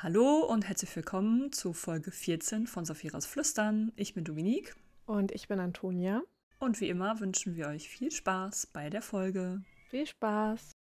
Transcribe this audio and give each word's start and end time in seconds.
Hallo 0.00 0.44
und 0.44 0.68
herzlich 0.68 0.94
willkommen 0.94 1.50
zu 1.50 1.72
Folge 1.72 2.12
14 2.12 2.68
von 2.68 2.84
Saphiras 2.84 3.26
Flüstern. 3.26 3.90
Ich 3.96 4.14
bin 4.14 4.22
Dominique. 4.22 4.76
Und 5.06 5.32
ich 5.32 5.48
bin 5.48 5.58
Antonia. 5.58 6.22
Und 6.60 6.80
wie 6.80 6.88
immer 6.88 7.18
wünschen 7.18 7.56
wir 7.56 7.66
euch 7.66 7.88
viel 7.88 8.12
Spaß 8.12 8.68
bei 8.72 8.90
der 8.90 9.02
Folge. 9.02 9.60
Viel 9.90 10.06
Spaß. 10.06 10.76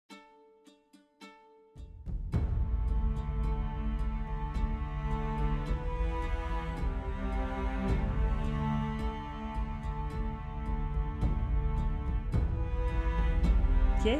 Yay! 14.03 14.19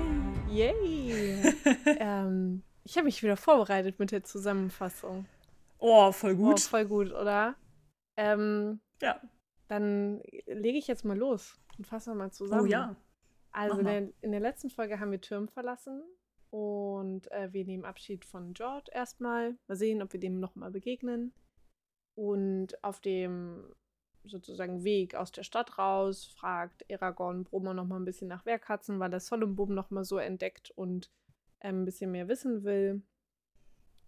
Yay! 0.52 1.54
ähm, 2.00 2.62
ich 2.84 2.98
habe 2.98 3.06
mich 3.06 3.24
wieder 3.24 3.38
vorbereitet 3.38 4.00
mit 4.00 4.12
der 4.12 4.24
Zusammenfassung. 4.24 5.26
Oh, 5.80 6.12
voll 6.12 6.36
gut. 6.36 6.56
Oh, 6.56 6.70
voll 6.70 6.86
gut, 6.86 7.12
oder? 7.12 7.55
Ähm, 8.18 8.80
ja. 9.02 9.20
Dann 9.68 10.22
lege 10.46 10.78
ich 10.78 10.88
jetzt 10.88 11.05
mal 11.05 11.18
los 11.18 11.60
und 11.77 11.88
fasse 11.88 12.14
mal 12.14 12.32
zusammen. 12.32 12.64
Oh 12.64 12.66
ja. 12.66 12.96
Also 13.52 13.80
in 13.80 13.86
der, 13.86 14.10
in 14.22 14.32
der, 14.32 14.40
letzten 14.40 14.70
Folge 14.70 15.00
haben 15.00 15.12
wir 15.12 15.22
Türm 15.22 15.48
verlassen 15.48 16.04
und 16.50 17.32
äh, 17.32 17.54
wir 17.54 17.66
nehmen 17.66 17.86
Abschied 17.86 18.26
von 18.26 18.54
George 18.54 18.91
erstmal. 18.91 19.55
Mal 19.68 19.76
sehen, 19.76 20.02
ob 20.02 20.13
wir 20.13 20.20
dem 20.20 20.40
nochmal 20.40 20.72
begegnen. 20.72 21.34
Und 22.16 22.84
auf 22.84 23.00
dem 23.00 23.74
sozusagen 24.26 24.84
Weg 24.84 25.16
aus 25.16 25.32
der 25.32 25.44
Stadt 25.44 25.77
raus, 25.77 26.26
fragt 26.26 26.86
Aragorn 26.91 27.44
Brummer 27.44 27.74
noch 27.74 27.86
mal 27.86 27.98
ein 27.98 28.05
bisschen 28.05 28.27
nach 28.27 28.46
Wehrkatzen, 28.46 29.00
weil 29.00 29.13
er 29.13 29.20
Solumbum 29.20 29.74
noch 29.74 29.90
mal 29.90 30.05
so 30.05 30.18
entdeckt 30.18 30.72
und 30.72 31.12
ähm, 31.63 31.81
ein 31.81 31.85
bisschen 31.85 32.12
mehr 32.12 32.27
wissen 32.27 32.63
will. 32.63 33.02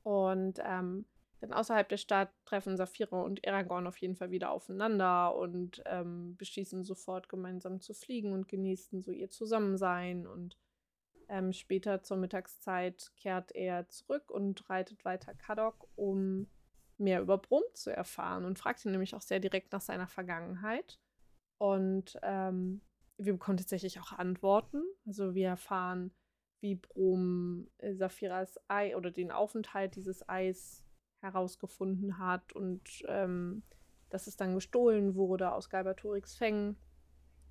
Und 0.04 0.60
ähm, 0.64 1.06
dann 1.42 1.54
außerhalb 1.54 1.90
der 1.90 1.98
Stadt 1.98 2.30
treffen 2.46 2.78
Saphira 2.78 3.22
und 3.22 3.46
Aragorn 3.48 3.88
auf 3.88 3.98
jeden 3.98 4.16
Fall 4.16 4.32
wieder 4.32 4.52
aufeinander 4.52 5.36
und 5.36 5.82
ähm, 5.86 6.36
beschließen 6.38 6.84
sofort 6.84 7.30
gemeinsam 7.30 7.82
zu 7.82 7.94
fliegen 7.94 8.34
und 8.34 8.48
genießen 8.48 9.02
so 9.02 9.12
ihr 9.12 9.30
Zusammensein. 9.30 10.28
Und 10.28 10.58
ähm, 11.28 11.54
später 11.54 12.04
zur 12.04 12.18
Mittagszeit 12.18 13.12
kehrt 13.18 13.54
er 13.54 13.90
zurück 13.90 14.32
und 14.32 14.70
reitet 14.70 15.04
weiter 15.06 15.34
Kadok, 15.34 15.88
um 15.96 16.48
mehr 16.98 17.22
über 17.22 17.38
Brum 17.38 17.64
zu 17.74 17.90
erfahren 17.92 18.46
und 18.46 18.58
fragt 18.58 18.86
ihn 18.86 18.92
nämlich 18.92 19.16
auch 19.16 19.22
sehr 19.22 19.40
direkt 19.40 19.74
nach 19.74 19.82
seiner 19.82 20.08
Vergangenheit. 20.08 21.00
Und 21.58 22.18
ähm, 22.22 22.82
wir 23.18 23.34
bekommen 23.34 23.58
tatsächlich 23.58 24.00
auch 24.00 24.14
Antworten. 24.14 24.84
Also 25.06 25.36
wir 25.36 25.50
erfahren, 25.50 26.12
wie 26.66 26.76
Brum 26.76 27.68
äh, 27.78 27.94
Saphiras 27.94 28.60
Ei 28.68 28.98
oder 28.98 29.12
den 29.12 29.32
Aufenthalt 29.32 29.96
dieses 29.96 30.28
Eis 30.28 30.84
herausgefunden 31.22 32.18
hat 32.18 32.54
und 32.54 33.04
ähm, 33.08 33.62
dass 34.10 34.26
es 34.26 34.36
dann 34.36 34.56
gestohlen 34.56 35.14
wurde 35.14 35.52
aus 35.52 35.70
Galbatorix 35.70 36.36
Fängen. 36.36 36.76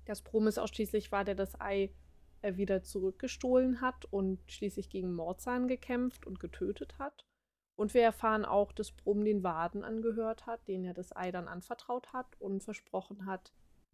Dass 0.05 0.21
Brum 0.21 0.47
es 0.47 0.57
ausschließlich 0.57 1.13
war, 1.13 1.23
der 1.23 1.35
das 1.35 1.59
Ei 1.61 1.93
äh, 2.41 2.57
wieder 2.57 2.83
zurückgestohlen 2.83 3.79
hat 3.79 4.03
und 4.11 4.39
schließlich 4.51 4.89
gegen 4.89 5.13
Mordzahn 5.13 5.69
gekämpft 5.69 6.27
und 6.27 6.41
getötet 6.41 6.99
hat. 6.99 7.25
Und 7.77 7.93
wir 7.93 8.03
erfahren 8.03 8.43
auch, 8.43 8.73
dass 8.73 8.91
Brum 8.91 9.23
den 9.23 9.43
Waden 9.43 9.85
angehört 9.85 10.45
hat, 10.45 10.67
den 10.67 10.83
er 10.83 10.93
das 10.93 11.15
Ei 11.15 11.31
dann 11.31 11.47
anvertraut 11.47 12.11
hat 12.11 12.39
und 12.39 12.63
versprochen 12.63 13.25
hat, 13.25 13.53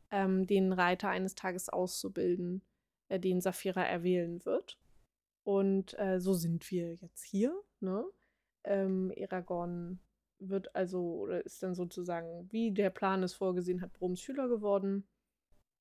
ähm, 0.10 0.48
den 0.48 0.74
Reiter 0.74 1.10
eines 1.10 1.36
Tages 1.36 1.70
auszubilden, 1.70 2.64
äh, 3.08 3.20
den 3.20 3.40
Saphira 3.40 3.84
erwählen 3.84 4.44
wird. 4.46 4.81
Und 5.44 5.98
äh, 5.98 6.20
so 6.20 6.34
sind 6.34 6.70
wir 6.72 6.96
jetzt 6.96 7.24
hier. 7.24 7.60
Ne? 7.80 8.06
Ähm, 8.64 9.14
Aragorn 9.18 10.00
wird 10.40 10.76
also, 10.76 11.02
oder 11.22 11.46
ist 11.46 11.62
dann 11.64 11.76
sozusagen, 11.76 12.48
wie 12.52 12.72
der 12.72 12.90
Plan 12.90 13.24
es 13.24 13.34
vorgesehen 13.34 13.82
hat, 13.82 13.94
Brums 13.94 14.22
Schüler 14.22 14.48
geworden. 14.48 15.08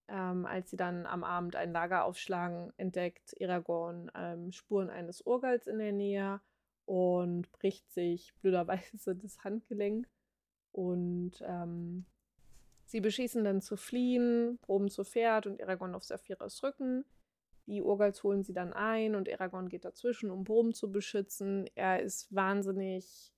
Ähm, 0.08 0.44
als 0.44 0.70
sie 0.70 0.77
dann 0.77 1.06
am 1.06 1.25
Abend 1.25 1.57
ein 1.57 1.73
Lager 1.73 2.05
aufschlagen, 2.05 2.73
entdeckt 2.77 3.34
Aragorn 3.40 4.11
ähm, 4.14 4.51
Spuren 4.51 4.90
eines 4.90 5.20
Urgals 5.23 5.67
in 5.67 5.79
der 5.79 5.92
Nähe 5.92 6.40
und 6.84 7.51
bricht 7.52 7.90
sich 7.92 8.34
blöderweise 8.40 9.14
das 9.17 9.45
Handgelenk. 9.45 10.08
Und 10.73 11.42
ähm, 11.42 12.07
sie 12.84 13.01
beschließen 13.01 13.45
dann 13.45 13.61
zu 13.61 13.77
fliehen, 13.77 14.58
Proben 14.63 14.89
zu 14.89 15.05
Pferd 15.05 15.46
und 15.46 15.63
Aragorn 15.63 15.95
auf 15.95 16.05
Saphiras 16.05 16.63
Rücken. 16.63 17.05
Die 17.70 17.83
Urgals 17.83 18.25
holen 18.25 18.42
sie 18.42 18.53
dann 18.53 18.73
ein 18.73 19.14
und 19.14 19.33
Aragorn 19.33 19.69
geht 19.69 19.85
dazwischen, 19.85 20.33
um 20.33 20.42
Brom 20.42 20.75
zu 20.75 20.91
beschützen. 20.91 21.70
Er 21.77 22.03
ist 22.03 22.35
wahnsinnig 22.35 23.33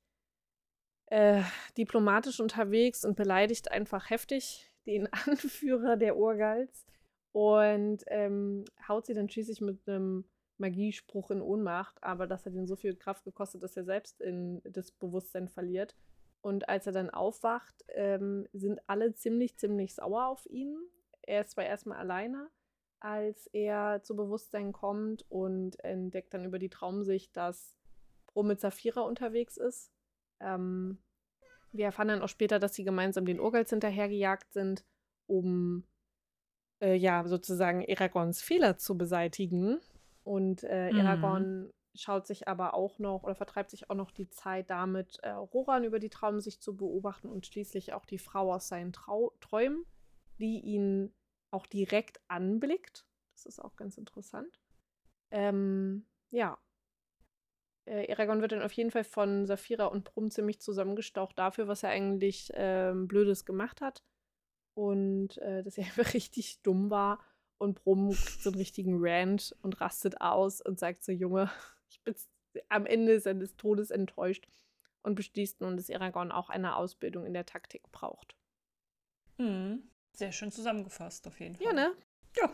äh, 1.06 1.43
diplomatisch 1.76 2.41
unterwegs 2.41 3.04
und 3.04 3.15
beleidigt 3.15 3.70
einfach 3.70 4.09
heftig 4.09 4.72
den 4.87 5.06
Anführer 5.12 5.98
der 5.98 6.16
Urgals 6.16 6.87
und 7.32 8.04
ähm, 8.06 8.65
haut 8.88 9.04
sie 9.04 9.12
dann 9.12 9.28
schließlich 9.28 9.60
mit 9.60 9.87
einem 9.87 10.25
Magiespruch 10.56 11.31
in 11.31 11.43
Ohnmacht, 11.43 12.03
aber 12.03 12.26
das 12.26 12.47
hat 12.47 12.54
ihn 12.54 12.66
so 12.66 12.76
viel 12.76 12.97
Kraft 12.97 13.25
gekostet, 13.25 13.62
dass 13.62 13.76
er 13.76 13.84
selbst 13.84 14.22
in 14.22 14.62
das 14.64 14.93
Bewusstsein 14.93 15.49
verliert. 15.49 15.94
Und 16.41 16.70
als 16.70 16.87
er 16.87 16.93
dann 16.93 17.10
aufwacht, 17.10 17.84
ähm, 17.88 18.49
sind 18.54 18.81
alle 18.87 19.12
ziemlich, 19.12 19.59
ziemlich 19.59 19.94
sauer 19.94 20.26
auf 20.26 20.47
ihn. 20.47 20.78
Er 21.20 21.43
ist 21.43 21.50
zwar 21.50 21.66
erstmal 21.66 21.99
alleine, 21.99 22.49
als 23.02 23.48
er 23.48 24.00
zu 24.04 24.14
Bewusstsein 24.14 24.72
kommt 24.72 25.24
und 25.28 25.82
entdeckt 25.84 26.32
dann 26.34 26.44
über 26.44 26.60
die 26.60 26.68
Traumsicht, 26.68 27.36
dass 27.36 27.76
Bro 28.26 28.44
mit 28.44 28.60
Saphira 28.60 29.00
unterwegs 29.00 29.56
ist. 29.56 29.90
Ähm, 30.38 30.98
wir 31.72 31.86
erfahren 31.86 32.08
dann 32.08 32.22
auch 32.22 32.28
später, 32.28 32.60
dass 32.60 32.74
sie 32.74 32.84
gemeinsam 32.84 33.26
den 33.26 33.40
Urgals 33.40 33.70
hinterhergejagt 33.70 34.52
sind, 34.52 34.84
um 35.26 35.84
äh, 36.80 36.94
ja 36.94 37.26
sozusagen 37.26 37.84
Aragons 37.88 38.40
Fehler 38.40 38.78
zu 38.78 38.96
beseitigen. 38.96 39.80
Und 40.22 40.62
äh, 40.62 40.92
mhm. 40.92 41.00
Aragorn 41.00 41.60
mhm. 41.62 41.72
schaut 41.94 42.28
sich 42.28 42.46
aber 42.46 42.74
auch 42.74 43.00
noch 43.00 43.24
oder 43.24 43.34
vertreibt 43.34 43.70
sich 43.70 43.90
auch 43.90 43.96
noch 43.96 44.12
die 44.12 44.30
Zeit 44.30 44.70
damit, 44.70 45.19
äh, 45.24 45.30
Roran 45.30 45.82
über 45.82 45.98
die 45.98 46.10
Traumsicht 46.10 46.62
zu 46.62 46.76
beobachten 46.76 47.28
und 47.28 47.46
schließlich 47.46 47.94
auch 47.94 48.06
die 48.06 48.19
Frau 48.19 48.54
aus 48.54 48.69
seinen 48.69 48.92
Trau 48.92 49.32
Träumen, 49.40 49.86
die 50.38 50.60
ihn 50.60 51.12
auch 51.52 51.66
direkt 51.66 52.20
anblickt. 52.28 53.06
Das 53.34 53.46
ist 53.46 53.60
auch 53.60 53.76
ganz 53.76 53.98
interessant. 53.98 54.60
Ähm, 55.30 56.06
ja. 56.30 56.58
Äh, 57.84 58.12
Aragorn 58.12 58.40
wird 58.40 58.52
dann 58.52 58.62
auf 58.62 58.72
jeden 58.72 58.90
Fall 58.90 59.04
von 59.04 59.46
Saphira 59.46 59.86
und 59.86 60.04
Brum 60.04 60.30
ziemlich 60.30 60.60
zusammengestaucht 60.60 61.38
dafür, 61.38 61.68
was 61.68 61.82
er 61.82 61.90
eigentlich 61.90 62.50
ähm, 62.54 63.08
Blödes 63.08 63.44
gemacht 63.44 63.80
hat. 63.80 64.02
Und 64.74 65.38
äh, 65.38 65.62
dass 65.62 65.78
er 65.78 65.84
einfach 65.86 66.14
richtig 66.14 66.62
dumm 66.62 66.90
war 66.90 67.18
und 67.58 67.82
Brumm 67.82 68.12
so 68.12 68.50
einen 68.50 68.58
richtigen 68.58 68.96
Rant 68.98 69.56
und 69.62 69.80
rastet 69.80 70.20
aus 70.20 70.60
und 70.60 70.78
sagt 70.78 71.04
so, 71.04 71.12
Junge, 71.12 71.50
ich 71.88 72.00
bin 72.02 72.14
am 72.69 72.86
Ende 72.86 73.20
seines 73.20 73.56
Todes 73.56 73.90
enttäuscht 73.90 74.46
und 75.02 75.14
beschließt 75.14 75.60
nun, 75.60 75.76
dass 75.76 75.90
Aragorn 75.90 76.32
auch 76.32 76.50
eine 76.50 76.76
Ausbildung 76.76 77.24
in 77.24 77.34
der 77.34 77.46
Taktik 77.46 77.90
braucht. 77.92 78.36
Mhm. 79.38 79.91
Sehr 80.14 80.32
schön 80.32 80.52
zusammengefasst, 80.52 81.26
auf 81.26 81.40
jeden 81.40 81.56
Fall. 81.56 81.66
Ja, 81.66 81.72
ne? 81.72 81.92
Ja. 82.36 82.50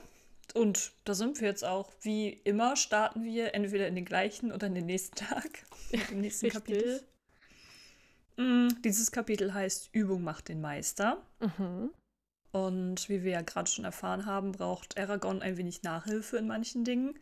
Und 0.55 0.93
da 1.05 1.15
sind 1.15 1.41
wir 1.41 1.49
jetzt 1.49 1.65
auch. 1.65 1.93
Wie 2.01 2.31
immer 2.31 2.77
starten 2.77 3.25
wir 3.25 3.55
entweder 3.55 3.87
in 3.87 3.95
den 3.95 4.05
gleichen 4.05 4.53
oder 4.53 4.67
in 4.67 4.75
den 4.75 4.87
nächsten 4.87 5.17
Tag. 5.17 5.65
Im 6.11 6.21
nächsten 6.21 6.47
Richtig. 6.47 6.65
Kapitel. 6.65 7.03
Mhm. 8.37 8.81
Dieses 8.83 9.11
Kapitel 9.11 9.53
heißt 9.53 9.91
Übung 9.93 10.23
macht 10.23 10.49
den 10.49 10.61
Meister. 10.61 11.23
Mhm. 11.41 11.91
Und 12.53 13.09
wie 13.09 13.25
wir 13.25 13.33
ja 13.33 13.43
gerade 13.43 13.71
schon 13.71 13.85
erfahren 13.85 14.25
haben, 14.25 14.53
braucht 14.53 14.99
Aragorn 14.99 15.43
ein 15.43 15.57
wenig 15.59 15.83
Nachhilfe 15.83 16.39
in 16.39 16.47
manchen 16.47 16.85
Dingen. 16.85 17.19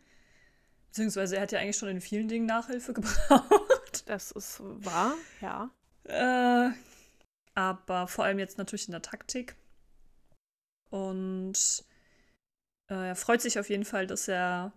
Beziehungsweise 0.87 1.35
er 1.35 1.41
hat 1.41 1.51
ja 1.51 1.59
eigentlich 1.59 1.77
schon 1.77 1.89
in 1.89 2.01
vielen 2.01 2.27
Dingen 2.27 2.45
Nachhilfe 2.45 2.93
gebraucht. 2.93 4.03
Das 4.05 4.31
ist 4.31 4.61
wahr, 4.61 5.15
ja. 5.41 5.69
Äh, 6.05 6.71
aber 7.55 8.07
vor 8.07 8.23
allem 8.23 8.39
jetzt 8.39 8.57
natürlich 8.57 8.87
in 8.87 8.93
der 8.93 9.01
Taktik. 9.01 9.55
Und 10.89 11.85
äh, 12.89 13.09
er 13.09 13.15
freut 13.15 13.41
sich 13.41 13.59
auf 13.59 13.69
jeden 13.69 13.85
Fall, 13.85 14.07
dass 14.07 14.27
er 14.27 14.73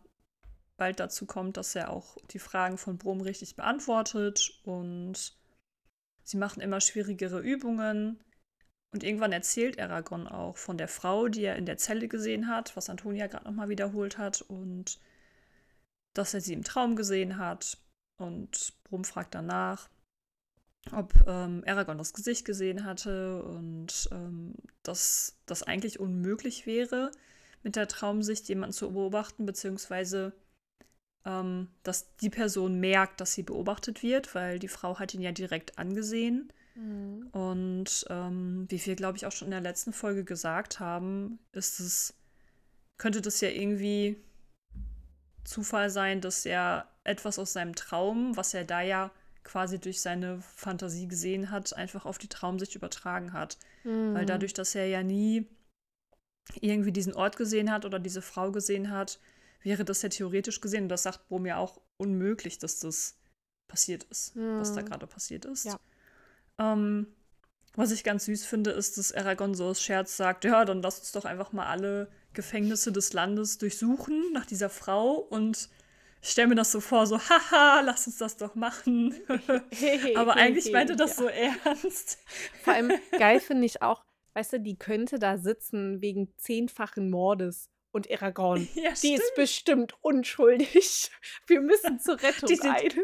bald 0.76 0.98
dazu 0.98 1.26
kommt, 1.26 1.56
dass 1.56 1.74
er 1.74 1.90
auch 1.90 2.16
die 2.30 2.38
Fragen 2.38 2.78
von 2.78 2.98
Brom 2.98 3.20
richtig 3.20 3.56
beantwortet. 3.56 4.60
Und 4.64 5.36
sie 6.24 6.36
machen 6.36 6.60
immer 6.60 6.80
schwierigere 6.80 7.40
Übungen. 7.40 8.22
Und 8.92 9.04
irgendwann 9.04 9.32
erzählt 9.32 9.78
Aragorn 9.78 10.26
auch 10.26 10.56
von 10.56 10.76
der 10.76 10.88
Frau, 10.88 11.28
die 11.28 11.44
er 11.44 11.56
in 11.56 11.66
der 11.66 11.76
Zelle 11.76 12.08
gesehen 12.08 12.48
hat, 12.48 12.76
was 12.76 12.90
Antonia 12.90 13.28
gerade 13.28 13.44
nochmal 13.44 13.68
wiederholt 13.68 14.18
hat. 14.18 14.42
Und 14.42 14.98
dass 16.14 16.34
er 16.34 16.40
sie 16.40 16.54
im 16.54 16.64
Traum 16.64 16.96
gesehen 16.96 17.38
hat. 17.38 17.78
Und 18.18 18.74
Brum 18.84 19.04
fragt 19.04 19.34
danach, 19.34 19.88
ob 20.92 21.12
ähm, 21.26 21.62
Aragorn 21.66 21.98
das 21.98 22.12
Gesicht 22.12 22.44
gesehen 22.44 22.84
hatte 22.84 23.42
und 23.42 24.08
ähm, 24.12 24.54
dass 24.82 25.36
das 25.46 25.62
eigentlich 25.62 26.00
unmöglich 26.00 26.66
wäre, 26.66 27.10
mit 27.62 27.76
der 27.76 27.88
Traumsicht 27.88 28.48
jemanden 28.48 28.72
zu 28.72 28.92
beobachten, 28.92 29.46
beziehungsweise 29.46 30.32
ähm, 31.24 31.68
dass 31.82 32.16
die 32.16 32.30
Person 32.30 32.80
merkt, 32.80 33.20
dass 33.20 33.34
sie 33.34 33.42
beobachtet 33.42 34.02
wird, 34.02 34.34
weil 34.34 34.58
die 34.58 34.68
Frau 34.68 34.98
hat 34.98 35.14
ihn 35.14 35.20
ja 35.20 35.32
direkt 35.32 35.78
angesehen. 35.78 36.52
Mhm. 36.74 37.28
Und 37.32 38.06
ähm, 38.08 38.66
wie 38.68 38.84
wir, 38.84 38.96
glaube 38.96 39.18
ich, 39.18 39.26
auch 39.26 39.32
schon 39.32 39.48
in 39.48 39.52
der 39.52 39.60
letzten 39.60 39.92
Folge 39.92 40.24
gesagt 40.24 40.80
haben, 40.80 41.38
ist 41.52 41.80
es, 41.80 42.14
könnte 42.96 43.20
das 43.20 43.40
ja 43.40 43.48
irgendwie 43.48 44.16
Zufall 45.44 45.90
sein, 45.90 46.20
dass 46.20 46.46
er 46.46 46.88
etwas 47.04 47.38
aus 47.38 47.52
seinem 47.52 47.74
Traum, 47.74 48.36
was 48.36 48.54
er 48.54 48.64
da 48.64 48.80
ja 48.80 49.10
quasi 49.50 49.80
durch 49.80 50.00
seine 50.00 50.40
Fantasie 50.40 51.08
gesehen 51.08 51.50
hat, 51.50 51.76
einfach 51.76 52.06
auf 52.06 52.18
die 52.18 52.28
Traumsicht 52.28 52.76
übertragen 52.76 53.32
hat. 53.32 53.58
Mhm. 53.82 54.14
Weil 54.14 54.24
dadurch, 54.24 54.52
dass 54.52 54.76
er 54.76 54.86
ja 54.86 55.02
nie 55.02 55.48
irgendwie 56.60 56.92
diesen 56.92 57.14
Ort 57.14 57.36
gesehen 57.36 57.70
hat 57.70 57.84
oder 57.84 57.98
diese 57.98 58.22
Frau 58.22 58.52
gesehen 58.52 58.90
hat, 58.90 59.18
wäre 59.62 59.84
das 59.84 60.02
ja 60.02 60.08
theoretisch 60.08 60.60
gesehen, 60.60 60.84
und 60.84 60.88
das 60.88 61.02
sagt 61.02 61.26
Brom 61.28 61.46
ja 61.46 61.56
auch, 61.56 61.80
unmöglich, 61.96 62.58
dass 62.58 62.78
das 62.78 63.18
passiert 63.68 64.04
ist, 64.04 64.36
mhm. 64.36 64.60
was 64.60 64.72
da 64.72 64.82
gerade 64.82 65.06
passiert 65.08 65.44
ist. 65.44 65.64
Ja. 65.64 65.80
Ähm, 66.58 67.08
was 67.74 67.90
ich 67.90 68.04
ganz 68.04 68.26
süß 68.26 68.44
finde, 68.44 68.70
ist, 68.70 68.98
dass 68.98 69.12
Aragorn 69.12 69.54
so 69.54 69.66
aus 69.66 69.82
Scherz 69.82 70.16
sagt, 70.16 70.44
ja, 70.44 70.64
dann 70.64 70.80
lass 70.80 71.00
uns 71.00 71.12
doch 71.12 71.24
einfach 71.24 71.52
mal 71.52 71.66
alle 71.66 72.10
Gefängnisse 72.34 72.92
des 72.92 73.12
Landes 73.12 73.58
durchsuchen 73.58 74.32
nach 74.32 74.46
dieser 74.46 74.70
Frau 74.70 75.14
und 75.14 75.68
ich 76.22 76.30
stelle 76.30 76.48
mir 76.48 76.54
das 76.54 76.70
so 76.70 76.80
vor, 76.80 77.06
so, 77.06 77.18
haha, 77.18 77.80
lass 77.80 78.06
uns 78.06 78.18
das 78.18 78.36
doch 78.36 78.54
machen. 78.54 79.14
Aber 80.16 80.36
eigentlich 80.36 80.70
meinte 80.70 80.96
das 80.96 81.16
ja. 81.16 81.22
so 81.22 81.28
ernst. 81.28 82.18
Vor 82.62 82.74
allem 82.74 82.92
geil 83.18 83.40
finde 83.40 83.64
ich 83.64 83.80
auch, 83.80 84.04
weißt 84.34 84.54
du, 84.54 84.60
die 84.60 84.78
könnte 84.78 85.18
da 85.18 85.38
sitzen 85.38 86.00
wegen 86.00 86.32
zehnfachen 86.36 87.10
Mordes. 87.10 87.68
Und 87.92 88.08
Aragorn, 88.08 88.68
ja, 88.76 88.92
die 89.02 89.14
ist 89.14 89.34
bestimmt 89.34 89.94
unschuldig. 90.00 91.10
Wir 91.48 91.60
müssen 91.60 91.98
zur 91.98 92.14
Rettung 92.22 92.48
die 92.48 92.54
sind, 92.54 92.70
eilen. 92.70 93.02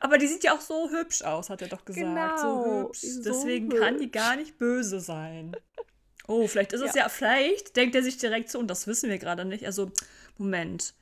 Aber 0.00 0.18
die 0.18 0.26
sieht 0.26 0.42
ja 0.42 0.56
auch 0.56 0.60
so 0.60 0.90
hübsch 0.90 1.22
aus, 1.22 1.50
hat 1.50 1.62
er 1.62 1.68
doch 1.68 1.84
gesagt. 1.84 2.04
Genau, 2.04 2.36
so 2.36 2.88
hübsch. 2.88 3.00
So 3.00 3.22
Deswegen 3.22 3.70
hübsch. 3.70 3.78
kann 3.78 3.98
die 3.98 4.10
gar 4.10 4.34
nicht 4.34 4.58
böse 4.58 4.98
sein. 4.98 5.56
Oh, 6.26 6.48
vielleicht 6.48 6.72
ist 6.72 6.80
es 6.80 6.94
ja. 6.94 7.02
ja, 7.02 7.08
vielleicht 7.08 7.76
denkt 7.76 7.94
er 7.94 8.02
sich 8.02 8.18
direkt 8.18 8.50
so, 8.50 8.58
und 8.58 8.68
das 8.68 8.88
wissen 8.88 9.08
wir 9.08 9.18
gerade 9.18 9.44
nicht. 9.44 9.64
Also, 9.64 9.92
Moment. 10.36 10.94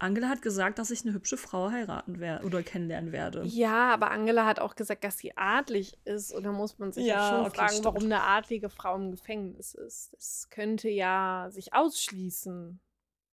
Angela 0.00 0.28
hat 0.28 0.42
gesagt, 0.42 0.78
dass 0.78 0.90
ich 0.90 1.04
eine 1.04 1.14
hübsche 1.14 1.36
Frau 1.36 1.70
heiraten 1.70 2.20
werde 2.20 2.44
oder 2.44 2.62
kennenlernen 2.62 3.12
werde. 3.12 3.44
Ja, 3.44 3.92
aber 3.92 4.10
Angela 4.10 4.46
hat 4.46 4.60
auch 4.60 4.74
gesagt, 4.74 5.04
dass 5.04 5.18
sie 5.18 5.36
adlig 5.36 5.98
ist. 6.04 6.32
Und 6.32 6.44
da 6.44 6.52
muss 6.52 6.78
man 6.78 6.92
sich 6.92 7.06
ja, 7.06 7.30
schon 7.30 7.46
okay, 7.46 7.56
fragen, 7.56 7.70
stimmt. 7.70 7.84
warum 7.84 8.04
eine 8.04 8.22
adlige 8.22 8.70
Frau 8.70 8.96
im 8.96 9.10
Gefängnis 9.10 9.74
ist. 9.74 10.12
Das 10.12 10.48
könnte 10.50 10.88
ja 10.88 11.48
sich 11.50 11.72
ausschließen, 11.74 12.80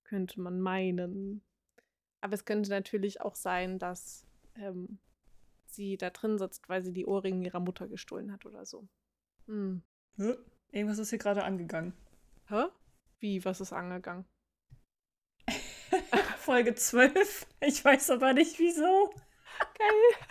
könnte 0.03 0.41
man 0.41 0.59
meinen. 0.59 1.41
Aber 2.21 2.33
es 2.33 2.45
könnte 2.45 2.69
natürlich 2.69 3.21
auch 3.21 3.35
sein, 3.35 3.79
dass 3.79 4.25
ähm, 4.55 4.99
sie 5.65 5.97
da 5.97 6.09
drin 6.09 6.37
sitzt, 6.37 6.69
weil 6.69 6.83
sie 6.83 6.93
die 6.93 7.05
Ohrringe 7.05 7.45
ihrer 7.45 7.59
Mutter 7.59 7.87
gestohlen 7.87 8.31
hat 8.31 8.45
oder 8.45 8.65
so. 8.65 8.87
Hm. 9.47 9.81
Irgendwas 10.71 10.99
ist 10.99 11.09
hier 11.09 11.19
gerade 11.19 11.43
angegangen. 11.43 11.93
Hä? 12.47 12.65
Wie, 13.19 13.43
was 13.45 13.61
ist 13.61 13.73
angegangen? 13.73 14.25
Folge 16.41 16.75
12. 16.75 17.47
Ich 17.63 17.85
weiß 17.85 18.09
aber 18.09 18.33
nicht 18.33 18.57
wieso. 18.57 19.13
Geil. 19.77 20.25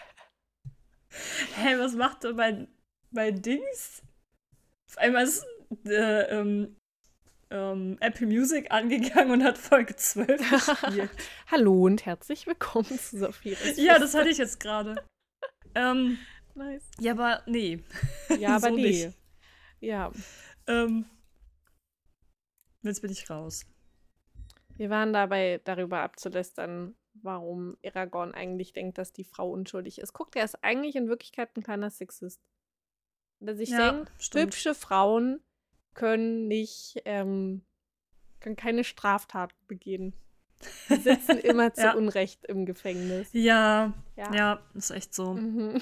Hä, 1.54 1.62
hey, 1.62 1.78
was 1.78 1.94
macht 1.94 2.24
denn 2.24 2.34
mein, 2.34 2.68
mein 3.12 3.40
Dings? 3.40 4.02
Auf 4.88 4.98
einmal 4.98 5.22
ist 5.22 5.46
äh, 5.86 6.22
ähm, 6.22 6.76
ähm, 7.50 7.96
Apple 8.00 8.26
Music 8.26 8.72
angegangen 8.72 9.30
und 9.30 9.44
hat 9.44 9.58
Folge 9.58 9.94
12 9.94 10.50
gespielt. 10.50 11.10
Hallo 11.52 11.84
und 11.84 12.04
herzlich 12.04 12.48
willkommen 12.48 12.98
zu 12.98 13.20
Sophie. 13.20 13.56
Ja, 13.76 14.00
das 14.00 14.14
hatte 14.14 14.30
ich 14.30 14.38
jetzt 14.38 14.58
gerade. 14.58 15.06
ähm, 15.76 16.18
nice. 16.56 16.82
Ja, 16.98 17.12
aber 17.12 17.44
nee. 17.46 17.84
Ja, 18.40 18.48
aber 18.56 18.70
so 18.70 18.74
nee. 18.74 19.04
Nicht. 19.06 19.18
Ja. 19.78 20.10
Ähm, 20.66 21.04
jetzt 22.82 23.02
bin 23.02 23.12
ich 23.12 23.30
raus. 23.30 23.64
Wir 24.80 24.88
waren 24.88 25.12
dabei, 25.12 25.60
darüber 25.64 25.98
abzulästern, 25.98 26.94
warum 27.12 27.76
Aragorn 27.84 28.32
eigentlich 28.32 28.72
denkt, 28.72 28.96
dass 28.96 29.12
die 29.12 29.24
Frau 29.24 29.50
unschuldig 29.50 29.98
ist. 29.98 30.14
Guckt, 30.14 30.36
er 30.36 30.44
ist 30.46 30.64
eigentlich 30.64 30.96
in 30.96 31.06
Wirklichkeit 31.06 31.54
ein 31.54 31.62
kleiner 31.62 31.90
Sexist. 31.90 32.40
Der 33.40 33.54
sich 33.54 33.68
ja, 33.68 33.92
denkt, 33.92 34.10
stimmt. 34.18 34.46
hübsche 34.46 34.74
Frauen 34.74 35.42
können 35.92 36.48
nicht, 36.48 37.02
ähm, 37.04 37.60
können 38.40 38.56
keine 38.56 38.82
Straftaten 38.82 39.54
begehen. 39.68 40.14
Die 40.88 40.96
sitzen 40.96 41.36
immer 41.36 41.74
zu 41.74 41.82
ja. 41.82 41.94
Unrecht 41.94 42.46
im 42.46 42.64
Gefängnis. 42.64 43.28
Ja, 43.32 43.92
ja, 44.16 44.34
ja, 44.34 44.62
ist 44.72 44.92
echt 44.92 45.14
so. 45.14 45.34
Mhm. 45.34 45.78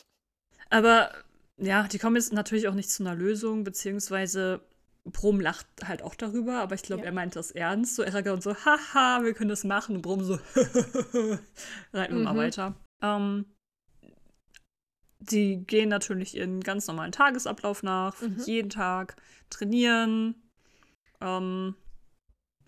Aber 0.70 1.12
ja, 1.58 1.86
die 1.88 1.98
kommen 1.98 2.16
jetzt 2.16 2.32
natürlich 2.32 2.68
auch 2.68 2.74
nicht 2.74 2.90
zu 2.90 3.02
einer 3.02 3.14
Lösung, 3.14 3.64
beziehungsweise 3.64 4.62
Brum 5.04 5.40
lacht 5.40 5.66
halt 5.84 6.02
auch 6.02 6.14
darüber, 6.14 6.60
aber 6.60 6.74
ich 6.74 6.82
glaube, 6.82 7.02
ja. 7.02 7.06
er 7.06 7.12
meint 7.12 7.36
das 7.36 7.50
ernst. 7.50 7.96
So 7.96 8.02
Ärger 8.02 8.32
und 8.32 8.42
so, 8.42 8.54
haha, 8.54 9.22
wir 9.22 9.34
können 9.34 9.50
das 9.50 9.64
machen. 9.64 9.96
Und 9.96 10.02
Brum 10.02 10.22
so, 10.22 10.34
reiten 11.92 12.14
wir 12.14 12.18
mhm. 12.18 12.24
mal 12.24 12.36
weiter. 12.36 12.74
Ähm, 13.02 13.46
die 15.20 15.64
gehen 15.66 15.88
natürlich 15.88 16.36
ihren 16.36 16.60
ganz 16.60 16.86
normalen 16.86 17.12
Tagesablauf 17.12 17.82
nach, 17.82 18.20
mhm. 18.20 18.42
jeden 18.46 18.70
Tag 18.70 19.16
trainieren, 19.50 20.34
ähm, 21.20 21.74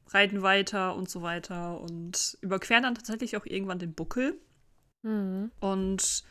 reiten 0.09 0.43
weiter 0.43 0.95
und 0.95 1.09
so 1.09 1.23
weiter 1.23 1.81
und 1.81 2.37
überqueren 2.41 2.83
dann 2.83 2.95
tatsächlich 2.95 3.37
auch 3.37 3.47
irgendwann 3.47 3.79
den 3.79 3.95
Buckel. 3.95 4.39
Mhm. 5.03 5.51
Und 5.61 6.25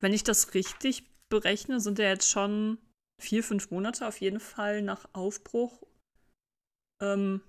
wenn 0.00 0.12
ich 0.12 0.24
das 0.24 0.54
richtig 0.54 1.04
berechne, 1.28 1.80
sind 1.80 1.98
ja 1.98 2.06
jetzt 2.06 2.28
schon 2.28 2.78
vier, 3.20 3.44
fünf 3.44 3.70
Monate 3.70 4.06
auf 4.06 4.20
jeden 4.20 4.40
Fall 4.40 4.82
nach 4.82 5.06
Aufbruch, 5.12 5.82
ähm, 7.00 7.40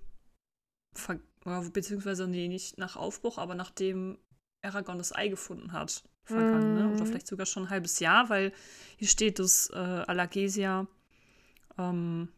beziehungsweise 1.72 2.28
nee, 2.28 2.48
nicht 2.48 2.78
nach 2.78 2.96
Aufbruch, 2.96 3.38
aber 3.38 3.54
nachdem 3.54 4.18
Aragorn 4.62 4.98
das 4.98 5.14
Ei 5.14 5.28
gefunden 5.28 5.72
hat, 5.72 6.04
vergangen, 6.24 6.74
mm. 6.74 6.76
ne? 6.76 6.92
oder 6.92 7.02
mhm. 7.02 7.06
vielleicht 7.06 7.26
sogar 7.26 7.46
schon 7.46 7.64
ein 7.64 7.70
halbes 7.70 7.98
Jahr, 7.98 8.28
weil 8.28 8.52
hier 8.96 9.08
steht, 9.08 9.38
dass 9.38 9.70
äh, 9.70 9.76
Alagesia 9.76 10.86
ähm, 11.78 12.28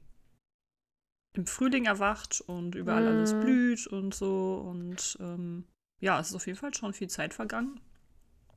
im 1.36 1.46
Frühling 1.46 1.84
erwacht 1.84 2.40
und 2.40 2.75
überall 2.75 3.04
mm. 3.04 3.08
alles 3.08 3.32
blüht 3.34 3.86
und 3.86 4.14
so 4.14 4.56
und 4.56 5.19
ähm, 5.20 5.64
ja, 6.00 6.20
es 6.20 6.31
ist 6.31 6.34
auf 6.34 6.46
jeden 6.46 6.58
Fall 6.58 6.75
schon 6.75 6.92
viel 6.92 7.08
Zeit 7.08 7.34
vergangen. 7.34 7.81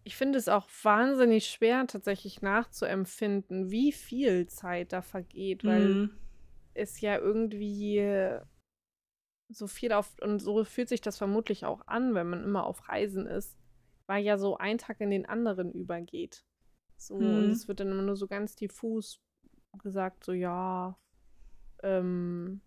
Ich 0.08 0.16
finde 0.16 0.40
es 0.40 0.48
auch 0.48 0.70
wahnsinnig 0.84 1.50
schwer, 1.50 1.86
tatsächlich 1.86 2.42
nachzuempfinden, 2.42 3.72
wie 3.72 3.92
viel 3.92 4.48
Zeit 4.48 4.94
da 4.94 5.02
vergeht, 5.02 5.66
weil 5.66 5.90
mm. 5.90 6.18
es 6.76 7.02
ja 7.02 7.18
irgendwie 7.18 8.40
so 9.50 9.68
viel 9.68 9.92
auf, 9.92 10.16
und 10.22 10.40
so 10.40 10.64
fühlt 10.64 10.88
sich 10.88 11.02
das 11.02 11.18
vermutlich 11.18 11.66
auch 11.66 11.82
an, 11.88 12.16
wenn 12.16 12.30
man 12.30 12.42
immer 12.46 12.66
auf 12.66 12.88
Reisen 12.88 13.26
ist, 13.26 13.58
weil 14.06 14.24
ja 14.24 14.38
so 14.38 14.56
ein 14.56 14.78
Tag 14.78 15.02
in 15.02 15.10
den 15.10 15.26
anderen 15.26 15.74
übergeht. 15.74 16.46
So, 16.96 17.20
hm. 17.20 17.28
und 17.28 17.50
es 17.52 17.68
wird 17.68 17.82
dann 17.82 17.92
immer 17.92 18.02
nur 18.02 18.16
so 18.16 18.28
ganz 18.28 18.56
diffus 18.56 19.22
gesagt, 19.78 20.24
so, 20.24 20.32
ja, 20.32 20.98
ähm, 21.84 22.62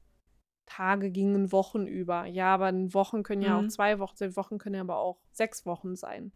Tage 0.67 1.11
gingen 1.11 1.53
Wochen 1.53 1.87
über. 1.87 2.27
Ja, 2.27 2.53
aber 2.53 2.71
Wochen 2.93 3.23
können 3.23 3.41
ja 3.41 3.59
hm. 3.59 3.65
auch 3.65 3.69
zwei 3.71 3.99
Wochen 3.99 4.17
sein, 4.19 4.37
Wochen 4.37 4.59
können 4.59 4.75
ja 4.75 4.83
aber 4.83 4.99
auch 4.99 5.23
sechs 5.33 5.65
Wochen 5.65 5.97
sein. 5.97 6.33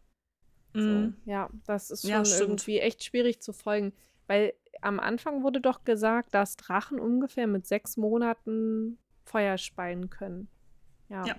So, 0.74 0.80
hm. 0.80 1.14
ja, 1.24 1.48
das 1.66 1.90
ist 1.90 2.02
schon 2.02 2.10
ja, 2.10 2.22
irgendwie 2.38 2.80
echt 2.80 3.04
schwierig 3.04 3.40
zu 3.40 3.52
folgen, 3.52 3.92
weil 4.26 4.54
am 4.82 5.00
Anfang 5.00 5.42
wurde 5.42 5.60
doch 5.60 5.84
gesagt, 5.84 6.34
dass 6.34 6.56
Drachen 6.56 6.98
ungefähr 6.98 7.46
mit 7.46 7.66
sechs 7.66 7.96
Monaten 7.96 8.98
Feuer 9.24 9.56
speien 9.56 10.10
können. 10.10 10.48
Ja. 11.08 11.24
ja. 11.24 11.36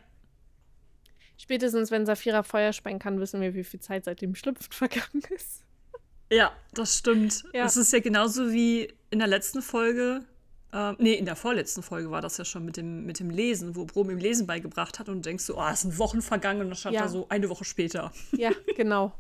Spätestens, 1.38 1.92
wenn 1.92 2.06
Saphira 2.06 2.44
Feuer 2.44 2.74
speien 2.74 2.98
kann, 2.98 3.20
wissen 3.20 3.42
wir, 3.42 3.54
wie 3.54 3.64
viel 3.64 3.80
Zeit 3.80 4.06
seit 4.06 4.22
dem 4.22 4.36
Schlüpfen 4.36 4.72
vergangen 4.72 5.22
ist. 5.36 5.66
Ja, 6.32 6.52
das 6.74 6.98
stimmt. 6.98 7.44
Ja. 7.54 7.64
Das 7.64 7.78
ist 7.78 7.94
ja 7.94 8.00
genauso 8.00 8.52
wie 8.52 8.92
in 9.12 9.20
der 9.20 9.28
letzten 9.28 9.62
Folge. 9.62 10.26
Äh, 10.74 10.94
nee, 10.98 11.14
in 11.14 11.26
der 11.26 11.36
vorletzten 11.36 11.84
Folge 11.84 12.10
war 12.10 12.22
das 12.22 12.38
ja 12.38 12.46
schon 12.46 12.66
mit 12.66 12.78
dem, 12.78 13.06
mit 13.06 13.20
dem 13.20 13.30
Lesen, 13.30 13.76
wo 13.76 13.86
Brom 13.86 14.10
ihm 14.10 14.18
Lesen 14.18 14.48
beigebracht 14.48 14.98
hat 14.98 15.08
und 15.08 15.18
du 15.18 15.22
denkst 15.22 15.44
so, 15.44 15.58
oh, 15.58 15.68
es 15.72 15.82
sind 15.82 16.00
Wochen 16.00 16.22
vergangen 16.22 16.62
und 16.62 16.68
dann 16.70 16.76
stand 16.76 16.96
ja. 16.96 17.04
da 17.04 17.10
so 17.10 17.28
eine 17.30 17.50
Woche 17.50 17.64
später. 17.64 18.12
Ja, 18.32 18.52
genau. 18.76 19.14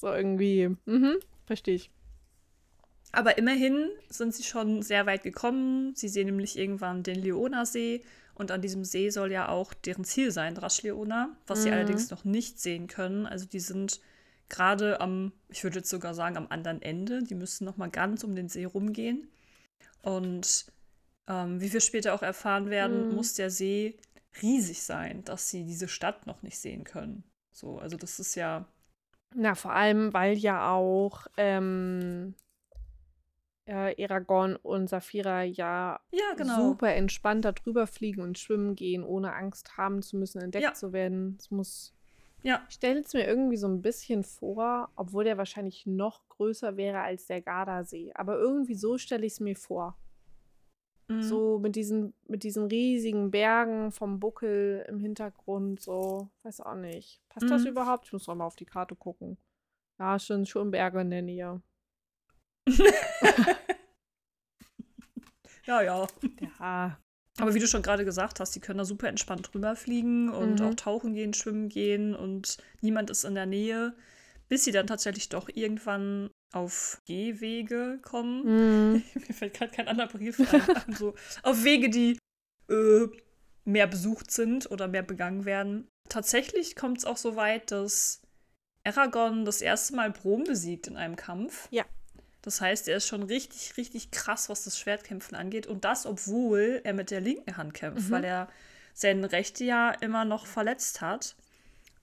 So 0.00 0.08
irgendwie. 0.08 0.74
Mhm, 0.86 1.16
verstehe 1.46 1.74
ich. 1.74 1.90
Aber 3.12 3.38
immerhin 3.38 3.88
sind 4.08 4.34
sie 4.34 4.44
schon 4.44 4.82
sehr 4.82 5.04
weit 5.06 5.22
gekommen. 5.22 5.94
Sie 5.94 6.08
sehen 6.08 6.26
nämlich 6.26 6.56
irgendwann 6.56 7.02
den 7.02 7.16
Leona-See 7.16 8.04
und 8.34 8.50
an 8.50 8.62
diesem 8.62 8.84
See 8.84 9.10
soll 9.10 9.32
ja 9.32 9.48
auch 9.48 9.74
deren 9.74 10.04
Ziel 10.04 10.30
sein, 10.30 10.56
Raschleona, 10.56 11.36
was 11.46 11.58
mhm. 11.58 11.62
sie 11.62 11.70
allerdings 11.72 12.10
noch 12.10 12.24
nicht 12.24 12.60
sehen 12.60 12.86
können. 12.86 13.26
Also 13.26 13.46
die 13.46 13.60
sind 13.60 14.00
gerade 14.48 15.00
am, 15.00 15.32
ich 15.48 15.64
würde 15.64 15.80
jetzt 15.80 15.90
sogar 15.90 16.14
sagen, 16.14 16.36
am 16.36 16.46
anderen 16.48 16.80
Ende. 16.80 17.22
Die 17.22 17.34
müssten 17.34 17.64
noch 17.64 17.76
mal 17.76 17.90
ganz 17.90 18.24
um 18.24 18.34
den 18.34 18.48
See 18.48 18.64
rumgehen. 18.64 19.28
Und 20.02 20.66
ähm, 21.28 21.60
wie 21.60 21.72
wir 21.72 21.80
später 21.80 22.14
auch 22.14 22.22
erfahren 22.22 22.70
werden, 22.70 23.08
mhm. 23.08 23.14
muss 23.16 23.34
der 23.34 23.50
See 23.50 23.98
riesig 24.40 24.82
sein, 24.82 25.24
dass 25.24 25.50
sie 25.50 25.64
diese 25.64 25.88
Stadt 25.88 26.26
noch 26.26 26.42
nicht 26.42 26.58
sehen 26.58 26.84
können. 26.84 27.24
So, 27.52 27.78
also 27.78 27.96
das 27.96 28.20
ist 28.20 28.36
ja. 28.36 28.66
Na, 29.34 29.54
vor 29.54 29.72
allem, 29.72 30.12
weil 30.12 30.36
ja 30.36 30.72
auch 30.72 31.26
ähm, 31.36 32.34
äh, 33.66 34.04
Aragorn 34.04 34.56
und 34.56 34.88
Saphira 34.88 35.42
ja, 35.44 36.00
Ja, 36.10 36.34
genau. 36.36 36.68
super 36.70 36.94
entspannt 36.94 37.44
da 37.44 37.52
drüber 37.52 37.86
fliegen 37.86 38.22
und 38.22 38.38
schwimmen 38.38 38.74
gehen, 38.74 39.04
ohne 39.04 39.32
Angst 39.34 39.76
haben 39.76 40.02
zu 40.02 40.16
müssen, 40.16 40.40
entdeckt 40.40 40.64
Ja. 40.64 40.74
zu 40.74 40.92
werden. 40.92 41.36
Es 41.38 41.50
muss. 41.50 41.94
Ja. 42.42 42.62
Ich 42.68 42.74
stelle 42.76 43.00
es 43.00 43.12
mir 43.12 43.26
irgendwie 43.26 43.56
so 43.58 43.68
ein 43.68 43.82
bisschen 43.82 44.24
vor, 44.24 44.88
obwohl 44.96 45.24
der 45.24 45.36
wahrscheinlich 45.38 45.86
noch 45.86 46.26
größer 46.30 46.76
wäre 46.76 47.00
als 47.00 47.26
der 47.26 47.42
Gardasee. 47.42 48.12
Aber 48.14 48.38
irgendwie 48.38 48.74
so 48.74 48.98
stelle 48.98 49.26
ich 49.26 49.34
es 49.34 49.40
mir 49.40 49.56
vor. 49.56 49.96
Mhm. 51.10 51.22
So 51.22 51.58
mit 51.58 51.74
diesen, 51.76 52.14
mit 52.28 52.42
diesen 52.44 52.66
riesigen 52.66 53.30
Bergen 53.30 53.90
vom 53.90 54.20
Buckel 54.20 54.84
im 54.88 55.00
Hintergrund, 55.00 55.80
so, 55.80 56.28
weiß 56.44 56.60
auch 56.60 56.76
nicht. 56.76 57.20
Passt 57.28 57.50
das 57.50 57.64
Mhm. 57.64 57.70
überhaupt? 57.70 58.06
Ich 58.06 58.12
muss 58.12 58.26
noch 58.28 58.34
mal 58.36 58.46
auf 58.46 58.56
die 58.56 58.64
Karte 58.66 58.94
gucken. 58.94 59.36
Ja, 59.98 60.18
schon, 60.18 60.46
schon 60.46 60.70
Berge 60.70 61.00
in 61.00 61.10
der 61.10 61.22
Nähe. 61.22 61.60
ja, 65.66 65.82
ja. 65.82 66.06
Ja. 66.58 66.98
Aber 67.38 67.54
wie 67.54 67.58
du 67.58 67.66
schon 67.66 67.82
gerade 67.82 68.04
gesagt 68.04 68.40
hast, 68.40 68.54
die 68.54 68.60
können 68.60 68.78
da 68.78 68.84
super 68.84 69.08
entspannt 69.08 69.52
drüber 69.52 69.76
fliegen 69.76 70.28
und 70.30 70.60
Mhm. 70.60 70.66
auch 70.66 70.74
tauchen 70.74 71.14
gehen, 71.14 71.32
schwimmen 71.32 71.68
gehen 71.68 72.14
und 72.14 72.58
niemand 72.82 73.08
ist 73.10 73.24
in 73.24 73.34
der 73.34 73.46
Nähe, 73.46 73.94
bis 74.48 74.64
sie 74.64 74.72
dann 74.72 74.86
tatsächlich 74.86 75.28
doch 75.28 75.48
irgendwann 75.48 76.30
auf 76.52 77.00
Gehwege 77.06 77.98
kommen. 78.02 78.44
Mhm. 78.94 79.02
Mir 79.14 79.34
fällt 79.34 79.54
gerade 79.54 79.72
kein 79.72 79.88
anderer 79.88 80.08
Brief 80.08 80.40
ein. 80.40 80.94
so 80.96 81.14
auf 81.42 81.64
Wege, 81.64 81.90
die 81.90 82.18
äh, 82.68 83.06
mehr 83.64 83.86
besucht 83.86 84.30
sind 84.30 84.70
oder 84.70 84.88
mehr 84.88 85.02
begangen 85.02 85.44
werden. 85.44 85.86
Tatsächlich 86.08 86.74
kommt 86.76 86.98
es 86.98 87.04
auch 87.04 87.16
so 87.16 87.36
weit, 87.36 87.70
dass 87.70 88.20
Aragorn 88.84 89.44
das 89.44 89.60
erste 89.60 89.94
Mal 89.94 90.10
Brom 90.10 90.44
besiegt 90.44 90.86
in 90.88 90.96
einem 90.96 91.16
Kampf. 91.16 91.68
Ja. 91.70 91.84
Das 92.42 92.60
heißt, 92.60 92.88
er 92.88 92.96
ist 92.96 93.06
schon 93.06 93.22
richtig, 93.22 93.76
richtig 93.76 94.10
krass, 94.10 94.48
was 94.48 94.64
das 94.64 94.78
Schwertkämpfen 94.78 95.36
angeht. 95.36 95.66
Und 95.66 95.84
das, 95.84 96.06
obwohl 96.06 96.80
er 96.84 96.94
mit 96.94 97.10
der 97.10 97.20
linken 97.20 97.56
Hand 97.58 97.74
kämpft, 97.74 98.08
Mhm. 98.08 98.12
weil 98.12 98.24
er 98.24 98.48
seine 98.94 99.30
rechte 99.30 99.64
ja 99.64 99.90
immer 99.90 100.24
noch 100.24 100.46
verletzt 100.46 101.00
hat. 101.00 101.36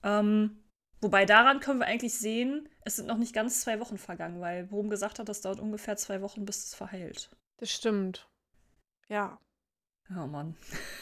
Ähm, 0.04 0.58
wobei 1.00 1.24
daran 1.24 1.60
können 1.60 1.80
wir 1.80 1.86
eigentlich 1.86 2.18
sehen, 2.18 2.68
es 2.84 2.96
sind 2.96 3.06
noch 3.06 3.18
nicht 3.18 3.34
ganz 3.34 3.60
zwei 3.60 3.80
Wochen 3.80 3.98
vergangen, 3.98 4.40
weil 4.40 4.64
Brom 4.66 4.90
gesagt 4.90 5.18
hat, 5.18 5.28
das 5.28 5.40
dauert 5.40 5.60
ungefähr 5.60 5.96
zwei 5.96 6.20
Wochen, 6.22 6.44
bis 6.44 6.64
es 6.64 6.74
verheilt. 6.74 7.30
Das 7.58 7.70
stimmt. 7.70 8.28
Ja. 9.08 9.38
Ja, 10.10 10.26
Mann. 10.26 10.56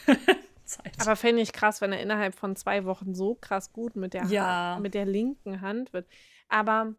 Zeit. 0.64 1.00
Aber 1.00 1.14
fände 1.14 1.40
ich 1.42 1.52
krass, 1.52 1.80
wenn 1.80 1.92
er 1.92 2.00
innerhalb 2.00 2.34
von 2.34 2.56
zwei 2.56 2.84
Wochen 2.84 3.14
so 3.14 3.36
krass 3.36 3.72
gut 3.72 3.94
mit 3.94 4.14
der, 4.14 4.24
Ja. 4.26 4.72
Hand, 4.74 4.82
mit 4.82 4.94
der 4.94 5.06
linken 5.06 5.60
Hand 5.60 5.92
wird. 5.92 6.08
Aber 6.48 6.94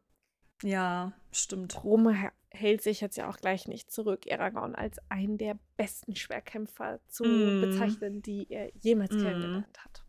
ja, 0.63 1.11
stimmt. 1.31 1.75
Brum 1.75 2.07
h- 2.09 2.31
hält 2.49 2.81
sich 2.81 3.01
jetzt 3.01 3.17
ja 3.17 3.29
auch 3.29 3.37
gleich 3.37 3.67
nicht 3.67 3.91
zurück, 3.91 4.23
Aragorn 4.31 4.73
als 4.73 4.97
einen 5.09 5.37
der 5.37 5.59
besten 5.75 6.15
Schwerkämpfer 6.15 6.99
zu 7.07 7.25
Mm. 7.25 7.61
bezeichnen, 7.61 8.21
die 8.21 8.47
er 8.49 8.71
jemals 8.77 9.11
Mm. 9.11 9.19
kennengelernt 9.21 9.77
hat. 9.83 10.03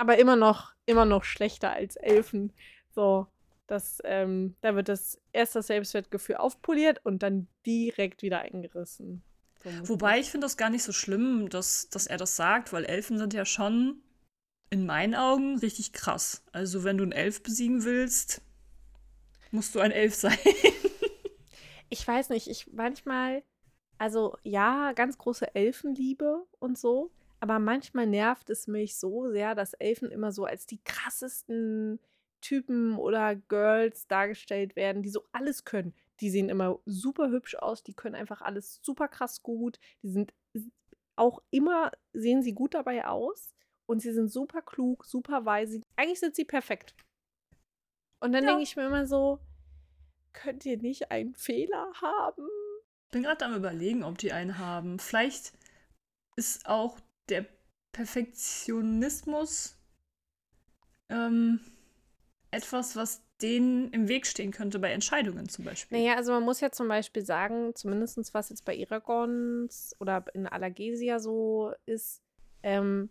Aber 0.00 0.18
immer 0.18 0.34
noch, 0.34 0.72
immer 0.86 1.04
noch 1.04 1.24
schlechter 1.24 1.72
als 1.72 1.96
Elfen. 1.96 2.54
So, 2.94 3.26
das, 3.66 3.98
ähm, 4.04 4.56
da 4.62 4.74
wird 4.74 4.88
das 4.88 5.20
erst 5.34 5.56
das 5.56 5.66
Selbstwertgefühl 5.66 6.36
aufpoliert 6.36 7.04
und 7.04 7.22
dann 7.22 7.48
direkt 7.66 8.22
wieder 8.22 8.38
eingerissen. 8.38 9.22
So 9.62 9.88
Wobei 9.90 10.18
ich 10.18 10.30
finde 10.30 10.46
das 10.46 10.56
gar 10.56 10.70
nicht 10.70 10.84
so 10.84 10.92
schlimm, 10.92 11.50
dass, 11.50 11.90
dass 11.90 12.06
er 12.06 12.16
das 12.16 12.34
sagt, 12.34 12.72
weil 12.72 12.86
Elfen 12.86 13.18
sind 13.18 13.34
ja 13.34 13.44
schon 13.44 14.02
in 14.70 14.86
meinen 14.86 15.14
Augen 15.14 15.58
richtig 15.58 15.92
krass. 15.92 16.44
Also 16.50 16.82
wenn 16.82 16.96
du 16.96 17.02
einen 17.02 17.12
Elf 17.12 17.42
besiegen 17.42 17.84
willst, 17.84 18.40
musst 19.50 19.74
du 19.74 19.80
ein 19.80 19.92
Elf 19.92 20.14
sein. 20.14 20.38
ich 21.90 22.08
weiß 22.08 22.30
nicht, 22.30 22.48
ich 22.48 22.72
manchmal, 22.72 23.42
also 23.98 24.38
ja, 24.44 24.94
ganz 24.94 25.18
große 25.18 25.54
Elfenliebe 25.54 26.46
und 26.58 26.78
so, 26.78 27.10
aber 27.40 27.58
manchmal 27.58 28.06
nervt 28.06 28.50
es 28.50 28.66
mich 28.66 28.96
so 28.96 29.30
sehr, 29.30 29.54
dass 29.54 29.74
Elfen 29.74 30.10
immer 30.10 30.30
so 30.32 30.44
als 30.44 30.66
die 30.66 30.80
krassesten 30.84 31.98
Typen 32.40 32.96
oder 32.96 33.34
Girls 33.34 34.06
dargestellt 34.06 34.76
werden, 34.76 35.02
die 35.02 35.10
so 35.10 35.24
alles 35.32 35.64
können. 35.64 35.94
Die 36.20 36.30
sehen 36.30 36.48
immer 36.48 36.78
super 36.86 37.30
hübsch 37.30 37.54
aus, 37.56 37.82
die 37.82 37.94
können 37.94 38.14
einfach 38.14 38.42
alles 38.42 38.80
super 38.82 39.08
krass 39.08 39.42
gut, 39.42 39.78
die 40.02 40.10
sind 40.10 40.32
auch 41.16 41.42
immer, 41.50 41.92
sehen 42.12 42.42
sie 42.42 42.54
gut 42.54 42.74
dabei 42.74 43.06
aus 43.06 43.54
und 43.86 44.00
sie 44.00 44.12
sind 44.12 44.28
super 44.28 44.62
klug, 44.62 45.04
super 45.04 45.44
weise. 45.44 45.82
Eigentlich 45.96 46.20
sind 46.20 46.34
sie 46.34 46.44
perfekt. 46.44 46.94
Und 48.20 48.32
dann 48.32 48.44
Ja. 48.44 48.50
denke 48.50 48.62
ich 48.62 48.76
mir 48.76 48.86
immer 48.86 49.06
so, 49.06 49.38
könnt 50.32 50.64
ihr 50.64 50.78
nicht 50.78 51.10
einen 51.10 51.34
Fehler 51.34 51.92
haben? 52.00 52.48
Ich 53.06 53.12
bin 53.12 53.22
gerade 53.22 53.44
am 53.44 53.54
überlegen, 53.54 54.04
ob 54.04 54.18
die 54.18 54.32
einen 54.32 54.58
haben. 54.58 54.98
Vielleicht 54.98 55.52
ist 56.36 56.66
auch 56.66 56.98
der 57.30 57.46
Perfektionismus 57.92 59.76
ähm, 61.08 61.60
etwas, 62.50 62.96
was 62.96 63.22
denen 63.40 63.90
im 63.92 64.08
Weg 64.08 64.26
stehen 64.26 64.50
könnte 64.52 64.78
bei 64.78 64.92
Entscheidungen 64.92 65.48
zum 65.48 65.64
Beispiel. 65.64 65.98
Naja, 65.98 66.16
also 66.16 66.32
man 66.32 66.42
muss 66.42 66.60
ja 66.60 66.70
zum 66.70 66.88
Beispiel 66.88 67.24
sagen, 67.24 67.74
zumindest 67.74 68.34
was 68.34 68.50
jetzt 68.50 68.64
bei 68.64 68.78
Aragorns 68.86 69.96
oder 69.98 70.24
in 70.34 70.46
Allergesia 70.46 71.18
so 71.18 71.72
ist, 71.86 72.22
ähm, 72.62 73.10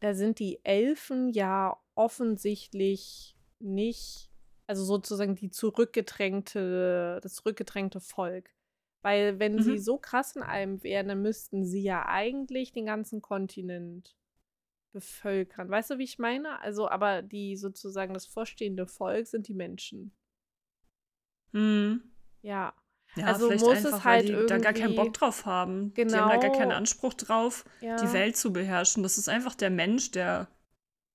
da 0.00 0.14
sind 0.14 0.38
die 0.38 0.60
Elfen 0.64 1.28
ja 1.28 1.76
offensichtlich 1.94 3.36
nicht, 3.60 4.28
also 4.66 4.84
sozusagen 4.84 5.36
die 5.36 5.50
zurückgedrängte, 5.50 7.20
das 7.22 7.34
zurückgedrängte 7.36 8.00
Volk. 8.00 8.50
Weil 9.04 9.38
wenn 9.38 9.60
sie 9.62 9.72
Mhm. 9.72 9.78
so 9.78 9.98
krass 9.98 10.34
in 10.34 10.42
allem 10.42 10.82
wären, 10.82 11.08
dann 11.08 11.20
müssten 11.20 11.66
sie 11.66 11.82
ja 11.82 12.06
eigentlich 12.06 12.72
den 12.72 12.86
ganzen 12.86 13.20
Kontinent 13.20 14.16
bevölkern. 14.92 15.68
Weißt 15.68 15.90
du, 15.90 15.98
wie 15.98 16.04
ich 16.04 16.18
meine? 16.18 16.58
Also, 16.62 16.88
aber 16.88 17.20
die 17.20 17.56
sozusagen 17.56 18.14
das 18.14 18.24
vorstehende 18.26 18.86
Volk 18.86 19.26
sind 19.26 19.46
die 19.46 19.52
Menschen. 19.54 20.16
Hm. 21.52 22.02
Ja. 22.40 22.72
Ja, 23.16 23.26
Also 23.26 23.46
vielleicht 23.48 23.64
muss 23.64 23.76
einfach, 23.84 23.98
es 23.98 24.04
halt 24.04 24.28
weil 24.28 24.40
die 24.42 24.46
da 24.46 24.58
gar 24.58 24.72
keinen 24.72 24.96
Bock 24.96 25.12
drauf 25.12 25.44
haben. 25.44 25.92
Die 25.94 26.00
haben 26.02 26.08
da 26.08 26.36
gar 26.38 26.50
keinen 26.50 26.62
Genau. 26.70 26.74
Anspruch 26.76 27.12
drauf, 27.14 27.64
ja. 27.80 27.96
die 27.96 28.12
Welt 28.12 28.36
zu 28.36 28.52
beherrschen. 28.52 29.02
Das 29.02 29.18
ist 29.18 29.28
einfach 29.28 29.54
der 29.54 29.70
Mensch, 29.70 30.10
der 30.12 30.48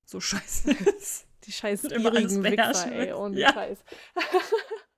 so 0.05 0.19
scheiße 0.22 0.72
ist. 0.98 1.25
Die 1.46 1.51
scheiß 1.51 1.86
und 1.86 1.91
immer 1.93 2.10
alles 2.12 2.34
gierigen 2.34 2.43
Wichser, 2.43 2.55
beherrschen 2.55 2.91
ey, 2.93 3.13
ohne 3.13 3.39
Ja. 3.39 3.51
Scheiß. 3.51 3.79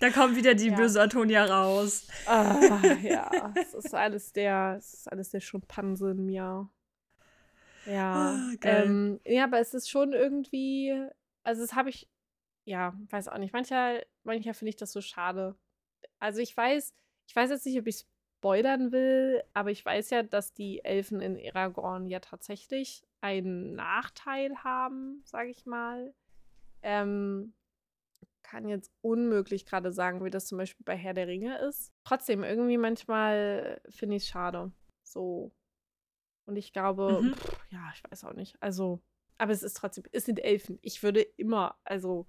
Da 0.00 0.10
kommt 0.10 0.36
wieder 0.36 0.54
die 0.54 0.70
Ja. 0.70 0.76
böse 0.76 1.00
Antonia 1.00 1.44
raus. 1.44 2.06
ah, 2.26 2.78
ja, 3.02 3.52
es 3.60 3.74
ist 3.74 3.94
alles 3.94 4.32
der, 4.32 4.76
es 4.78 4.92
ist 4.94 5.10
alles 5.12 5.30
der 5.30 5.40
Schimpanse 5.40 6.10
in 6.10 6.26
mir. 6.26 6.68
Ja, 7.86 8.12
Ah, 8.14 8.54
ähm, 8.62 9.20
ja, 9.24 9.44
aber 9.44 9.60
es 9.60 9.72
ist 9.72 9.88
schon 9.88 10.12
irgendwie, 10.12 10.92
also 11.44 11.62
das 11.62 11.74
habe 11.74 11.88
ich, 11.90 12.08
ja, 12.64 12.94
weiß 13.10 13.28
auch 13.28 13.38
nicht. 13.38 13.52
Manchmal, 13.52 14.04
manchmal 14.24 14.54
finde 14.54 14.70
ich 14.70 14.76
das 14.76 14.92
so 14.92 15.00
schade. 15.00 15.54
Also 16.18 16.40
ich 16.40 16.56
weiß, 16.56 16.94
ich 17.28 17.36
weiß 17.36 17.50
jetzt 17.50 17.64
nicht, 17.64 17.78
ob 17.78 17.86
ich 17.86 18.04
spoilern 18.38 18.90
will, 18.92 19.42
aber 19.54 19.70
ich 19.70 19.84
weiß 19.84 20.10
ja, 20.10 20.22
dass 20.24 20.52
die 20.52 20.84
Elfen 20.84 21.20
in 21.20 21.38
Aragorn 21.54 22.06
ja 22.08 22.18
tatsächlich 22.20 23.04
einen 23.20 23.74
Nachteil 23.76 24.56
haben, 24.64 25.22
sage 25.24 25.50
ich 25.50 25.64
mal. 25.64 26.12
Ähm, 26.82 27.54
kann 28.48 28.68
jetzt 28.68 28.92
unmöglich 29.00 29.66
gerade 29.66 29.92
sagen, 29.92 30.24
wie 30.24 30.30
das 30.30 30.46
zum 30.46 30.58
Beispiel 30.58 30.84
bei 30.84 30.96
Herr 30.96 31.14
der 31.14 31.26
Ringe 31.26 31.58
ist. 31.58 31.92
Trotzdem, 32.04 32.44
irgendwie 32.44 32.78
manchmal 32.78 33.80
finde 33.88 34.16
ich 34.16 34.22
es 34.24 34.28
schade. 34.28 34.72
So. 35.02 35.52
Und 36.46 36.56
ich 36.56 36.72
glaube, 36.72 37.20
Mhm. 37.22 37.34
pff, 37.34 37.58
ja, 37.70 37.90
ich 37.94 38.02
weiß 38.10 38.24
auch 38.24 38.34
nicht. 38.34 38.56
Also, 38.60 39.02
aber 39.38 39.52
es 39.52 39.62
ist 39.62 39.76
trotzdem, 39.76 40.04
es 40.12 40.24
sind 40.24 40.38
Elfen. 40.38 40.78
Ich 40.82 41.02
würde 41.02 41.20
immer, 41.20 41.76
also 41.84 42.26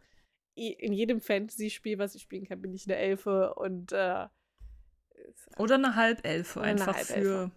in 0.56 0.92
jedem 0.92 1.22
Fantasy-Spiel, 1.22 2.00
was 2.00 2.16
ich 2.16 2.24
spielen 2.24 2.46
kann, 2.48 2.62
bin 2.62 2.74
ich 2.74 2.88
eine 2.88 2.96
Elfe 2.98 3.54
und 3.54 3.92
äh, 3.92 4.26
Oder 5.58 5.76
eine 5.76 5.96
Halbelfe, 5.96 6.60
Oder 6.60 6.68
eine 6.70 6.82
einfach 6.82 6.96
Halbelfe. 6.96 7.52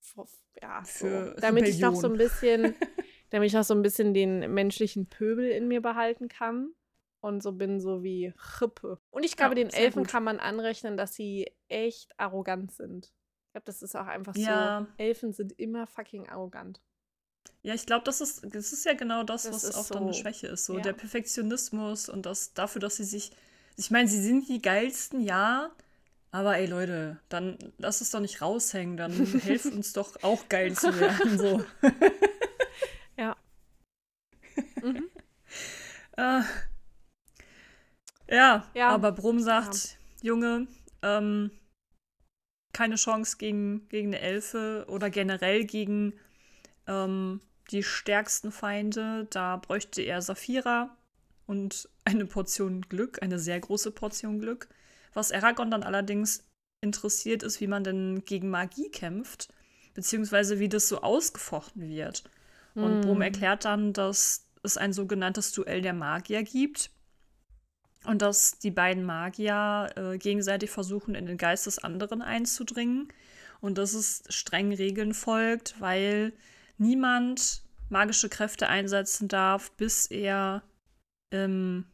für. 0.00 0.26
ja, 0.62 0.82
Für 0.84 1.34
so. 1.34 1.40
damit 1.40 1.68
ich 1.68 1.80
noch 1.80 1.94
so 1.94 2.06
ein 2.08 2.16
bisschen, 2.16 2.74
damit 3.30 3.48
ich 3.48 3.52
noch 3.52 3.64
so 3.64 3.74
ein 3.74 3.82
bisschen 3.82 4.14
den 4.14 4.54
menschlichen 4.54 5.06
Pöbel 5.10 5.50
in 5.50 5.68
mir 5.68 5.82
behalten 5.82 6.28
kann 6.28 6.72
und 7.20 7.42
so 7.42 7.52
bin 7.52 7.80
so 7.80 8.02
wie 8.02 8.32
Chippe. 8.58 8.98
Und 9.10 9.24
ich 9.24 9.36
glaube, 9.36 9.50
Ja, 9.58 9.64
den 9.64 9.70
Elfen 9.72 10.02
gut. 10.02 10.10
kann 10.10 10.24
man 10.24 10.40
anrechnen, 10.40 10.96
dass 10.96 11.14
sie 11.14 11.50
echt 11.68 12.12
arrogant 12.18 12.72
sind. 12.72 13.12
Ich 13.46 13.52
glaube, 13.52 13.64
das 13.66 13.82
ist 13.82 13.96
auch 13.96 14.06
einfach 14.06 14.36
Ja. 14.36 14.86
so. 14.96 15.02
Elfen 15.02 15.32
sind 15.32 15.52
immer 15.58 15.86
fucking 15.86 16.28
arrogant. 16.28 16.80
Ja, 17.62 17.74
ich 17.74 17.84
glaube, 17.86 18.04
das 18.04 18.20
ist, 18.20 18.44
das 18.54 18.72
ist 18.72 18.84
ja 18.84 18.94
genau 18.94 19.22
das, 19.22 19.42
Das 19.42 19.52
was 19.64 19.74
auch 19.74 19.88
dann 19.88 20.04
eine 20.04 20.12
so, 20.14 20.20
Schwäche 20.20 20.46
ist. 20.46 20.64
So 20.66 20.76
ja. 20.76 20.82
der 20.82 20.92
Perfektionismus 20.94 22.08
und 22.08 22.26
das 22.26 22.54
dafür, 22.54 22.80
dass 22.80 22.96
sie 22.96 23.04
sich. 23.04 23.32
Ich 23.76 23.90
meine, 23.90 24.08
sie 24.08 24.20
sind 24.22 24.48
die 24.48 24.60
geilsten, 24.62 25.20
ja. 25.20 25.70
Aber 26.32 26.56
ey 26.58 26.66
Leute, 26.66 27.18
dann 27.28 27.58
lass 27.78 28.00
es 28.00 28.10
doch 28.12 28.20
nicht 28.20 28.40
raushängen. 28.40 28.96
Dann 28.96 29.12
hilf 29.12 29.64
uns 29.74 29.92
doch 29.92 30.22
auch 30.22 30.48
geil 30.48 30.74
zu 30.76 30.98
werden. 30.98 31.38
So. 31.38 31.64
Ja. 33.18 33.36
Mhm. 34.82 35.10
Äh, 36.16 36.40
ja, 38.30 38.66
Ja. 38.74 38.88
aber 38.88 39.12
Brum 39.12 39.40
sagt, 39.40 39.98
Junge, 40.22 40.66
ähm, 41.02 41.50
keine 42.72 42.96
Chance 42.96 43.36
gegen, 43.38 43.88
gegen 43.88 44.08
eine 44.08 44.20
Elfe 44.20 44.86
oder 44.88 45.10
generell 45.10 45.64
gegen 45.64 46.14
ähm, 46.86 47.40
die 47.70 47.82
stärksten 47.82 48.52
Feinde. 48.52 49.26
Da 49.30 49.56
bräuchte 49.56 50.02
er 50.02 50.22
Saphira 50.22 50.96
und 51.46 51.88
eine 52.04 52.26
Portion 52.26 52.82
Glück, 52.82 53.22
eine 53.22 53.38
sehr 53.38 53.58
große 53.58 53.90
Portion 53.90 54.38
Glück. 54.38 54.68
Was 55.14 55.32
Aragorn 55.32 55.70
dann 55.70 55.82
allerdings 55.82 56.44
interessiert 56.82 57.42
ist, 57.42 57.60
wie 57.60 57.66
man 57.66 57.84
denn 57.84 58.24
gegen 58.24 58.48
Magie 58.50 58.90
kämpft, 58.90 59.52
beziehungsweise 59.94 60.60
wie 60.60 60.68
das 60.68 60.88
so 60.88 61.02
ausgefochten 61.02 61.88
wird. 61.88 62.24
Und 62.74 62.92
Hm. 62.92 63.00
Brum 63.00 63.20
erklärt 63.20 63.64
dann, 63.64 63.92
dass 63.92 64.46
es 64.62 64.76
ein 64.76 64.92
sogenanntes 64.92 65.52
Duell 65.52 65.82
der 65.82 65.92
Magier 65.92 66.44
gibt 66.44 66.90
und 68.04 68.22
dass 68.22 68.58
die 68.58 68.70
beiden 68.70 69.04
Magier 69.04 69.90
äh, 69.96 70.18
gegenseitig 70.18 70.70
versuchen, 70.70 71.14
in 71.14 71.26
den 71.26 71.36
Geist 71.36 71.66
des 71.66 71.78
anderen 71.78 72.22
einzudringen 72.22 73.08
und 73.60 73.76
dass 73.78 73.92
es 73.94 74.22
strengen 74.28 74.72
Regeln 74.72 75.12
folgt, 75.14 75.80
weil 75.80 76.32
niemand 76.78 77.62
magische 77.88 78.28
Kräfte 78.28 78.68
einsetzen 78.68 79.28
darf, 79.28 79.70
bis 79.72 80.06
er 80.06 80.62
ähm, 81.30 81.84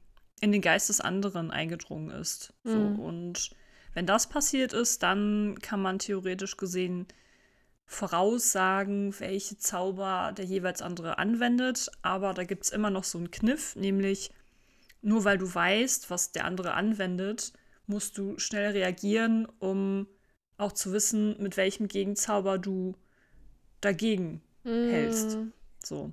in 0.41 0.53
den 0.53 0.61
Geist 0.61 0.89
des 0.89 1.01
anderen 1.01 1.51
eingedrungen 1.51 2.11
ist. 2.11 2.53
So, 2.63 2.79
Mhm. 2.79 2.99
und 3.01 3.51
wenn 3.95 4.07
das 4.07 4.29
passiert 4.29 4.75
ist, 4.75 5.03
dann 5.03 5.59
kann 5.63 5.81
man 5.81 5.99
theoretisch 5.99 6.57
gesehen 6.57 7.07
voraussagen, 7.87 9.19
welche 9.21 9.57
Zauber 9.59 10.33
der 10.37 10.45
jeweils 10.45 10.83
andere 10.83 11.19
anwendet. 11.19 11.91
Aber 12.03 12.35
da 12.35 12.45
gibt 12.45 12.65
es 12.65 12.71
immer 12.71 12.91
noch 12.91 13.05
so 13.05 13.19
einen 13.19 13.31
Kniff, 13.31 13.75
nämlich 13.77 14.31
nur 15.07 15.25
weil 15.25 15.39
du 15.39 15.55
weißt, 15.55 16.11
was 16.11 16.33
der 16.33 16.45
andere 16.45 16.75
anwendet, 16.75 17.53
musst 17.87 18.19
du 18.19 18.37
schnell 18.41 18.73
reagieren, 18.73 19.47
um 19.61 20.09
auch 20.59 20.73
zu 20.73 20.93
wissen, 20.93 21.41
mit 21.41 21.57
welchem 21.57 21.87
Gegenzauber 21.87 22.59
du 22.59 22.97
dagegen 23.81 24.43
hältst. 24.65 25.35
Hm. 25.35 25.53
so. 25.85 26.13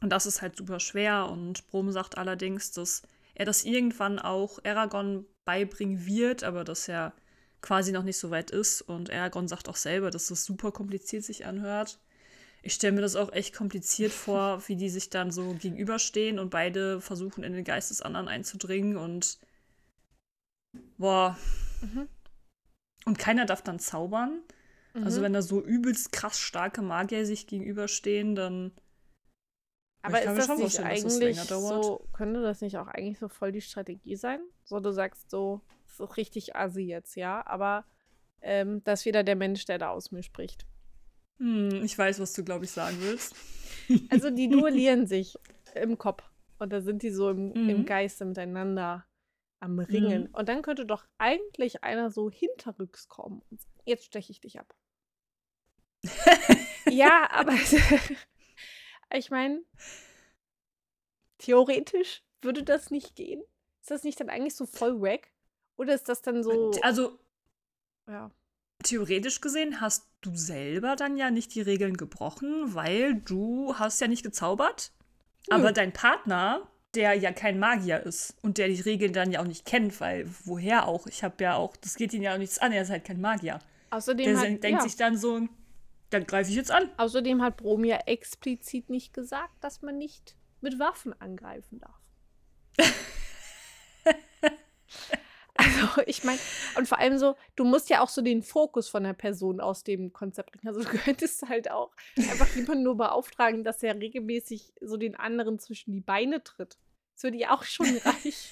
Und 0.00 0.08
das 0.10 0.24
ist 0.24 0.40
halt 0.40 0.56
super 0.56 0.80
schwer. 0.80 1.28
Und 1.30 1.66
Brom 1.66 1.92
sagt 1.92 2.16
allerdings, 2.16 2.72
dass 2.72 3.02
er 3.34 3.44
das 3.44 3.64
irgendwann 3.64 4.18
auch 4.18 4.64
Aragorn 4.64 5.26
beibringen 5.44 6.06
wird, 6.06 6.42
aber 6.42 6.64
dass 6.64 6.88
er 6.88 7.12
quasi 7.60 7.92
noch 7.92 8.02
nicht 8.02 8.16
so 8.16 8.30
weit 8.30 8.50
ist. 8.50 8.80
Und 8.80 9.10
Aragorn 9.10 9.46
sagt 9.46 9.68
auch 9.68 9.76
selber, 9.76 10.10
dass 10.10 10.28
das 10.28 10.42
super 10.46 10.72
kompliziert 10.72 11.24
sich 11.24 11.44
anhört. 11.44 11.98
Ich 12.66 12.74
stelle 12.74 12.94
mir 12.94 13.00
das 13.00 13.14
auch 13.14 13.32
echt 13.32 13.54
kompliziert 13.54 14.10
vor, 14.10 14.60
wie 14.66 14.74
die 14.74 14.88
sich 14.88 15.08
dann 15.08 15.30
so 15.30 15.54
gegenüberstehen 15.54 16.40
und 16.40 16.50
beide 16.50 17.00
versuchen, 17.00 17.44
in 17.44 17.52
den 17.52 17.62
Geist 17.62 17.90
des 17.90 18.02
anderen 18.02 18.26
einzudringen 18.26 18.96
und 18.96 19.38
boah. 20.98 21.38
Mhm. 21.80 22.08
Und 23.04 23.18
keiner 23.20 23.46
darf 23.46 23.62
dann 23.62 23.78
zaubern. 23.78 24.42
Also 24.94 25.20
Mhm. 25.20 25.24
wenn 25.24 25.32
da 25.34 25.42
so 25.42 25.62
übelst 25.62 26.10
krass 26.10 26.40
starke 26.40 26.82
Magier 26.82 27.24
sich 27.24 27.46
gegenüberstehen, 27.46 28.34
dann 28.34 28.72
Aber 30.02 30.18
ich 30.18 30.24
ist 30.24 30.36
das 30.36 30.46
schon 30.46 30.56
nicht 30.58 30.78
dass 30.78 31.02
das 31.02 31.20
eigentlich 31.20 31.46
dauert. 31.46 31.84
so, 31.84 32.08
könnte 32.12 32.42
das 32.42 32.62
nicht 32.62 32.78
auch 32.78 32.88
eigentlich 32.88 33.20
so 33.20 33.28
voll 33.28 33.52
die 33.52 33.60
Strategie 33.60 34.16
sein? 34.16 34.40
So, 34.64 34.80
du 34.80 34.90
sagst 34.90 35.30
so, 35.30 35.60
das 35.86 36.00
ist 36.00 36.16
richtig 36.16 36.56
assi 36.56 36.82
jetzt, 36.82 37.14
ja, 37.14 37.46
aber 37.46 37.84
ähm, 38.40 38.82
das 38.82 39.00
ist 39.00 39.06
wieder 39.06 39.22
der 39.22 39.36
Mensch, 39.36 39.66
der 39.66 39.78
da 39.78 39.90
aus 39.90 40.10
mir 40.10 40.24
spricht. 40.24 40.66
Hm, 41.38 41.82
ich 41.84 41.96
weiß, 41.96 42.20
was 42.20 42.32
du, 42.32 42.44
glaube 42.44 42.64
ich, 42.64 42.70
sagen 42.70 42.96
willst. 43.00 43.34
Also 44.10 44.30
die 44.30 44.48
duellieren 44.48 45.06
sich 45.06 45.36
im 45.76 45.96
Kopf 45.96 46.24
und 46.58 46.72
da 46.72 46.80
sind 46.80 47.02
die 47.04 47.10
so 47.10 47.30
im, 47.30 47.52
im 47.52 47.66
Mhm. 47.82 47.86
Geiste 47.86 48.24
miteinander 48.24 49.06
am 49.60 49.78
Ringen. 49.78 50.24
Mhm. 50.24 50.34
Und 50.34 50.48
dann 50.48 50.62
könnte 50.62 50.84
doch 50.84 51.06
eigentlich 51.18 51.84
einer 51.84 52.10
so 52.10 52.28
hinterrücks 52.28 53.08
kommen 53.08 53.42
und 53.48 53.60
sagen, 53.60 53.80
jetzt 53.84 54.04
steche 54.04 54.32
ich 54.32 54.40
dich 54.40 54.58
ab. 54.58 54.74
ja, 56.90 57.28
aber 57.30 57.54
ich 59.14 59.30
meine, 59.30 59.62
theoretisch 61.38 62.24
würde 62.42 62.62
das 62.62 62.90
nicht 62.90 63.14
gehen. 63.14 63.42
Ist 63.80 63.90
das 63.90 64.02
nicht 64.02 64.18
dann 64.18 64.30
eigentlich 64.30 64.56
so 64.56 64.66
voll 64.66 65.00
wack? 65.00 65.32
Oder 65.76 65.94
ist 65.94 66.08
das 66.08 66.22
dann 66.22 66.42
so. 66.42 66.72
Also 66.82 67.18
Ja. 68.08 68.30
Theoretisch 68.86 69.40
gesehen 69.40 69.80
hast 69.80 70.08
du 70.20 70.34
selber 70.34 70.96
dann 70.96 71.16
ja 71.16 71.30
nicht 71.30 71.54
die 71.54 71.60
Regeln 71.60 71.96
gebrochen, 71.96 72.74
weil 72.74 73.14
du 73.14 73.74
hast 73.76 74.00
ja 74.00 74.08
nicht 74.08 74.22
gezaubert. 74.22 74.92
Aber 75.50 75.68
Nö. 75.68 75.72
dein 75.72 75.92
Partner, 75.92 76.66
der 76.94 77.14
ja 77.14 77.32
kein 77.32 77.58
Magier 77.58 78.00
ist 78.00 78.34
und 78.42 78.58
der 78.58 78.68
die 78.68 78.80
Regeln 78.80 79.12
dann 79.12 79.30
ja 79.30 79.40
auch 79.40 79.46
nicht 79.46 79.64
kennt, 79.66 80.00
weil 80.00 80.28
woher 80.44 80.86
auch? 80.88 81.06
Ich 81.06 81.22
habe 81.22 81.42
ja 81.44 81.54
auch, 81.56 81.76
das 81.76 81.96
geht 81.96 82.12
ihn 82.14 82.22
ja 82.22 82.34
auch 82.34 82.38
nichts 82.38 82.58
an, 82.58 82.72
er 82.72 82.82
ist 82.82 82.90
halt 82.90 83.04
kein 83.04 83.20
Magier. 83.20 83.58
Außerdem 83.90 84.26
Der 84.26 84.38
hat, 84.38 84.46
denkt 84.46 84.64
ja, 84.64 84.80
sich 84.80 84.96
dann 84.96 85.16
so, 85.16 85.46
dann 86.10 86.26
greife 86.26 86.50
ich 86.50 86.56
jetzt 86.56 86.70
an. 86.70 86.90
außerdem 86.96 87.42
hat 87.42 87.58
Brom 87.58 87.84
ja 87.84 87.98
explizit 88.06 88.90
nicht 88.90 89.12
gesagt, 89.12 89.52
dass 89.60 89.82
man 89.82 89.98
nicht 89.98 90.36
mit 90.60 90.78
Waffen 90.78 91.12
angreifen 91.20 91.80
darf. 91.80 92.00
Also, 95.58 96.02
ich 96.06 96.24
meine, 96.24 96.38
und 96.76 96.86
vor 96.88 96.98
allem 96.98 97.18
so, 97.18 97.36
du 97.56 97.64
musst 97.64 97.88
ja 97.90 98.00
auch 98.00 98.08
so 98.08 98.22
den 98.22 98.42
Fokus 98.42 98.88
von 98.88 99.04
der 99.04 99.12
Person 99.14 99.60
aus 99.60 99.84
dem 99.84 100.12
Konzept 100.12 100.52
bringen. 100.52 100.68
Also, 100.74 100.80
du 100.88 100.98
könntest 100.98 101.48
halt 101.48 101.70
auch 101.70 101.92
einfach 102.16 102.48
jemanden 102.54 102.84
nur 102.84 102.96
beauftragen, 102.96 103.64
dass 103.64 103.82
er 103.82 103.94
regelmäßig 103.98 104.72
so 104.80 104.96
den 104.96 105.16
anderen 105.16 105.58
zwischen 105.58 105.92
die 105.92 106.00
Beine 106.00 106.42
tritt. 106.42 106.78
Das 107.14 107.22
würde 107.24 107.38
ja 107.38 107.54
auch 107.54 107.64
schon 107.64 107.86
reichen. 108.04 108.50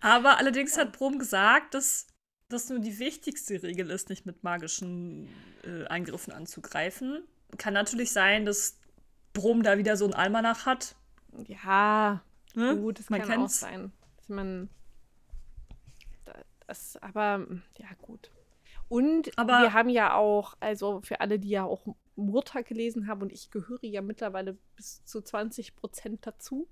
Aber 0.00 0.38
allerdings 0.38 0.76
hat 0.76 0.92
Brom 0.92 1.18
gesagt, 1.18 1.74
dass 1.74 2.06
das 2.48 2.68
nur 2.68 2.78
die 2.78 2.98
wichtigste 2.98 3.62
Regel 3.62 3.90
ist, 3.90 4.08
nicht 4.10 4.26
mit 4.26 4.42
magischen 4.44 5.28
äh, 5.64 5.86
Eingriffen 5.86 6.32
anzugreifen. 6.32 7.24
Kann 7.56 7.74
natürlich 7.74 8.12
sein, 8.12 8.44
dass 8.44 8.78
Brom 9.32 9.62
da 9.62 9.78
wieder 9.78 9.96
so 9.96 10.04
ein 10.06 10.14
Almanach 10.14 10.66
hat. 10.66 10.94
Ja, 11.48 12.22
Ne? 12.56 12.76
gut, 12.76 13.00
das 13.00 13.10
Man 13.10 13.20
kann 13.20 13.30
auch 13.32 13.36
kennt's. 13.36 13.58
sein. 13.58 13.90
Man. 14.28 14.68
da- 16.24 16.44
Das, 16.66 16.96
aber, 17.02 17.46
ja, 17.78 17.88
gut. 18.02 18.30
Und 18.88 19.36
Aber- 19.38 19.60
wir 19.62 19.72
haben 19.72 19.88
ja 19.88 20.14
auch, 20.14 20.56
also 20.60 21.00
für 21.02 21.20
alle, 21.20 21.38
die 21.38 21.48
ja 21.50 21.64
auch 21.64 21.86
Murta 22.16 22.60
gelesen 22.62 23.06
haben, 23.08 23.22
und 23.22 23.32
ich 23.32 23.50
gehöre 23.50 23.82
ja 23.84 24.00
mittlerweile 24.02 24.56
bis 24.76 25.04
zu 25.04 25.20
20 25.22 25.74
Prozent 25.74 26.26
dazu, 26.26 26.68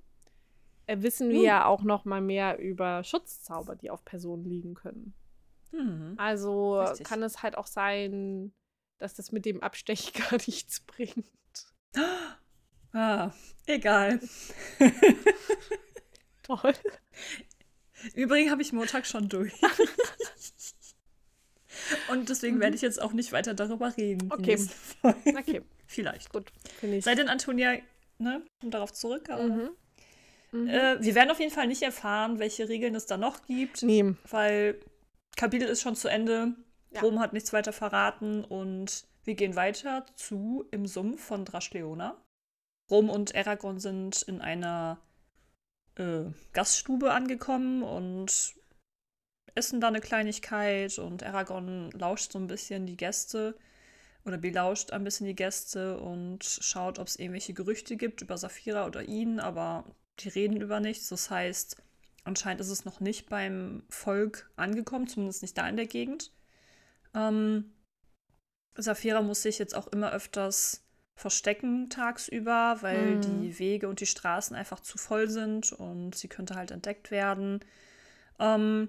äh, 0.87 1.01
wissen 1.01 1.31
wir 1.31 1.41
ja 1.41 1.67
auch 1.67 1.83
noch 1.83 2.05
mal 2.05 2.21
mehr 2.21 2.59
über 2.59 3.03
Schutzzauber, 3.05 3.75
die 3.77 3.91
auf 3.91 4.05
Personen 4.05 4.45
liegen 4.45 4.75
können. 4.75 5.15
Mhm. 5.73 6.15
Also 6.19 6.81
Richtig. 6.81 7.07
kann 7.07 7.23
es 7.23 7.43
halt 7.43 7.57
auch 7.57 7.67
sein, 7.67 8.53
dass 8.99 9.15
das 9.15 9.33
mit 9.33 9.45
dem 9.47 9.62
Abstech 9.62 10.12
gar 10.33 10.38
nichts 10.47 10.81
bringt. 10.81 11.27
Ah, 12.93 13.33
egal. 13.67 14.21
Toll. 16.43 16.73
Übrigens 18.15 18.51
habe 18.51 18.63
ich 18.63 18.73
Montag 18.73 19.07
schon 19.07 19.29
durch. 19.29 19.53
Und 22.11 22.29
deswegen 22.29 22.61
werde 22.61 22.77
ich 22.77 22.83
jetzt 22.83 23.01
auch 23.01 23.13
nicht 23.13 23.33
weiter 23.33 23.55
darüber 23.55 23.97
reden. 23.97 24.31
Okay. 24.33 24.59
Okay, 25.03 25.63
Vielleicht. 25.87 26.33
gut. 26.33 26.53
Sei 27.01 27.15
denn, 27.15 27.29
Antonia, 27.29 27.77
ne, 28.19 28.43
kommt 28.61 28.75
darauf 28.75 28.93
zurück. 28.93 29.29
Aber, 29.31 29.43
Mhm. 29.45 29.71
Mhm. 30.53 30.69
äh, 30.69 31.03
wir 31.03 31.15
werden 31.15 31.31
auf 31.31 31.41
jeden 31.41 31.53
Fall 31.53 31.67
nicht 31.67 31.83
erfahren, 31.83 32.39
welche 32.39 32.69
Regeln 32.69 32.95
es 32.95 33.07
da 33.07 33.17
noch 33.17 33.47
gibt. 33.47 33.83
Nee. 33.83 34.15
weil 34.31 34.79
Kapitel 35.37 35.67
ist 35.69 35.81
schon 35.81 35.97
zu 35.97 36.09
Ende. 36.09 36.55
Ja. 36.91 37.01
Rom 37.01 37.21
hat 37.21 37.33
nichts 37.33 37.53
weiter 37.55 37.73
verraten 37.73 38.45
und 38.45 39.05
wir 39.25 39.35
gehen 39.35 39.57
weiter 39.57 40.05
zu 40.15 40.67
Im 40.73 40.87
Sumpf 40.87 41.23
von 41.25 41.45
Draschleona. 41.47 42.21
Rom 42.91 43.09
und 43.09 43.35
Aragorn 43.35 43.79
sind 43.81 44.21
in 44.23 44.43
einer 44.43 45.01
äh, 45.97 46.25
Gaststube 46.53 47.13
angekommen 47.13 47.83
und 47.83 48.55
essen 49.55 49.81
da 49.81 49.89
eine 49.89 50.01
Kleinigkeit 50.01 50.99
und 50.99 51.23
Aragorn 51.23 51.91
lauscht 51.93 52.33
so 52.33 52.39
ein 52.39 52.47
bisschen 52.47 52.87
die 52.87 52.97
Gäste 52.97 53.57
oder 54.25 54.39
belauscht 54.39 54.93
ein 54.93 55.05
bisschen 55.05 55.27
die 55.27 55.35
Gäste 55.35 55.99
und 55.99 56.45
schaut, 56.45 56.99
ob 56.99 57.09
es 57.09 57.17
irgendwelche 57.17 57.55
Gerüchte 57.55 57.97
gibt 57.97 58.23
über 58.23 58.39
Saphira 58.39 58.87
oder 58.87 59.03
ihn, 59.03 59.41
aber 59.41 59.85
die 60.21 60.29
reden 60.29 60.61
über 60.61 60.81
nichts. 60.81 61.09
Das 61.09 61.31
heißt, 61.31 61.83
anscheinend 62.25 62.61
ist 62.61 62.71
es 62.71 62.85
noch 62.85 63.01
nicht 63.01 63.29
beim 63.29 63.83
Volk 63.89 64.51
angekommen, 64.57 65.09
zumindest 65.09 65.43
nicht 65.43 65.59
da 65.59 65.69
in 65.69 65.77
der 65.77 65.87
Gegend. 65.87 66.33
Ähm, 67.15 67.73
Saphira 68.75 69.23
muss 69.23 69.43
sich 69.43 69.59
jetzt 69.59 69.75
auch 69.75 69.89
immer 69.89 70.13
öfters 70.13 70.82
verstecken 71.16 71.88
tagsüber, 71.90 72.79
weil 72.81 73.16
Mhm. 73.16 73.20
die 73.20 73.59
Wege 73.59 73.88
und 73.88 74.01
die 74.01 74.07
Straßen 74.07 74.57
einfach 74.57 74.81
zu 74.81 74.98
voll 74.98 75.29
sind 75.29 75.72
und 75.72 76.14
sie 76.14 76.29
könnte 76.29 76.55
halt 76.55 76.70
entdeckt 76.70 77.11
werden. 77.11 77.61
Ähm, 78.38 78.88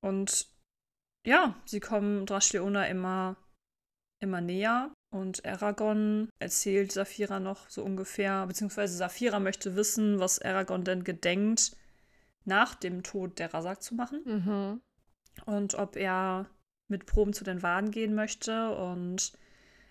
und 0.00 0.48
ja, 1.26 1.54
sie 1.66 1.80
kommen 1.80 2.24
Drashleona 2.26 2.86
immer, 2.86 3.36
immer 4.20 4.40
näher 4.40 4.92
Und 5.12 5.44
Aragorn 5.44 6.28
erzählt 6.38 6.92
Saphira 6.92 7.40
noch 7.40 7.68
so 7.68 7.82
ungefähr, 7.82 8.46
beziehungsweise 8.46 8.96
Saphira 8.96 9.40
möchte 9.40 9.74
wissen, 9.74 10.20
was 10.20 10.40
Aragorn 10.40 10.84
denn 10.84 11.02
gedenkt, 11.02 11.76
nach 12.44 12.74
dem 12.76 13.02
Tod 13.02 13.38
der 13.40 13.52
Rasak 13.52 13.82
zu 13.82 13.94
machen. 13.96 14.22
Mhm. 14.24 14.80
Und 15.46 15.74
ob 15.74 15.96
er 15.96 16.46
mit 16.88 17.06
Proben 17.06 17.32
zu 17.32 17.44
den 17.44 17.62
Waden 17.62 17.90
gehen 17.90 18.14
möchte. 18.14 18.70
Und 18.74 19.32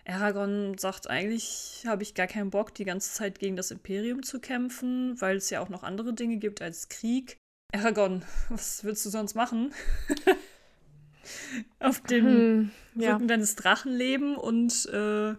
Aragorn 0.06 0.78
sagt, 0.78 1.08
eigentlich 1.10 1.84
habe 1.86 2.04
ich 2.04 2.14
gar 2.16 2.28
keinen 2.28 2.50
Bock, 2.50 2.74
die 2.74 2.86
ganze 2.86 3.14
Zeit 3.14 3.40
gegen 3.40 3.56
das 3.56 3.72
Imperium 3.72 4.24
zu 4.24 4.40
kämpfen, 4.40 5.20
weil 5.22 5.38
es 5.38 5.50
ja 5.50 5.62
auch 5.62 5.70
noch 5.70 5.84
andere 5.84 6.14
Dinge 6.14 6.38
gibt 6.38 6.62
als 6.62 6.90
Krieg. 6.90 7.38
Aragorn, 7.74 8.24
was 8.50 8.84
willst 8.84 9.06
du 9.06 9.10
sonst 9.10 9.36
machen? 9.36 9.74
Auf 11.80 12.02
dem 12.02 12.26
Hm, 12.26 12.72
ja. 12.96 13.14
Rücken 13.14 13.28
deines 13.28 13.56
Drachen 13.56 13.92
leben 13.94 14.36
und 14.36 14.86
äh, 14.88 15.36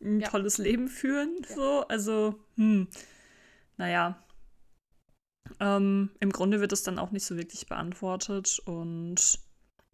ein 0.00 0.20
Ja. 0.20 0.28
tolles 0.28 0.58
Leben 0.58 0.88
führen. 0.88 1.36
Ja. 1.48 1.54
So, 1.54 1.80
also, 1.88 2.38
hm, 2.56 2.88
naja. 3.78 4.22
Ähm, 5.60 6.10
Im 6.20 6.30
Grunde 6.30 6.60
wird 6.60 6.72
es 6.72 6.82
dann 6.82 6.98
auch 6.98 7.10
nicht 7.10 7.24
so 7.26 7.36
wirklich 7.36 7.66
beantwortet 7.66 8.60
und 8.64 9.38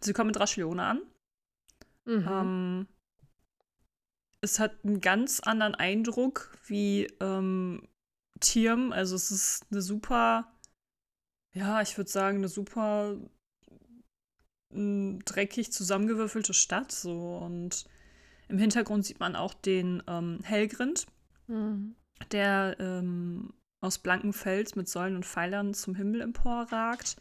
sie 0.00 0.12
kommen 0.12 0.28
mit 0.28 0.38
Raschleone 0.40 0.82
an. 0.82 1.02
Mhm. 2.04 2.26
Ähm, 2.28 2.86
es 4.40 4.58
hat 4.58 4.84
einen 4.84 5.00
ganz 5.00 5.40
anderen 5.40 5.74
Eindruck 5.74 6.56
wie 6.66 7.06
ähm, 7.20 7.82
Tirm. 8.40 8.92
Also 8.92 9.16
es 9.16 9.30
ist 9.30 9.66
eine 9.70 9.82
super, 9.82 10.52
ja, 11.52 11.82
ich 11.82 11.96
würde 11.96 12.10
sagen, 12.10 12.38
eine 12.38 12.48
super 12.48 13.16
m, 14.72 15.18
dreckig 15.24 15.72
zusammengewürfelte 15.72 16.54
Stadt. 16.54 16.92
So. 16.92 17.36
Und 17.38 17.86
im 18.48 18.58
Hintergrund 18.58 19.04
sieht 19.04 19.20
man 19.20 19.36
auch 19.36 19.54
den 19.54 20.02
ähm, 20.06 20.40
Helgrind, 20.42 21.06
Mhm. 21.50 21.96
der 22.30 22.76
ähm, 22.78 23.54
aus 23.80 23.98
blankem 23.98 24.34
Fels 24.34 24.76
mit 24.76 24.86
Säulen 24.86 25.16
und 25.16 25.24
Pfeilern 25.24 25.72
zum 25.72 25.94
Himmel 25.94 26.20
emporragt. 26.20 27.16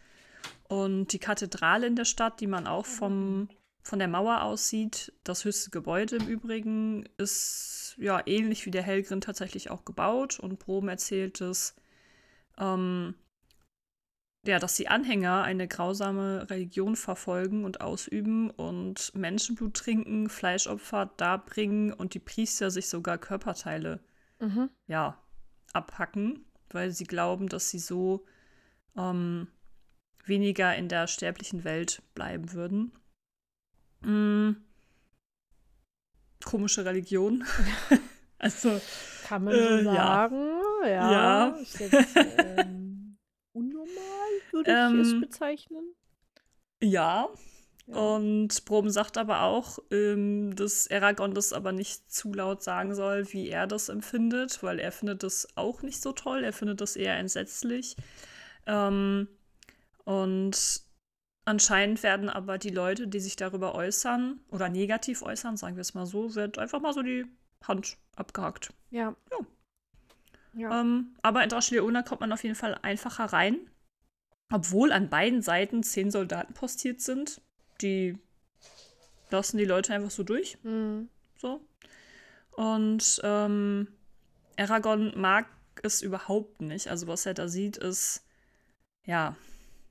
Und 0.67 1.13
die 1.13 1.19
Kathedrale 1.19 1.87
in 1.87 1.95
der 1.95 2.03
Stadt, 2.05 2.41
die 2.41 2.47
man 2.47 2.67
auch 2.67 2.85
vom, 2.85 3.47
von 3.87 3.99
der 3.99 4.07
Mauer 4.07 4.41
aus 4.43 4.67
sieht, 4.67 5.13
das 5.23 5.45
höchste 5.45 5.69
Gebäude 5.71 6.17
im 6.17 6.27
Übrigen, 6.27 7.07
ist 7.17 7.95
ja 7.97 8.21
ähnlich 8.25 8.65
wie 8.65 8.71
der 8.71 8.83
Helgrind 8.83 9.23
tatsächlich 9.23 9.71
auch 9.71 9.85
gebaut. 9.85 10.39
Und 10.39 10.59
Brom 10.59 10.89
erzählt 10.89 11.39
es, 11.41 11.75
ähm, 12.57 13.15
ja, 14.45 14.59
dass 14.59 14.75
die 14.75 14.87
Anhänger 14.87 15.43
eine 15.43 15.67
grausame 15.67 16.49
Religion 16.49 16.95
verfolgen 16.95 17.65
und 17.65 17.81
ausüben 17.81 18.49
und 18.51 19.13
Menschenblut 19.15 19.73
trinken, 19.75 20.29
Fleischopfer 20.29 21.11
darbringen 21.17 21.93
und 21.93 22.13
die 22.13 22.19
Priester 22.19 22.69
sich 22.71 22.89
sogar 22.89 23.17
Körperteile 23.17 23.99
Mhm. 24.39 24.69
ja, 24.85 25.19
abhacken, 25.73 26.45
weil 26.69 26.91
sie 26.91 27.05
glauben, 27.05 27.49
dass 27.49 27.69
sie 27.69 27.79
so 27.79 28.25
ähm, 28.95 29.47
weniger 30.25 30.75
in 30.75 30.89
der 30.89 31.07
sterblichen 31.07 31.63
Welt 31.63 32.03
bleiben 32.13 32.53
würden. 32.53 32.91
Mm. 34.01 34.51
Komische 36.43 36.85
Religion. 36.85 37.43
also, 38.39 38.79
Kann 39.27 39.43
man 39.45 39.53
Äh, 39.53 39.83
so 39.83 39.89
ja. 39.89 39.93
sagen. 39.95 40.49
Ja. 40.83 41.11
Ja. 41.11 41.47
Ist 41.61 41.79
jetzt 41.79 42.15
ähm, 42.15 43.17
unnormal, 43.53 44.29
würde 44.51 44.71
ich 44.71 44.77
Ähm, 44.77 44.99
es 45.01 45.19
bezeichnen. 45.19 45.93
ja. 46.81 47.27
Ja. 47.89 47.95
Und 47.95 48.65
Brom 48.65 48.89
sagt 48.89 49.17
aber 49.17 49.43
auch, 49.43 49.79
ähm, 49.91 50.53
dass 50.57 50.91
Aragorn 50.91 51.33
das 51.33 51.53
aber 51.53 51.71
nicht 51.71 52.11
zu 52.11 52.33
laut 52.33 52.61
sagen 52.61 52.93
soll, 52.93 53.31
wie 53.31 53.47
er 53.47 53.65
das 53.65 53.87
empfindet, 53.87 54.61
weil 54.61 54.79
er 54.79 54.91
findet 54.91 55.23
das 55.23 55.47
auch 55.55 55.83
nicht 55.83 56.01
so 56.01 56.11
toll. 56.11 56.43
Er 56.43 56.51
findet 56.51 56.81
das 56.81 56.97
eher 56.97 57.15
entsetzlich. 57.17 57.95
Ähm, 58.65 59.29
und 60.03 60.81
anscheinend 61.47 62.03
werden 62.03 62.29
aber 62.29 62.57
die 62.57 62.69
Leute, 62.69 63.07
die 63.07 63.19
sich 63.19 63.35
darüber 63.35 63.75
äußern 63.75 64.39
oder 64.49 64.69
negativ 64.69 65.21
äußern, 65.21 65.57
sagen 65.57 65.75
wir 65.75 65.81
es 65.81 65.93
mal 65.93 66.05
so, 66.05 66.35
wird 66.35 66.57
einfach 66.57 66.81
mal 66.81 66.93
so 66.93 67.01
die 67.01 67.25
Hand 67.63 67.97
abgehackt. 68.15 68.73
ja. 68.91 69.15
Ja. 69.31 69.37
Ja. 70.53 70.81
Ähm, 70.81 71.15
aber 71.21 71.43
in 71.43 71.49
Drashleona 71.49 72.01
kommt 72.01 72.21
man 72.21 72.31
auf 72.31 72.43
jeden 72.43 72.55
Fall 72.55 72.79
einfacher 72.81 73.25
rein. 73.25 73.69
Obwohl 74.51 74.91
an 74.91 75.09
beiden 75.09 75.43
Seiten 75.43 75.83
zehn 75.83 76.09
Soldaten 76.09 76.53
postiert 76.53 76.99
sind. 76.99 77.41
Die 77.81 78.17
lassen 79.29 79.57
die 79.57 79.65
Leute 79.65 79.93
einfach 79.93 80.09
so 80.09 80.23
durch. 80.23 80.57
Mhm. 80.63 81.09
So. 81.37 81.61
Und 82.51 83.21
ähm, 83.23 83.87
Aragorn 84.57 85.13
mag 85.15 85.45
es 85.83 86.01
überhaupt 86.01 86.61
nicht. 86.61 86.87
Also, 86.87 87.05
was 87.05 87.27
er 87.27 87.35
da 87.35 87.47
sieht, 87.47 87.77
ist, 87.77 88.25
ja, 89.05 89.35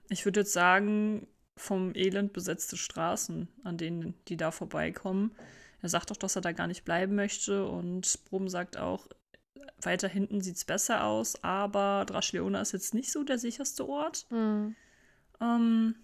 ich 0.09 0.25
würde 0.25 0.41
jetzt 0.41 0.53
sagen, 0.53 1.29
vom 1.57 1.95
Elend 1.95 2.33
besetzte 2.33 2.77
Straßen, 2.77 3.49
an 3.65 3.79
denen 3.79 4.15
die 4.29 4.37
da 4.37 4.51
vorbeikommen. 4.51 5.35
Er 5.83 5.89
sagt 5.89 6.13
auch, 6.13 6.17
dass 6.17 6.37
er 6.37 6.43
da 6.43 6.53
gar 6.53 6.67
nicht 6.67 6.85
bleiben 6.85 7.15
möchte. 7.15 7.67
Und 7.67 8.25
Brum 8.27 8.49
sagt 8.49 8.77
auch, 8.77 9.09
weiter 9.83 10.09
hinten 10.09 10.41
sieht 10.41 10.57
es 10.57 10.65
besser 10.65 11.05
aus, 11.05 11.43
aber 11.43 12.05
Drashleona 12.07 12.61
ist 12.61 12.73
jetzt 12.73 12.95
nicht 12.95 13.11
so 13.11 13.25
der 13.25 13.39
sicherste 13.39 13.89
Ort. 13.89 14.27
Mhm. 14.31 14.75
Ähm, 15.41 15.95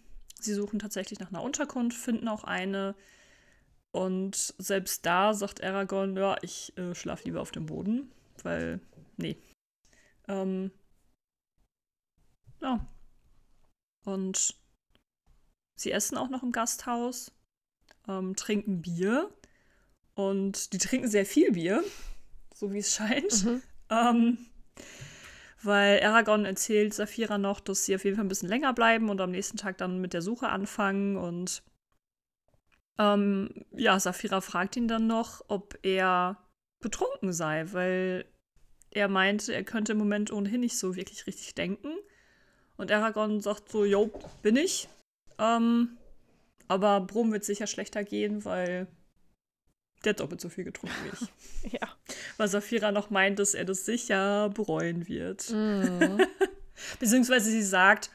sie 0.41 0.55
suchen 0.55 0.79
tatsächlich 0.79 1.21
nach 1.21 1.31
einer 1.31 1.43
Unterkunft, 1.43 1.97
finden 1.97 2.29
auch 2.29 2.45
eine. 2.45 2.95
Und 3.93 4.55
selbst 4.59 5.05
da 5.05 5.35
sagt 5.35 5.62
Aragorn, 5.62 6.17
ja, 6.17 6.37
ich 6.43 6.77
äh, 6.79 6.95
schlafe 6.95 7.25
lieber 7.25 7.43
auf 7.43 7.51
dem 7.51 7.67
Boden, 7.67 8.11
weil, 8.43 8.81
nee. 9.17 9.37
Ähm, 10.29 10.71
ja. 12.62 12.87
Und 14.05 14.62
sie 15.83 15.92
essen 15.92 16.16
auch 16.16 16.29
noch 16.29 16.42
im 16.42 16.53
Gasthaus, 16.53 17.33
ähm, 18.09 18.37
trinken 18.37 18.83
Bier. 18.83 19.31
Und 20.14 20.73
die 20.73 20.79
trinken 20.79 21.09
sehr 21.09 21.27
viel 21.27 21.53
Bier, 21.53 21.83
so 22.55 22.73
wie 22.73 22.79
es 22.79 22.95
scheint. 22.95 23.45
Mhm. 23.45 23.62
Ähm, 23.90 24.38
weil 25.62 26.03
Aragorn 26.03 26.45
erzählt 26.45 26.92
Saphira 26.92 27.38
noch, 27.38 27.61
dass 27.61 27.85
sie 27.85 27.95
auf 27.95 28.05
jeden 28.05 28.16
Fall 28.16 28.25
ein 28.25 28.29
bisschen 28.29 28.49
länger 28.49 28.73
bleiben 28.73 29.09
und 29.11 29.21
am 29.21 29.31
nächsten 29.31 29.57
Tag 29.57 29.79
dann 29.79 30.01
mit 30.01 30.12
der 30.12 30.23
Suche 30.23 30.49
anfangen. 30.49 31.16
Und 31.16 31.62
ähm, 32.99 33.51
ja, 33.73 33.99
Saphira 33.99 34.40
fragt 34.40 34.77
ihn 34.77 34.88
dann 34.88 35.07
noch, 35.07 35.45
ob 35.49 35.79
er 35.83 36.37
betrunken 36.81 37.33
sei, 37.33 37.64
weil 37.73 38.27
er 38.90 39.09
meinte, 39.09 39.55
er 39.55 39.64
könnte 39.64 39.92
im 39.92 39.99
Moment 39.99 40.33
ohnehin 40.33 40.61
nicht 40.61 40.77
so 40.77 40.97
wirklich 40.97 41.27
richtig 41.27 41.55
denken. 41.55 41.95
Und 42.77 42.90
Aragorn 42.90 43.40
sagt 43.40 43.71
so, 43.71 43.85
jo, 43.85 44.11
bin 44.42 44.57
ich. 44.57 44.88
Ähm, 45.42 45.98
aber 46.68 47.00
Brum 47.00 47.33
wird 47.33 47.44
sicher 47.44 47.66
schlechter 47.66 48.05
gehen, 48.05 48.44
weil 48.44 48.87
der 50.05 50.11
hat 50.11 50.20
doppelt 50.20 50.40
so 50.40 50.48
viel 50.48 50.64
getrunken 50.64 50.94
wie 51.05 51.24
ich. 51.66 51.72
Ja. 51.81 51.88
Weil 52.37 52.48
Saphira 52.48 52.90
noch 52.92 53.11
meint, 53.11 53.38
dass 53.38 53.55
er 53.55 53.64
das 53.64 53.85
sicher 53.85 54.48
bereuen 54.50 55.07
wird. 55.09 55.50
Mhm. 55.50 56.24
Beziehungsweise 56.98 57.50
sie 57.50 57.62
sagt, 57.62 58.11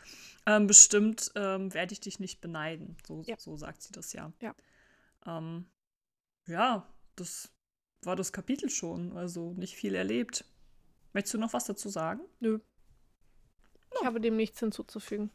ähm, 0.45 0.67
bestimmt 0.67 1.31
ähm, 1.35 1.73
werde 1.73 1.93
ich 1.93 1.99
dich 1.99 2.19
nicht 2.19 2.41
beneiden. 2.41 2.97
So, 3.05 3.21
Ja. 3.25 3.35
so 3.37 3.55
sagt 3.57 3.81
sie 3.81 3.91
das 3.93 4.11
ja. 4.13 4.33
Ja. 4.41 4.55
Ähm, 5.25 5.65
ja, 6.47 6.87
das 7.15 7.51
war 8.03 8.15
das 8.15 8.31
Kapitel 8.33 8.69
schon. 8.69 9.15
Also 9.17 9.53
nicht 9.53 9.75
viel 9.75 9.95
erlebt. 9.95 10.45
Möchtest 11.13 11.33
du 11.35 11.37
noch 11.37 11.53
was 11.53 11.65
dazu 11.65 11.89
sagen? 11.89 12.21
Nö. 12.39 12.59
Ich 13.99 14.05
habe 14.05 14.19
dem 14.21 14.35
nichts 14.35 14.59
hinzuzufügen. 14.59 15.31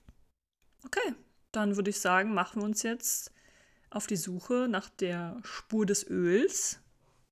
Okay, 0.85 1.14
dann 1.53 1.77
würde 1.77 1.91
ich 1.91 2.01
sagen, 2.01 2.35
machen 2.35 2.61
wir 2.62 2.65
uns 2.67 2.83
jetzt 2.83 3.33
auf 3.91 4.07
die 4.07 4.17
Suche 4.17 4.67
nach 4.69 4.88
der 4.88 5.38
Spur 5.45 5.85
des 5.87 6.09
Öls, 6.09 6.81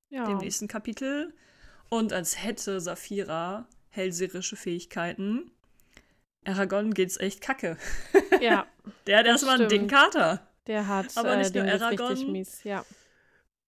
Ja. 0.09 0.25
dem 0.25 0.37
nächsten 0.37 0.67
Kapitel. 0.67 1.33
Und 1.89 2.13
als 2.13 2.41
hätte 2.43 2.79
Saphira 2.79 3.67
hellseherische 3.89 4.55
Fähigkeiten, 4.55 5.51
Aragorn 6.45 6.93
geht's 6.93 7.17
echt 7.17 7.41
kacke. 7.41 7.77
Ja, 8.39 8.65
Der 9.07 9.19
hat 9.19 9.25
erstmal 9.25 9.59
einen 9.59 9.69
dicken. 9.69 9.87
Kater. 9.87 10.47
der 10.67 10.87
hat 10.87 11.15
Aber 11.17 11.33
äh, 11.33 11.37
nicht 11.37 11.53
nur 11.53 11.63
geht's 11.65 11.81
richtig 11.83 11.99
Aragorn. 12.01 12.31
mies. 12.31 12.63
Ja. 12.63 12.85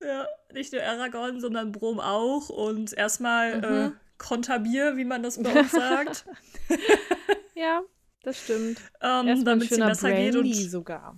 Ja, 0.01 0.27
nicht 0.53 0.73
nur 0.73 0.83
Aragorn, 0.83 1.39
sondern 1.39 1.71
Brom 1.71 1.99
auch. 1.99 2.49
Und 2.49 2.93
erstmal 2.93 3.57
Mhm. 3.57 3.63
äh, 3.63 3.91
Konterbier, 4.17 4.95
wie 4.97 5.05
man 5.05 5.21
das 5.23 5.41
bei 5.41 5.51
uns 5.59 5.71
sagt. 5.71 6.25
ja, 7.55 7.81
das 8.23 8.43
stimmt. 8.43 8.79
ähm, 9.01 9.45
damit 9.45 9.71
es 9.71 9.77
ihm 9.77 9.85
besser 9.85 10.11
geht. 10.11 10.33
Brandy 10.33 10.49
Und, 10.63 10.69
sogar. 10.69 11.17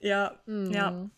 ja, 0.00 0.38
Mhm. 0.46 0.70
Ja. 0.72 1.10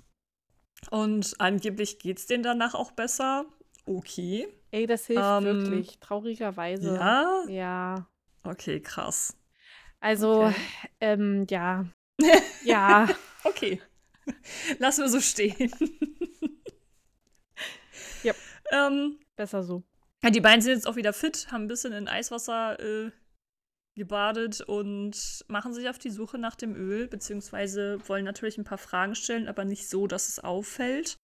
und 0.90 1.34
angeblich 1.38 1.98
geht's 1.98 2.26
denen 2.26 2.42
danach 2.42 2.74
auch 2.74 2.92
besser. 2.92 3.44
Okay. 3.84 4.46
Ey, 4.70 4.86
das 4.86 5.06
hilft 5.06 5.22
Ähm, 5.22 5.44
wirklich. 5.44 5.98
Traurigerweise. 6.00 6.94
Ja. 6.94 7.44
Ja. 7.48 8.06
Okay, 8.44 8.80
krass. 8.80 9.36
Also, 10.00 10.44
Okay. 10.44 10.54
ähm, 11.00 11.46
ja. 11.50 11.84
ja. 12.64 13.08
Okay. 13.44 13.80
Lassen 14.78 15.02
wir 15.02 15.08
so 15.08 15.20
stehen. 15.20 15.70
Yep. 18.24 18.36
ähm, 18.72 19.18
Besser 19.36 19.62
so. 19.64 19.82
ja, 20.22 20.30
die 20.30 20.40
beiden 20.40 20.60
sind 20.60 20.74
jetzt 20.74 20.86
auch 20.86 20.96
wieder 20.96 21.12
fit, 21.12 21.48
haben 21.50 21.64
ein 21.64 21.68
bisschen 21.68 21.92
in 21.92 22.06
Eiswasser 22.08 22.78
äh, 22.80 23.10
gebadet 23.94 24.60
und 24.62 25.44
machen 25.48 25.74
sich 25.74 25.88
auf 25.88 25.98
die 25.98 26.10
Suche 26.10 26.38
nach 26.38 26.54
dem 26.54 26.74
Öl, 26.74 27.08
beziehungsweise 27.08 27.98
wollen 28.08 28.24
natürlich 28.24 28.56
ein 28.58 28.64
paar 28.64 28.78
Fragen 28.78 29.14
stellen, 29.14 29.48
aber 29.48 29.64
nicht 29.64 29.88
so, 29.88 30.06
dass 30.06 30.28
es 30.28 30.38
auffällt. 30.38 31.16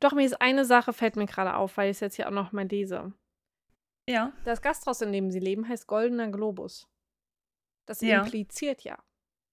Doch, 0.00 0.12
mir 0.12 0.26
ist 0.26 0.40
eine 0.40 0.64
Sache, 0.64 0.92
fällt 0.92 1.16
mir 1.16 1.26
gerade 1.26 1.54
auf, 1.54 1.76
weil 1.76 1.90
ich 1.90 1.96
es 1.96 2.00
jetzt 2.00 2.16
hier 2.16 2.28
auch 2.28 2.32
noch 2.32 2.52
mal 2.52 2.66
lese. 2.66 3.12
Ja. 4.08 4.32
Das 4.44 4.62
Gasthaus, 4.62 5.00
in 5.00 5.12
dem 5.12 5.30
sie 5.30 5.40
leben, 5.40 5.68
heißt 5.68 5.86
Goldener 5.86 6.28
Globus. 6.30 6.88
Das 7.86 8.00
Ja. 8.00 8.22
impliziert 8.22 8.82
ja, 8.82 9.02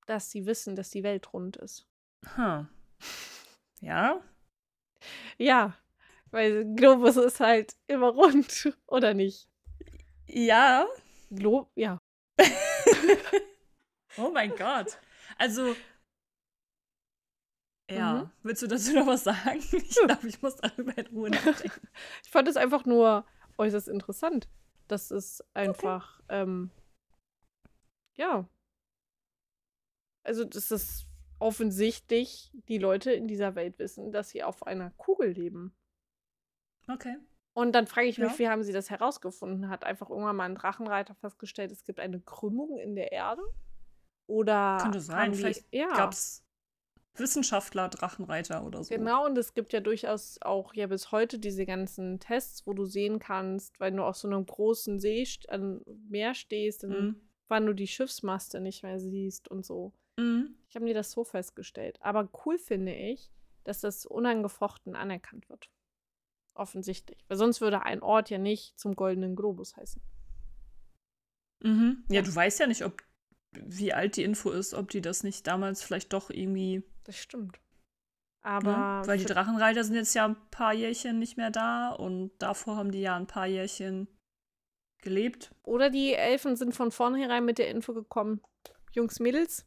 dass 0.05 0.31
sie 0.31 0.45
wissen, 0.45 0.75
dass 0.75 0.89
die 0.89 1.03
Welt 1.03 1.33
rund 1.33 1.57
ist. 1.57 1.87
Huh. 2.37 2.65
Ja. 3.79 4.21
Ja, 5.37 5.77
weil 6.31 6.65
Globus 6.75 7.17
ist 7.17 7.39
halt 7.39 7.75
immer 7.87 8.09
rund, 8.09 8.75
oder 8.87 9.13
nicht? 9.13 9.49
Ja. 10.27 10.87
Glo 11.35 11.69
ja. 11.75 11.99
Oh 14.17 14.29
mein 14.31 14.55
Gott. 14.55 14.99
Also. 15.37 15.75
Ja. 17.89 18.23
Mhm. 18.23 18.31
Willst 18.43 18.61
du 18.61 18.67
dazu 18.67 18.93
noch 18.93 19.07
was 19.07 19.23
sagen? 19.23 19.59
Ich 19.71 19.95
glaube, 19.95 20.27
ich 20.27 20.41
muss 20.41 20.55
darüber 20.55 20.97
in 20.97 21.07
Ruhe 21.07 21.29
nachdenken. 21.29 21.87
Ich 22.23 22.31
fand 22.31 22.47
es 22.47 22.55
einfach 22.55 22.85
nur 22.85 23.25
äußerst 23.57 23.87
interessant. 23.87 24.47
Das 24.87 25.11
ist 25.11 25.43
einfach, 25.53 26.21
ähm, 26.29 26.71
ja. 28.15 28.47
Also, 30.23 30.45
das 30.45 30.71
ist 30.71 31.07
offensichtlich, 31.39 32.51
die 32.67 32.77
Leute 32.77 33.11
in 33.11 33.27
dieser 33.27 33.55
Welt 33.55 33.79
wissen, 33.79 34.11
dass 34.11 34.29
sie 34.29 34.43
auf 34.43 34.65
einer 34.65 34.91
Kugel 34.91 35.31
leben. 35.31 35.75
Okay. 36.87 37.17
Und 37.53 37.73
dann 37.73 37.85
frage 37.87 38.07
ich 38.07 38.17
mich, 38.17 38.31
Ja. 38.31 38.39
wie 38.39 38.49
haben 38.49 38.63
sie 38.63 38.73
das 38.73 38.89
herausgefunden? 38.89 39.69
Hat 39.69 39.83
einfach 39.83 40.09
irgendwann 40.09 40.35
mal 40.35 40.45
ein 40.45 40.55
Drachenreiter 40.55 41.13
festgestellt, 41.15 41.71
es 41.71 41.85
gibt 41.85 41.99
eine 41.99 42.19
Krümmung 42.19 42.79
in 42.79 42.95
der 42.95 43.11
Erde? 43.11 43.43
Oder 44.27 44.77
Könnte 44.81 45.01
sein. 45.01 45.31
die, 45.33 45.37
Vielleicht 45.37 45.65
ja, 45.73 45.89
gab 45.93 46.13
es 46.13 46.43
Wissenschaftler, 47.15 47.89
Drachenreiter 47.89 48.65
oder 48.65 48.83
so. 48.83 48.95
Genau, 48.95 49.25
und 49.25 49.37
es 49.37 49.53
gibt 49.53 49.71
ja 49.73 49.81
durchaus 49.81 50.41
auch 50.41 50.73
ja 50.73 50.87
bis 50.87 51.11
heute 51.11 51.37
diese 51.37 51.65
ganzen 51.65 52.19
Tests, 52.19 52.65
wo 52.65 52.73
du 52.73 52.85
sehen 52.85 53.19
kannst, 53.19 53.79
wenn 53.79 53.97
du 53.97 54.03
auf 54.03 54.15
so 54.17 54.27
einem 54.27 54.45
großen 54.45 54.99
See 54.99 55.27
an 55.49 55.81
Meer 56.09 56.33
stehst, 56.33 56.81
dann 56.83 56.89
Mhm. 56.91 57.21
wann 57.49 57.65
du 57.67 57.73
die 57.73 57.85
Schiffsmaste 57.87 58.61
nicht 58.61 58.81
mehr 58.81 58.99
siehst 58.99 59.47
und 59.47 59.63
so. 59.63 59.93
Mhm. 60.17 60.55
Ich 60.69 60.75
habe 60.75 60.85
mir 60.85 60.95
das 60.95 61.11
so 61.11 61.23
festgestellt. 61.23 61.99
Aber 62.01 62.27
cool 62.45 62.57
finde 62.57 62.95
ich, 62.95 63.29
dass 63.63 63.81
das 63.81 64.07
unangefochten 64.07 64.95
anerkannt 64.95 65.47
wird. 65.49 65.69
Offensichtlich. 66.55 67.17
Weil 67.27 67.37
sonst 67.37 67.61
würde 67.61 67.81
ein 67.83 68.01
Ort 68.03 68.29
ja 68.29 68.37
nicht 68.37 68.77
zum 68.79 68.95
Goldenen 68.95 69.35
Globus 69.35 69.75
heißen. 69.75 70.01
Mhm. 71.61 72.03
Ja, 72.09 72.15
Ja. 72.17 72.21
du 72.21 72.35
weißt 72.35 72.59
ja 72.59 72.67
nicht, 72.67 72.83
ob 72.85 73.01
wie 73.51 73.93
alt 73.93 74.17
die 74.17 74.23
Info 74.23 74.49
ist, 74.51 74.73
ob 74.73 74.89
die 74.89 75.01
das 75.01 75.23
nicht 75.23 75.45
damals 75.47 75.83
vielleicht 75.83 76.13
doch 76.13 76.29
irgendwie. 76.29 76.83
Das 77.03 77.17
stimmt. 77.17 77.53
Ne? 77.53 77.59
Aber 78.41 79.01
Weil 79.05 79.17
die 79.19 79.25
Drachenreiter 79.25 79.83
sind 79.83 79.95
jetzt 79.95 80.13
ja 80.15 80.25
ein 80.25 80.35
paar 80.51 80.73
Jährchen 80.73 81.17
nicht 81.19 81.37
mehr 81.37 81.51
da 81.51 81.91
und 81.91 82.31
davor 82.39 82.75
haben 82.75 82.91
die 82.91 83.01
ja 83.01 83.15
ein 83.15 83.27
paar 83.27 83.47
Jährchen 83.47 84.07
gelebt. 85.01 85.53
Oder 85.63 85.89
die 85.89 86.13
Elfen 86.13 86.55
sind 86.55 86.73
von 86.75 86.91
vornherein 86.91 87.45
mit 87.45 87.57
der 87.57 87.69
Info 87.69 87.93
gekommen. 87.93 88.41
Jungs, 88.91 89.19
Mädels. 89.19 89.65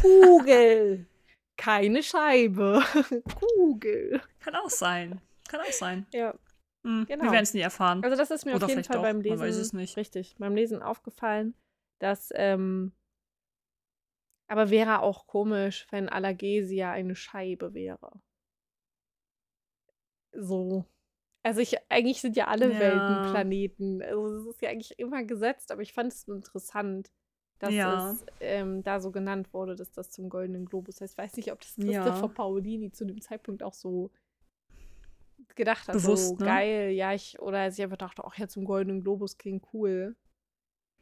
Kugel. 0.00 1.06
Keine 1.56 2.02
Scheibe. 2.02 2.82
Kugel. 3.56 4.20
Kann 4.40 4.56
auch 4.56 4.70
sein. 4.70 5.20
Kann 5.54 5.66
auch 5.66 5.72
sein. 5.72 6.06
Ja. 6.12 6.34
Hm, 6.84 7.06
Genau. 7.08 7.24
Wir 7.24 7.32
werden 7.32 7.44
es 7.44 7.54
nie 7.54 7.60
erfahren. 7.60 8.02
Also 8.02 8.16
das 8.16 8.30
ist 8.30 8.44
mir 8.44 8.54
Oder 8.56 8.64
auf 8.64 8.70
jeden 8.70 8.84
Fall 8.84 8.96
doch, 8.96 9.02
beim 9.02 9.16
man 9.16 9.22
Lesen 9.22 9.40
weiß 9.40 9.56
es 9.56 9.72
nicht. 9.72 9.96
richtig, 9.96 10.34
beim 10.38 10.54
Lesen 10.54 10.82
aufgefallen, 10.82 11.54
dass 12.00 12.30
ähm, 12.34 12.92
aber 14.48 14.68
wäre 14.70 15.00
auch 15.00 15.26
komisch, 15.26 15.86
wenn 15.90 16.08
Allergesia 16.08 16.90
eine 16.92 17.14
Scheibe 17.14 17.72
wäre. 17.72 18.20
So. 20.32 20.84
Also 21.42 21.60
ich, 21.60 21.76
eigentlich 21.90 22.20
sind 22.20 22.36
ja 22.36 22.48
alle 22.48 22.72
Ja. 22.72 22.80
Welten 22.80 23.22
Planeten. 23.30 24.02
Also 24.02 24.36
es 24.38 24.46
ist 24.56 24.62
ja 24.62 24.70
eigentlich 24.70 24.98
immer 24.98 25.22
gesetzt, 25.24 25.70
aber 25.70 25.82
ich 25.82 25.92
fand 25.92 26.12
es 26.12 26.24
interessant, 26.26 27.10
dass 27.58 27.72
Ja. 27.72 28.10
es 28.10 28.24
ähm, 28.40 28.82
da 28.82 29.00
so 29.00 29.10
genannt 29.10 29.52
wurde, 29.54 29.76
dass 29.76 29.92
das 29.92 30.10
zum 30.10 30.28
Goldenen 30.28 30.66
Globus 30.66 31.00
heißt. 31.00 31.14
Ich 31.14 31.18
weiß 31.18 31.36
nicht, 31.36 31.52
ob 31.52 31.60
das 31.60 31.76
Ja. 31.76 31.84
Christopher 32.04 32.28
Paolini 32.28 32.90
zu 32.90 33.04
dem 33.04 33.20
Zeitpunkt 33.20 33.62
auch 33.62 33.74
so 33.74 34.10
gedacht 35.54 35.88
hat. 35.88 35.94
so 36.00 36.02
Bewusst, 36.02 36.40
ne? 36.40 36.46
geil, 36.46 36.90
ja, 36.90 37.12
ich, 37.14 37.38
oder 37.40 37.70
sie 37.70 37.82
einfach 37.82 37.96
dachte, 37.96 38.24
ach 38.24 38.36
ja, 38.36 38.48
zum 38.48 38.64
Goldenen 38.64 39.02
Globus 39.02 39.38
klingt 39.38 39.64
cool. 39.72 40.16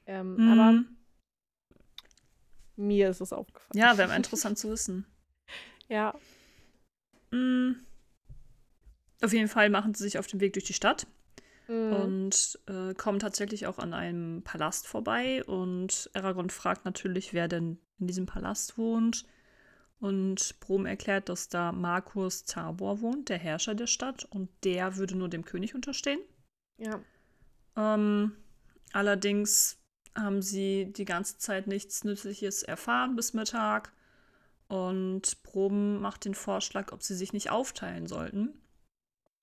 Ähm, 0.06 0.36
Aber 0.50 0.72
Mhm. 0.72 0.96
mir 2.76 3.10
ist 3.10 3.20
es 3.20 3.32
aufgefallen. 3.32 3.78
Ja, 3.78 3.96
wäre 3.98 4.14
interessant 4.16 4.58
zu 4.58 4.70
wissen. 4.70 5.06
Ja. 5.88 6.14
Mm. 7.30 7.72
Auf 9.22 9.32
jeden 9.32 9.48
Fall 9.48 9.70
machen 9.70 9.94
sie 9.94 10.02
sich 10.02 10.18
auf 10.18 10.26
den 10.26 10.40
Weg 10.40 10.52
durch 10.54 10.64
die 10.64 10.72
Stadt 10.74 11.06
Mhm. 11.68 11.92
und 11.94 12.58
äh, 12.66 12.92
kommen 12.94 13.20
tatsächlich 13.20 13.66
auch 13.66 13.78
an 13.78 13.94
einem 13.94 14.42
Palast 14.42 14.86
vorbei. 14.86 15.44
Und 15.44 16.10
Aragorn 16.14 16.50
fragt 16.50 16.84
natürlich, 16.84 17.32
wer 17.32 17.46
denn 17.48 17.78
in 18.00 18.06
diesem 18.08 18.26
Palast 18.26 18.78
wohnt. 18.78 19.24
Und 20.02 20.58
Brom 20.58 20.84
erklärt, 20.84 21.28
dass 21.28 21.48
da 21.48 21.70
Markus 21.70 22.42
Tabor 22.42 23.00
wohnt, 23.02 23.28
der 23.28 23.38
Herrscher 23.38 23.76
der 23.76 23.86
Stadt, 23.86 24.24
und 24.24 24.48
der 24.64 24.96
würde 24.96 25.14
nur 25.14 25.28
dem 25.28 25.44
König 25.44 25.76
unterstehen. 25.76 26.18
Ja. 26.76 27.00
Ähm, 27.76 28.32
allerdings 28.92 29.78
haben 30.16 30.42
sie 30.42 30.92
die 30.92 31.04
ganze 31.04 31.38
Zeit 31.38 31.68
nichts 31.68 32.02
Nützliches 32.02 32.64
erfahren 32.64 33.14
bis 33.14 33.32
Mittag. 33.32 33.92
Und 34.66 35.40
Proben 35.44 36.00
macht 36.00 36.24
den 36.24 36.34
Vorschlag, 36.34 36.90
ob 36.90 37.04
sie 37.04 37.14
sich 37.14 37.32
nicht 37.32 37.50
aufteilen 37.50 38.08
sollten, 38.08 38.60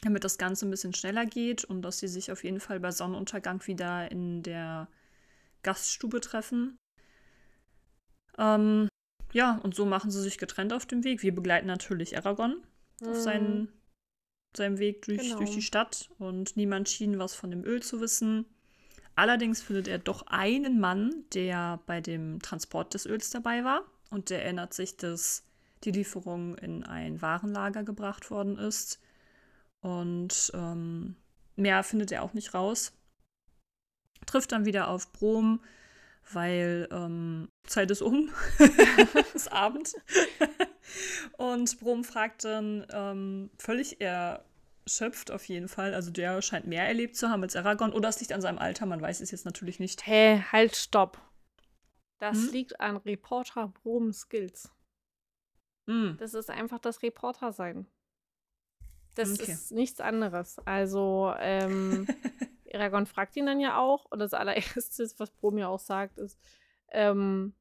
damit 0.02 0.26
das 0.26 0.38
Ganze 0.38 0.68
ein 0.68 0.72
bisschen 0.72 0.94
schneller 0.94 1.26
geht 1.26 1.64
und 1.64 1.84
dass 1.84 2.00
sie 2.00 2.10
sich 2.10 2.34
auf 2.34 2.44
jeden 2.44 2.60
Fall 2.60 2.82
bei 2.82 2.92
Sonnenuntergang 2.92 3.66
wieder 3.66 4.12
in 4.12 4.44
der 4.44 4.90
Gaststube 5.64 6.20
treffen. 6.20 6.78
Ähm, 8.38 8.90
ja, 9.34 9.60
und 9.64 9.76
so 9.76 9.86
machen 9.86 10.12
sie 10.12 10.22
sich 10.22 10.38
getrennt 10.38 10.74
auf 10.74 10.86
dem 10.86 11.04
Weg. 11.04 11.22
Wir 11.24 11.34
begleiten 11.34 11.68
natürlich 11.68 12.18
Aragorn 12.18 12.56
auf 13.02 13.08
Mhm. 13.18 13.22
seinen, 13.22 13.74
seinem 14.56 14.80
Weg 14.80 15.04
durch, 15.06 15.22
Genau. 15.22 15.38
durch 15.38 15.52
die 15.52 15.62
Stadt 15.62 16.10
und 16.18 16.58
niemand 16.58 16.90
schien 16.90 17.20
was 17.20 17.36
von 17.36 17.52
dem 17.52 17.64
Öl 17.64 17.82
zu 17.82 18.02
wissen. 18.02 18.46
Allerdings 19.16 19.62
findet 19.62 19.88
er 19.88 20.00
doch 20.00 20.28
einen 20.28 20.80
Mann, 20.80 21.26
der 21.34 21.82
bei 21.86 22.00
dem 22.02 22.42
Transport 22.42 22.94
des 22.94 23.06
Öls 23.06 23.30
dabei 23.30 23.64
war 23.64 23.84
und 24.12 24.30
der 24.30 24.44
erinnert 24.44 24.74
sich, 24.74 24.96
dass 24.98 25.44
die 25.84 25.92
Lieferung 25.92 26.58
in 26.58 26.84
ein 26.84 27.22
Warenlager 27.22 27.84
gebracht 27.84 28.32
worden 28.32 28.58
ist. 28.58 29.00
Und 29.82 30.52
ähm, 30.54 31.16
mehr 31.56 31.84
findet 31.84 32.12
er 32.12 32.24
auch 32.24 32.34
nicht 32.34 32.54
raus. 32.54 32.94
Trifft 34.26 34.52
dann 34.52 34.66
wieder 34.66 34.90
auf 34.90 35.12
Brom, 35.14 35.62
weil 36.32 36.88
ähm, 36.92 37.50
Zeit 37.66 37.92
ist 37.92 38.02
um. 38.02 38.30
es 38.60 39.34
ist 39.36 39.52
Abend. 39.52 39.94
Und 41.38 41.80
Brom 41.80 42.04
fragt 42.04 42.44
dann 42.46 42.86
ähm, 42.92 43.50
völlig 43.58 44.02
erschöpft 44.02 45.32
auf 45.32 45.46
jeden 45.46 45.68
Fall. 45.68 45.94
Also 45.94 46.12
der 46.12 46.42
scheint 46.42 46.68
mehr 46.68 46.88
erlebt 46.88 47.16
zu 47.16 47.30
haben 47.30 47.44
als 47.44 47.56
Aragorn. 47.56 47.94
Oder 47.94 48.10
es 48.10 48.20
liegt 48.20 48.34
an 48.34 48.42
seinem 48.42 48.58
Alter, 48.60 48.86
man 48.86 49.02
weiß 49.02 49.22
es 49.22 49.32
jetzt 49.32 49.46
natürlich 49.46 49.80
nicht. 49.80 50.06
Hä, 50.06 50.44
halt, 50.52 50.76
stopp. 50.76 51.20
Das 52.20 52.38
Hm? 52.38 52.52
liegt 52.52 52.80
an 52.82 52.98
Reporter 52.98 53.68
Brom 53.70 54.12
Skills. 54.12 54.72
Hm. 55.88 56.18
Das 56.20 56.34
ist 56.34 56.50
einfach 56.50 56.80
das 56.80 57.02
Reporter 57.02 57.52
sein. 57.54 57.88
Das 59.16 59.40
Okay. 59.40 59.52
ist 59.52 59.72
nichts 59.72 60.00
anderes. 60.02 60.58
Also, 60.66 61.34
ähm, 61.40 62.08
Aragorn 62.74 63.06
fragt 63.06 63.36
ihn 63.36 63.46
dann 63.46 63.60
ja 63.60 63.78
auch. 63.80 64.06
Und 64.06 64.20
das 64.20 64.34
allererstes, 64.34 65.16
was 65.20 65.32
Brom 65.32 65.58
ja 65.58 65.68
auch 65.68 65.80
sagt, 65.80 66.18
ist, 66.18 66.40
ähm, 66.90 67.54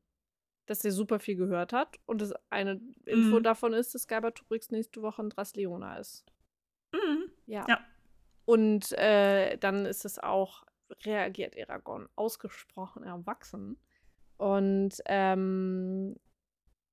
dass 0.66 0.85
er 0.85 0.92
super 0.92 1.18
viel 1.18 1.37
gehört 1.37 1.73
hat. 1.73 1.99
Und 2.07 2.21
das 2.21 2.35
eine 2.51 2.81
Info 3.07 3.38
Mhm. 3.38 3.42
davon 3.42 3.73
ist, 3.73 3.94
dass 3.94 4.07
Galbatorix 4.07 4.71
nächste 4.71 5.03
Woche 5.03 5.23
in 5.23 5.31
Drasleona 5.31 5.99
ist. 5.99 6.25
Mhm. 6.92 7.31
Ja. 7.47 7.66
Ja. 7.68 7.81
Und 8.44 8.92
äh, 8.92 9.57
dann 9.59 9.87
ist 9.87 10.05
es 10.05 10.18
auch, 10.18 10.64
reagiert 11.05 11.55
Aragorn 11.59 12.09
ausgesprochen 12.16 13.03
erwachsen 13.03 13.79
und 14.38 14.94
ähm, 15.05 16.16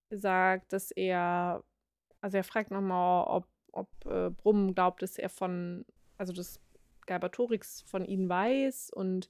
sagt, 0.10 0.74
dass 0.74 0.92
er, 0.92 1.64
also 2.20 2.38
er 2.38 2.44
fragt 2.44 2.72
nochmal, 2.72 3.26
ob, 3.28 3.48
ob 3.72 3.88
äh, 4.06 4.32
Brumm 4.32 4.74
glaubt, 4.74 5.02
dass 5.02 5.18
er 5.18 5.30
von, 5.30 5.86
also 6.18 6.34
dass 6.34 6.60
Galbatorix 7.06 7.84
von 7.88 8.06
ihnen 8.06 8.30
weiß 8.30 8.92
und 8.92 9.30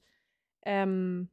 ähm, 0.64 1.30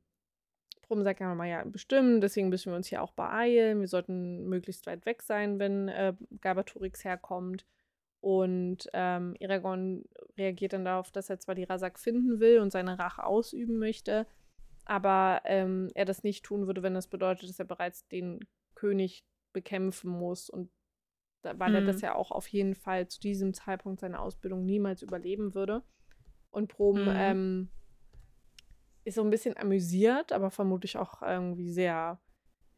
Brumm 0.83 1.03
sagt 1.03 1.21
ja 1.21 1.29
nochmal, 1.29 1.49
ja, 1.49 1.63
bestimmt, 1.63 2.23
deswegen 2.23 2.49
müssen 2.49 2.71
wir 2.71 2.75
uns 2.75 2.87
hier 2.87 3.01
auch 3.01 3.13
beeilen, 3.13 3.79
wir 3.79 3.87
sollten 3.87 4.47
möglichst 4.47 4.85
weit 4.85 5.05
weg 5.05 5.21
sein, 5.21 5.57
wenn 5.57 5.87
äh, 5.87 6.13
Galbatorix 6.41 7.03
herkommt. 7.03 7.65
Und 8.19 8.89
ähm, 8.93 9.35
Eragon 9.39 10.05
reagiert 10.37 10.71
dann 10.71 10.85
darauf, 10.85 11.11
dass 11.11 11.29
er 11.29 11.39
zwar 11.39 11.55
die 11.55 11.65
Rasak 11.65 11.99
finden 11.99 12.39
will 12.39 12.59
und 12.59 12.71
seine 12.71 12.97
Rache 12.97 13.25
ausüben 13.25 13.79
möchte, 13.79 14.27
aber 14.85 15.41
ähm, 15.43 15.89
er 15.93 16.05
das 16.05 16.23
nicht 16.23 16.45
tun 16.45 16.67
würde, 16.67 16.83
wenn 16.83 16.93
das 16.93 17.07
bedeutet, 17.07 17.49
dass 17.49 17.59
er 17.59 17.65
bereits 17.65 18.07
den 18.07 18.39
König 18.75 19.25
bekämpfen 19.51 20.09
muss. 20.09 20.49
Und 20.49 20.69
weil 21.41 21.71
mhm. 21.71 21.75
er 21.75 21.81
das 21.81 22.01
ja 22.01 22.15
auch 22.15 22.31
auf 22.31 22.47
jeden 22.47 22.75
Fall 22.75 23.07
zu 23.07 23.19
diesem 23.19 23.53
Zeitpunkt 23.53 23.99
seiner 23.99 24.21
Ausbildung 24.21 24.65
niemals 24.65 25.01
überleben 25.01 25.53
würde. 25.53 25.83
Und 26.53 26.67
Prom 26.67 27.01
mhm. 27.01 27.13
ähm, 27.15 27.69
ist 29.05 29.15
so 29.15 29.23
ein 29.23 29.31
bisschen 29.31 29.57
amüsiert, 29.57 30.31
aber 30.31 30.51
vermutlich 30.51 30.97
auch 30.97 31.23
irgendwie 31.23 31.67
sehr, 31.67 32.21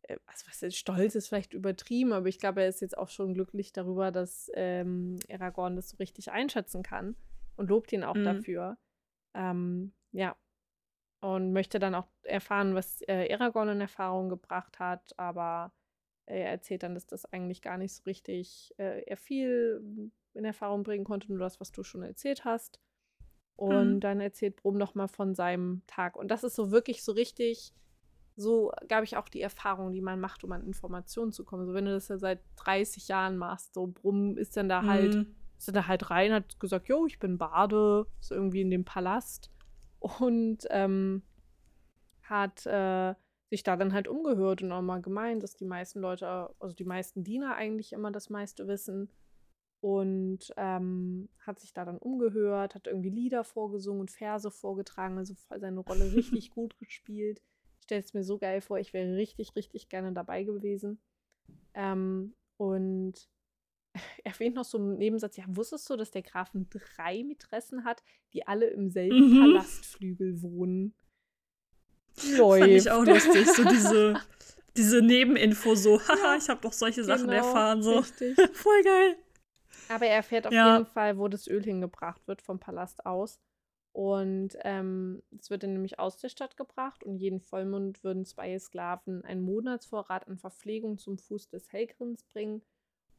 äh, 0.03 0.17
also 0.25 0.45
was 0.47 0.63
ist, 0.63 0.77
stolz 0.77 1.13
ist 1.13 1.27
vielleicht 1.27 1.53
übertrieben, 1.53 2.13
aber 2.13 2.27
ich 2.27 2.39
glaube, 2.39 2.61
er 2.61 2.69
ist 2.69 2.79
jetzt 2.79 2.97
auch 2.97 3.09
schon 3.09 3.33
glücklich 3.33 3.73
darüber, 3.73 4.11
dass 4.11 4.49
ähm, 4.55 5.19
Aragorn 5.29 5.75
das 5.75 5.89
so 5.89 5.97
richtig 5.97 6.31
einschätzen 6.31 6.83
kann 6.83 7.17
und 7.57 7.69
lobt 7.69 7.91
ihn 7.91 8.05
auch 8.05 8.15
mhm. 8.15 8.23
dafür. 8.23 8.77
Ähm, 9.33 9.93
ja. 10.13 10.37
Und 11.19 11.51
möchte 11.51 11.77
dann 11.77 11.95
auch 11.95 12.07
erfahren, 12.23 12.75
was 12.75 13.01
äh, 13.07 13.33
Aragorn 13.33 13.69
in 13.69 13.81
Erfahrung 13.81 14.29
gebracht 14.29 14.79
hat, 14.79 15.17
aber 15.17 15.73
er 16.27 16.49
erzählt 16.49 16.83
dann, 16.83 16.93
dass 16.93 17.07
das 17.07 17.25
eigentlich 17.25 17.61
gar 17.61 17.77
nicht 17.77 17.93
so 17.93 18.03
richtig 18.03 18.73
äh, 18.77 19.01
er 19.05 19.17
viel 19.17 20.11
in 20.33 20.45
Erfahrung 20.45 20.83
bringen 20.83 21.03
konnte, 21.03 21.29
nur 21.29 21.39
das, 21.39 21.59
was 21.59 21.73
du 21.73 21.83
schon 21.83 22.03
erzählt 22.03 22.45
hast. 22.45 22.79
Und 23.55 23.95
mhm. 23.95 23.99
dann 24.01 24.19
erzählt 24.19 24.57
Brum 24.57 24.77
noch 24.77 24.95
mal 24.95 25.07
von 25.07 25.33
seinem 25.33 25.81
Tag. 25.87 26.17
Und 26.17 26.29
das 26.29 26.43
ist 26.43 26.55
so 26.55 26.71
wirklich 26.71 27.03
so 27.03 27.13
richtig, 27.13 27.73
so 28.35 28.71
glaube 28.87 29.05
ich 29.05 29.15
auch 29.15 29.29
die 29.29 29.41
Erfahrung, 29.41 29.93
die 29.93 30.01
man 30.01 30.19
macht, 30.19 30.43
um 30.43 30.51
an 30.51 30.65
Informationen 30.65 31.31
zu 31.31 31.45
kommen. 31.45 31.65
So 31.65 31.73
wenn 31.73 31.85
du 31.85 31.91
das 31.91 32.09
ja 32.09 32.17
seit 32.17 32.41
30 32.57 33.07
Jahren 33.07 33.37
machst, 33.37 33.73
so 33.73 33.87
Brum 33.87 34.37
ist 34.37 34.57
dann 34.57 34.67
da 34.67 34.83
halt, 34.83 35.13
mhm. 35.13 35.17
halt, 35.17 35.27
ist 35.57 35.67
dann 35.69 35.75
da 35.75 35.87
halt 35.87 36.09
rein, 36.09 36.33
hat 36.33 36.59
gesagt, 36.59 36.89
jo, 36.89 37.05
ich 37.05 37.19
bin 37.19 37.37
Bade, 37.37 38.07
ist 38.19 38.31
irgendwie 38.31 38.61
in 38.61 38.71
dem 38.71 38.83
Palast 38.83 39.49
und 39.99 40.67
ähm, 40.69 41.23
hat 42.23 42.65
äh, 42.65 43.15
sich 43.49 43.63
da 43.63 43.77
dann 43.77 43.93
halt 43.93 44.09
umgehört 44.09 44.63
und 44.63 44.71
auch 44.73 44.81
mal 44.81 45.01
gemeint, 45.01 45.43
dass 45.43 45.55
die 45.55 45.65
meisten 45.65 46.01
Leute, 46.01 46.49
also 46.59 46.75
die 46.75 46.83
meisten 46.83 47.23
Diener 47.23 47.55
eigentlich 47.55 47.93
immer 47.93 48.11
das 48.11 48.29
meiste 48.29 48.67
wissen 48.67 49.09
und 49.85 50.39
ähm, 50.57 51.29
hat 51.37 51.59
sich 51.59 51.71
da 51.71 51.85
dann 51.85 51.99
umgehört, 51.99 52.73
hat 52.73 52.87
irgendwie 52.87 53.11
Lieder 53.11 53.43
vorgesungen 53.43 53.99
und 53.99 54.09
Verse 54.09 54.49
vorgetragen, 54.49 55.19
also 55.19 55.35
seine 55.59 55.81
Rolle 55.81 56.11
richtig 56.11 56.49
gut 56.55 56.75
gespielt. 56.79 57.43
Ich 57.77 57.83
stelle 57.83 58.01
es 58.01 58.15
mir 58.15 58.23
so 58.23 58.39
geil 58.39 58.61
vor, 58.61 58.79
ich 58.79 58.93
wäre 58.93 59.15
richtig, 59.15 59.55
richtig 59.55 59.87
gerne 59.87 60.11
dabei 60.11 60.41
gewesen. 60.41 60.99
Ähm, 61.75 62.33
und 62.57 63.13
erwähnt 64.23 64.55
noch 64.55 64.65
so 64.65 64.79
einen 64.79 64.97
Nebensatz, 64.97 65.37
ja, 65.37 65.43
wusstest 65.49 65.87
du, 65.91 65.97
dass 65.97 66.09
der 66.09 66.23
Grafen 66.23 66.67
drei 66.71 67.23
Mätressen 67.23 67.85
hat, 67.85 68.01
die 68.33 68.47
alle 68.47 68.65
im 68.65 68.89
selben 68.89 69.35
mhm. 69.35 69.39
Palastflügel 69.39 70.41
wohnen? 70.41 70.95
Läuft. 72.35 72.61
Fand 72.61 72.73
ich 72.73 72.89
auch 72.89 73.05
lustig, 73.05 73.47
so 73.51 73.63
diese, 73.65 74.19
diese 74.75 75.03
Nebeninfo, 75.03 75.75
so, 75.75 76.01
haha, 76.01 76.37
ich 76.37 76.49
habe 76.49 76.61
doch 76.61 76.73
solche 76.73 77.03
Sachen 77.03 77.27
genau, 77.27 77.45
erfahren, 77.45 77.83
so. 77.83 77.99
Richtig. 77.99 78.35
Voll 78.53 78.81
geil. 78.81 79.17
Aber 79.89 80.05
er 80.05 80.15
erfährt 80.15 80.47
auf 80.47 80.53
ja. 80.53 80.73
jeden 80.73 80.87
Fall, 80.87 81.17
wo 81.17 81.27
das 81.27 81.47
Öl 81.47 81.63
hingebracht 81.63 82.27
wird 82.27 82.41
vom 82.41 82.59
Palast 82.59 83.05
aus. 83.05 83.39
Und 83.95 84.57
ähm, 84.63 85.23
es 85.39 85.49
wird 85.49 85.63
dann 85.63 85.71
nämlich 85.71 85.99
aus 85.99 86.17
der 86.17 86.27
Stadt 86.27 86.57
gebracht 86.57 87.03
und 87.03 87.17
jeden 87.17 87.39
Vollmond 87.39 88.03
würden 88.03 88.25
zwei 88.25 88.59
Sklaven 88.59 89.23
einen 89.23 89.41
Monatsvorrat 89.41 90.27
an 90.27 90.37
Verpflegung 90.37 90.97
zum 90.97 91.17
Fuß 91.17 91.47
des 91.47 91.71
Helgrins 91.71 92.23
bringen. 92.23 92.61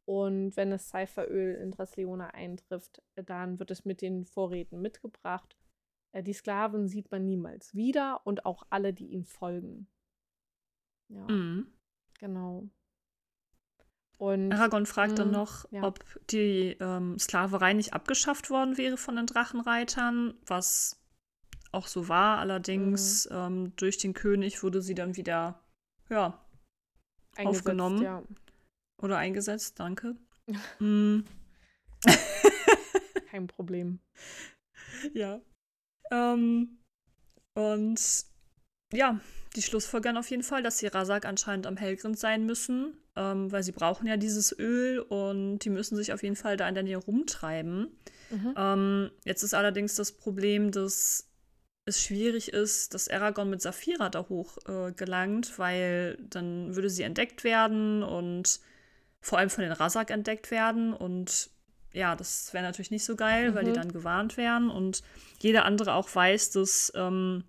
Und 0.04 0.54
wenn 0.56 0.70
das 0.70 0.90
Cypheröl 0.90 1.54
in 1.54 1.70
Drasleona 1.70 2.28
eintrifft, 2.28 3.02
dann 3.14 3.58
wird 3.58 3.70
es 3.70 3.86
mit 3.86 4.02
den 4.02 4.26
Vorräten 4.26 4.82
mitgebracht. 4.82 5.56
Äh, 6.12 6.22
die 6.22 6.34
Sklaven 6.34 6.88
sieht 6.88 7.10
man 7.10 7.24
niemals 7.24 7.74
wieder 7.74 8.20
und 8.24 8.44
auch 8.44 8.62
alle, 8.68 8.92
die 8.92 9.06
ihm 9.06 9.24
folgen. 9.24 9.88
Ja. 11.08 11.26
Mhm. 11.26 11.72
Genau. 12.18 12.68
Und, 14.18 14.52
Aragorn 14.52 14.86
fragt 14.86 15.18
dann 15.18 15.28
hm, 15.28 15.32
noch, 15.34 15.70
ja. 15.70 15.82
ob 15.82 16.02
die 16.30 16.76
ähm, 16.80 17.18
Sklaverei 17.18 17.74
nicht 17.74 17.92
abgeschafft 17.92 18.48
worden 18.48 18.78
wäre 18.78 18.96
von 18.96 19.16
den 19.16 19.26
Drachenreitern, 19.26 20.34
was 20.46 20.98
auch 21.72 21.86
so 21.86 22.08
war. 22.08 22.38
Allerdings 22.38 23.28
mhm. 23.28 23.36
ähm, 23.36 23.76
durch 23.76 23.98
den 23.98 24.14
König 24.14 24.62
wurde 24.62 24.80
sie 24.80 24.94
dann 24.94 25.16
wieder, 25.16 25.60
ja, 26.08 26.42
aufgenommen. 27.36 28.02
Ja. 28.02 28.22
Oder 29.02 29.18
eingesetzt, 29.18 29.78
danke. 29.78 30.16
mm. 30.78 31.20
Kein 33.30 33.46
Problem. 33.46 34.00
Ja. 35.12 35.40
Ähm, 36.10 36.78
und 37.54 38.26
ja, 38.92 39.20
die 39.54 39.62
schlussfolgern 39.62 40.16
auf 40.16 40.30
jeden 40.30 40.42
Fall, 40.42 40.62
dass 40.62 40.78
die 40.78 40.86
Rasak 40.86 41.24
anscheinend 41.24 41.66
am 41.66 41.76
Helgrind 41.76 42.18
sein 42.18 42.46
müssen 42.46 42.96
ähm, 43.16 43.50
weil 43.50 43.62
sie 43.62 43.72
brauchen 43.72 44.06
ja 44.06 44.16
dieses 44.16 44.56
Öl 44.56 45.00
und 45.00 45.60
die 45.60 45.70
müssen 45.70 45.96
sich 45.96 46.12
auf 46.12 46.22
jeden 46.22 46.36
Fall 46.36 46.56
da 46.56 46.68
in 46.68 46.74
der 46.74 46.84
Nähe 46.84 46.98
rumtreiben. 46.98 47.88
Mhm. 48.30 48.54
Ähm, 48.56 49.10
jetzt 49.24 49.42
ist 49.42 49.54
allerdings 49.54 49.94
das 49.94 50.12
Problem, 50.12 50.70
dass 50.70 51.28
es 51.86 52.02
schwierig 52.02 52.52
ist, 52.52 52.94
dass 52.94 53.08
Aragorn 53.08 53.48
mit 53.48 53.62
Saphira 53.62 54.10
da 54.10 54.28
hoch 54.28 54.58
äh, 54.68 54.92
gelangt, 54.92 55.58
weil 55.58 56.18
dann 56.28 56.74
würde 56.74 56.90
sie 56.90 57.04
entdeckt 57.04 57.42
werden 57.42 58.02
und 58.02 58.60
vor 59.20 59.38
allem 59.38 59.50
von 59.50 59.62
den 59.62 59.72
Rasak 59.72 60.10
entdeckt 60.10 60.50
werden 60.50 60.92
und 60.92 61.50
ja, 61.92 62.14
das 62.14 62.52
wäre 62.52 62.64
natürlich 62.64 62.90
nicht 62.90 63.04
so 63.04 63.16
geil, 63.16 63.50
mhm. 63.50 63.54
weil 63.54 63.64
die 63.64 63.70
mhm. 63.70 63.76
dann 63.76 63.92
gewarnt 63.92 64.36
wären 64.36 64.68
und 64.68 65.02
jeder 65.38 65.64
andere 65.64 65.94
auch 65.94 66.12
weiß, 66.14 66.50
dass 66.50 66.92
ähm, 66.94 67.44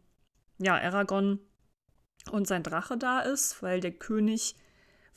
ja, 0.59 0.75
Aragorn 0.75 1.39
und 2.31 2.47
sein 2.47 2.63
Drache 2.63 2.97
da 2.97 3.21
ist, 3.21 3.61
weil 3.61 3.79
der 3.79 3.91
König 3.91 4.55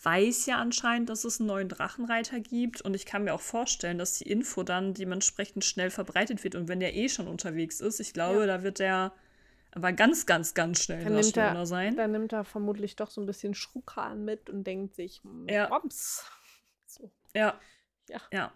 weiß 0.02 0.46
ja 0.46 0.56
anscheinend, 0.58 1.10
dass 1.10 1.24
es 1.24 1.40
einen 1.40 1.48
neuen 1.48 1.68
Drachenreiter 1.68 2.40
gibt. 2.40 2.80
Und 2.80 2.94
ich 2.94 3.04
kann 3.04 3.24
mir 3.24 3.34
auch 3.34 3.40
vorstellen, 3.40 3.98
dass 3.98 4.18
die 4.18 4.28
Info 4.28 4.62
dann 4.62 4.94
dementsprechend 4.94 5.64
schnell 5.64 5.90
verbreitet 5.90 6.42
wird. 6.42 6.54
Und 6.54 6.68
wenn 6.68 6.80
der 6.80 6.94
eh 6.94 7.08
schon 7.08 7.28
unterwegs 7.28 7.80
ist, 7.80 8.00
ich 8.00 8.14
glaube, 8.14 8.40
ja. 8.40 8.46
da 8.46 8.62
wird 8.62 8.78
der 8.78 9.12
aber 9.72 9.92
ganz, 9.92 10.26
ganz, 10.26 10.54
ganz 10.54 10.82
schnell 10.82 11.04
dann 11.04 11.14
nimmt 11.14 11.36
er, 11.36 11.66
sein. 11.66 11.96
Dann 11.96 12.10
nimmt 12.12 12.32
er 12.32 12.44
vermutlich 12.44 12.96
doch 12.96 13.10
so 13.10 13.20
ein 13.20 13.26
bisschen 13.26 13.54
Schrukan 13.54 14.24
mit 14.24 14.50
und 14.50 14.64
denkt 14.64 14.94
sich, 14.96 15.22
ja. 15.46 15.70
Ops. 15.70 16.24
So. 16.86 17.12
Ja. 17.34 17.58
Ja. 18.08 18.20
ja. 18.32 18.52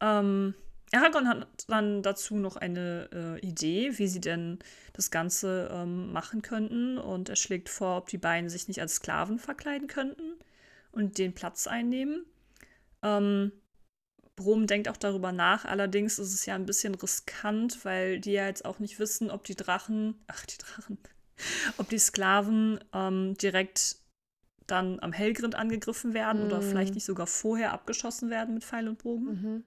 Ähm, 0.00 0.54
Aragorn 0.92 1.28
hat 1.28 1.46
dann 1.68 2.02
dazu 2.02 2.36
noch 2.36 2.56
eine 2.56 3.08
äh, 3.12 3.46
Idee, 3.46 3.98
wie 3.98 4.08
sie 4.08 4.20
denn 4.20 4.58
das 4.92 5.10
Ganze 5.10 5.70
ähm, 5.72 6.12
machen 6.12 6.42
könnten. 6.42 6.98
Und 6.98 7.28
er 7.28 7.36
schlägt 7.36 7.68
vor, 7.68 7.98
ob 7.98 8.08
die 8.08 8.18
beiden 8.18 8.50
sich 8.50 8.66
nicht 8.66 8.80
als 8.80 8.96
Sklaven 8.96 9.38
verkleiden 9.38 9.86
könnten 9.88 10.34
und 10.92 11.18
den 11.18 11.32
Platz 11.32 11.66
einnehmen. 11.66 12.24
Ähm, 13.02 13.52
Brom 14.36 14.66
denkt 14.66 14.88
auch 14.88 14.96
darüber 14.96 15.32
nach, 15.32 15.64
allerdings 15.64 16.18
ist 16.18 16.32
es 16.32 16.46
ja 16.46 16.54
ein 16.54 16.66
bisschen 16.66 16.94
riskant, 16.94 17.84
weil 17.84 18.20
die 18.20 18.32
ja 18.32 18.46
jetzt 18.46 18.64
auch 18.64 18.78
nicht 18.78 18.98
wissen, 18.98 19.30
ob 19.30 19.44
die 19.44 19.54
Drachen, 19.54 20.14
ach 20.26 20.46
die 20.46 20.58
Drachen, 20.58 20.98
ob 21.76 21.88
die 21.88 21.98
Sklaven 21.98 22.80
ähm, 22.92 23.34
direkt 23.34 23.96
dann 24.66 25.00
am 25.00 25.12
Hellgrind 25.12 25.56
angegriffen 25.56 26.14
werden 26.14 26.44
mm. 26.44 26.46
oder 26.46 26.62
vielleicht 26.62 26.94
nicht 26.94 27.04
sogar 27.04 27.26
vorher 27.26 27.72
abgeschossen 27.72 28.30
werden 28.30 28.54
mit 28.54 28.64
Pfeil 28.64 28.88
und 28.88 29.02
Bogen. 29.02 29.24
Mhm. 29.24 29.64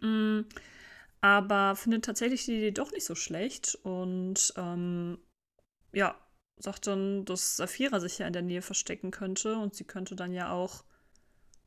Mm, 0.00 0.42
aber 1.20 1.76
findet 1.76 2.04
tatsächlich 2.04 2.44
die 2.44 2.56
Idee 2.56 2.70
doch 2.70 2.92
nicht 2.92 3.04
so 3.04 3.14
schlecht 3.14 3.76
und 3.82 4.52
ähm, 4.56 5.18
ja, 5.92 6.14
sagt 6.56 6.86
dann, 6.86 7.24
dass 7.24 7.56
Saphira 7.56 8.00
sich 8.00 8.18
ja 8.18 8.26
in 8.26 8.32
der 8.32 8.42
Nähe 8.42 8.62
verstecken 8.62 9.10
könnte 9.10 9.56
und 9.56 9.74
sie 9.74 9.84
könnte 9.84 10.16
dann 10.16 10.32
ja 10.32 10.52
auch 10.52 10.84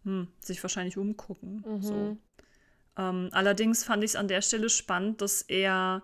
hm, 0.03 0.27
sich 0.39 0.61
wahrscheinlich 0.63 0.97
umgucken. 0.97 1.63
Mhm. 1.65 1.81
So. 1.81 2.17
Ähm, 2.97 3.29
allerdings 3.31 3.83
fand 3.83 4.03
ich 4.03 4.11
es 4.11 4.15
an 4.15 4.27
der 4.27 4.41
Stelle 4.41 4.69
spannend, 4.69 5.21
dass 5.21 5.41
er 5.41 6.03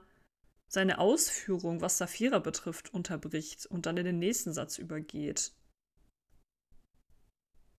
seine 0.67 0.99
Ausführung, 0.99 1.81
was 1.81 1.97
Saphira 1.97 2.39
betrifft, 2.39 2.93
unterbricht 2.93 3.65
und 3.65 3.85
dann 3.85 3.97
in 3.97 4.05
den 4.05 4.19
nächsten 4.19 4.53
Satz 4.53 4.77
übergeht. 4.77 5.51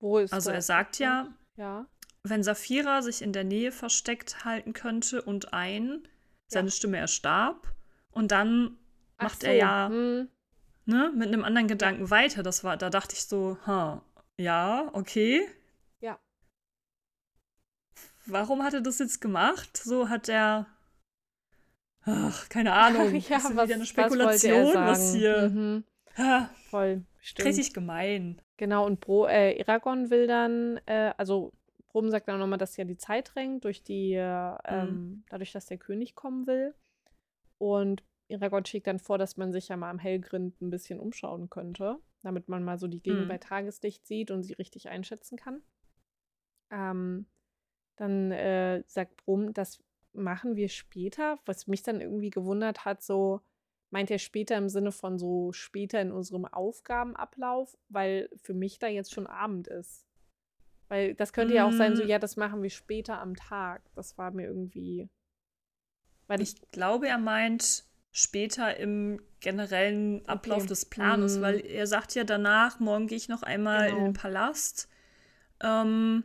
Wo 0.00 0.18
ist 0.18 0.32
Also 0.32 0.50
er 0.50 0.62
sagt 0.62 0.98
ja, 0.98 1.32
ja, 1.56 1.86
wenn 2.22 2.42
Saphira 2.42 3.02
sich 3.02 3.22
in 3.22 3.32
der 3.32 3.44
Nähe 3.44 3.72
versteckt 3.72 4.44
halten 4.44 4.72
könnte 4.72 5.22
und 5.22 5.52
ein, 5.52 6.06
seine 6.46 6.68
ja. 6.68 6.72
Stimme 6.72 6.98
erstarb 6.98 7.74
und 8.10 8.30
dann 8.32 8.76
Ach 9.16 9.24
macht 9.24 9.40
so. 9.42 9.46
er 9.46 9.54
ja 9.54 9.88
hm 9.88 10.28
ne, 10.90 11.12
mit 11.14 11.28
einem 11.28 11.44
anderen 11.44 11.68
Gedanken 11.68 12.04
ja. 12.04 12.10
weiter. 12.10 12.42
Das 12.42 12.64
war, 12.64 12.76
da 12.76 12.90
dachte 12.90 13.14
ich 13.14 13.22
so, 13.22 13.56
ha, 13.66 14.02
ja, 14.36 14.90
okay. 14.92 15.46
Ja. 16.00 16.18
Warum 18.26 18.62
hat 18.62 18.74
er 18.74 18.80
das 18.80 18.98
jetzt 18.98 19.20
gemacht? 19.20 19.76
So 19.76 20.08
hat 20.08 20.28
er. 20.28 20.66
Ach, 22.02 22.48
keine 22.48 22.72
Ahnung. 22.72 23.14
ja, 23.28 23.36
das 23.36 23.44
ist 23.44 23.56
was, 23.56 23.64
wieder 23.64 23.76
eine 23.76 23.86
Spekulation, 23.86 24.74
was, 24.74 24.98
was 24.98 25.14
hier. 25.14 25.48
Mhm. 25.48 25.84
Ha, 26.16 26.50
Voll. 26.70 27.04
Stimmt. 27.20 27.48
Richtig 27.48 27.74
gemein. 27.74 28.40
Genau, 28.56 28.86
und 28.86 29.00
Bro, 29.00 29.26
äh, 29.26 29.52
Eragon 29.56 30.10
will 30.10 30.26
dann, 30.26 30.80
äh, 30.86 31.12
also 31.16 31.52
Brum 31.92 32.10
sagt 32.10 32.28
dann 32.28 32.38
nochmal, 32.38 32.58
dass 32.58 32.76
ja 32.76 32.84
die 32.84 32.96
Zeit 32.96 33.32
drängt, 33.34 33.64
durch 33.64 33.82
die, 33.82 34.14
äh, 34.14 34.56
ähm, 34.64 35.24
dadurch, 35.28 35.52
dass 35.52 35.66
der 35.66 35.78
König 35.78 36.14
kommen 36.14 36.46
will. 36.46 36.74
Und 37.58 38.02
Aragorn 38.32 38.64
schlägt 38.64 38.86
dann 38.86 39.00
vor, 39.00 39.18
dass 39.18 39.36
man 39.36 39.52
sich 39.52 39.68
ja 39.68 39.76
mal 39.76 39.90
am 39.90 39.98
Hellgrind 39.98 40.60
ein 40.60 40.70
bisschen 40.70 41.00
umschauen 41.00 41.50
könnte, 41.50 41.98
damit 42.22 42.48
man 42.48 42.62
mal 42.62 42.78
so 42.78 42.86
die 42.86 43.02
Gegend 43.02 43.24
Mhm. 43.24 43.28
bei 43.28 43.38
Tageslicht 43.38 44.06
sieht 44.06 44.30
und 44.30 44.44
sie 44.44 44.52
richtig 44.54 44.88
einschätzen 44.88 45.36
kann. 45.36 45.62
Ähm, 46.70 47.26
dann 47.96 48.30
äh, 48.30 48.84
sagt 48.86 49.16
Brum, 49.24 49.52
das 49.52 49.82
machen 50.12 50.56
wir 50.56 50.68
später, 50.68 51.38
was 51.44 51.66
mich 51.66 51.82
dann 51.82 52.00
irgendwie 52.00 52.30
gewundert 52.30 52.84
hat, 52.84 53.02
so 53.02 53.40
meint 53.90 54.10
er 54.10 54.18
später 54.18 54.56
im 54.56 54.68
Sinne 54.68 54.92
von 54.92 55.18
so 55.18 55.52
später 55.52 56.00
in 56.00 56.12
unserem 56.12 56.44
Aufgabenablauf, 56.44 57.76
weil 57.88 58.30
für 58.36 58.54
mich 58.54 58.78
da 58.78 58.86
jetzt 58.86 59.12
schon 59.12 59.26
Abend 59.26 59.66
ist. 59.66 60.06
Weil 60.90 61.14
das 61.14 61.32
könnte 61.32 61.54
ja 61.54 61.66
auch 61.68 61.72
sein, 61.72 61.94
so 61.94 62.02
Mm. 62.02 62.08
ja, 62.08 62.18
das 62.18 62.36
machen 62.36 62.62
wir 62.62 62.70
später 62.70 63.20
am 63.20 63.36
Tag. 63.36 63.80
Das 63.94 64.18
war 64.18 64.32
mir 64.32 64.46
irgendwie. 64.46 65.08
Weil 66.26 66.42
ich. 66.42 66.54
Ich 66.62 66.70
glaube, 66.72 67.06
er 67.08 67.18
meint 67.18 67.84
später 68.12 68.76
im 68.76 69.22
generellen 69.38 70.26
Ablauf 70.26 70.62
Okay. 70.64 70.68
des 70.68 70.84
Planes, 70.86 71.36
Mhm. 71.38 71.42
weil 71.42 71.60
er 71.64 71.86
sagt 71.86 72.14
ja 72.16 72.24
danach, 72.24 72.80
morgen 72.80 73.06
gehe 73.06 73.16
ich 73.16 73.28
noch 73.28 73.44
einmal 73.44 73.88
in 73.88 73.94
Genau. 73.94 74.04
den 74.08 74.12
Palast. 74.14 74.88
Ähm, 75.62 76.24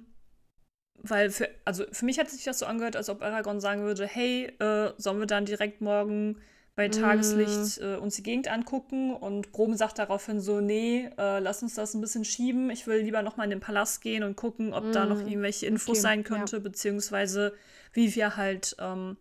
weil 0.95 1.29
für, 1.29 1.47
also 1.65 1.85
für 1.91 2.05
mich 2.05 2.17
hat 2.17 2.29
sich 2.31 2.43
das 2.43 2.57
so 2.57 2.65
angehört, 2.65 2.95
als 2.95 3.09
ob 3.09 3.21
Aragorn 3.21 3.59
sagen 3.59 3.83
würde, 3.83 4.07
hey, 4.07 4.45
äh, 4.59 4.93
sollen 4.97 5.19
wir 5.19 5.27
dann 5.27 5.45
direkt 5.45 5.79
morgen 5.81 6.41
bei 6.75 6.87
Mhm. 6.87 6.91
Tageslicht 6.91 7.77
äh, 7.79 7.95
uns 7.97 8.15
die 8.17 8.23
Gegend 8.23 8.47
angucken? 8.49 9.13
Und 9.15 9.51
Brom 9.51 9.75
sagt 9.75 9.99
daraufhin 9.99 10.39
so, 10.41 10.59
nee, 10.61 11.09
äh, 11.17 11.39
lass 11.39 11.63
uns 11.63 11.75
das 11.75 11.93
ein 11.93 12.01
bisschen 12.01 12.25
schieben. 12.25 12.69
Ich 12.69 12.85
will 12.87 12.99
lieber 13.01 13.21
noch 13.21 13.37
mal 13.37 13.45
in 13.45 13.49
den 13.51 13.59
Palast 13.61 14.01
gehen 14.01 14.23
und 14.23 14.35
gucken, 14.35 14.73
ob 14.73 14.91
da 14.91 15.05
noch 15.05 15.21
Mhm. 15.21 15.27
irgendwelche 15.27 15.65
Infos 15.67 15.99
Okay, 15.99 16.01
sein 16.01 16.19
ja. 16.19 16.23
könnte, 16.23 16.59
beziehungsweise 16.59 17.53
wie 17.93 18.13
wir 18.15 18.35
halt 18.37 18.75
ähm, 18.79 19.17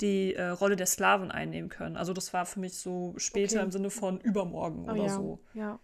die 0.00 0.34
äh, 0.34 0.48
Rolle 0.48 0.76
der 0.76 0.86
Sklaven 0.86 1.30
einnehmen 1.30 1.70
können. 1.70 1.96
Also 1.96 2.12
das 2.12 2.32
war 2.32 2.46
für 2.46 2.60
mich 2.60 2.74
so 2.74 3.14
später 3.16 3.56
Okay. 3.56 3.64
im 3.64 3.70
Sinne 3.72 3.90
von 3.90 4.20
übermorgen 4.20 4.88
Oh 4.88 4.92
oder 4.92 5.04
ja. 5.04 5.08
so. 5.08 5.40
Ja. 5.54 5.78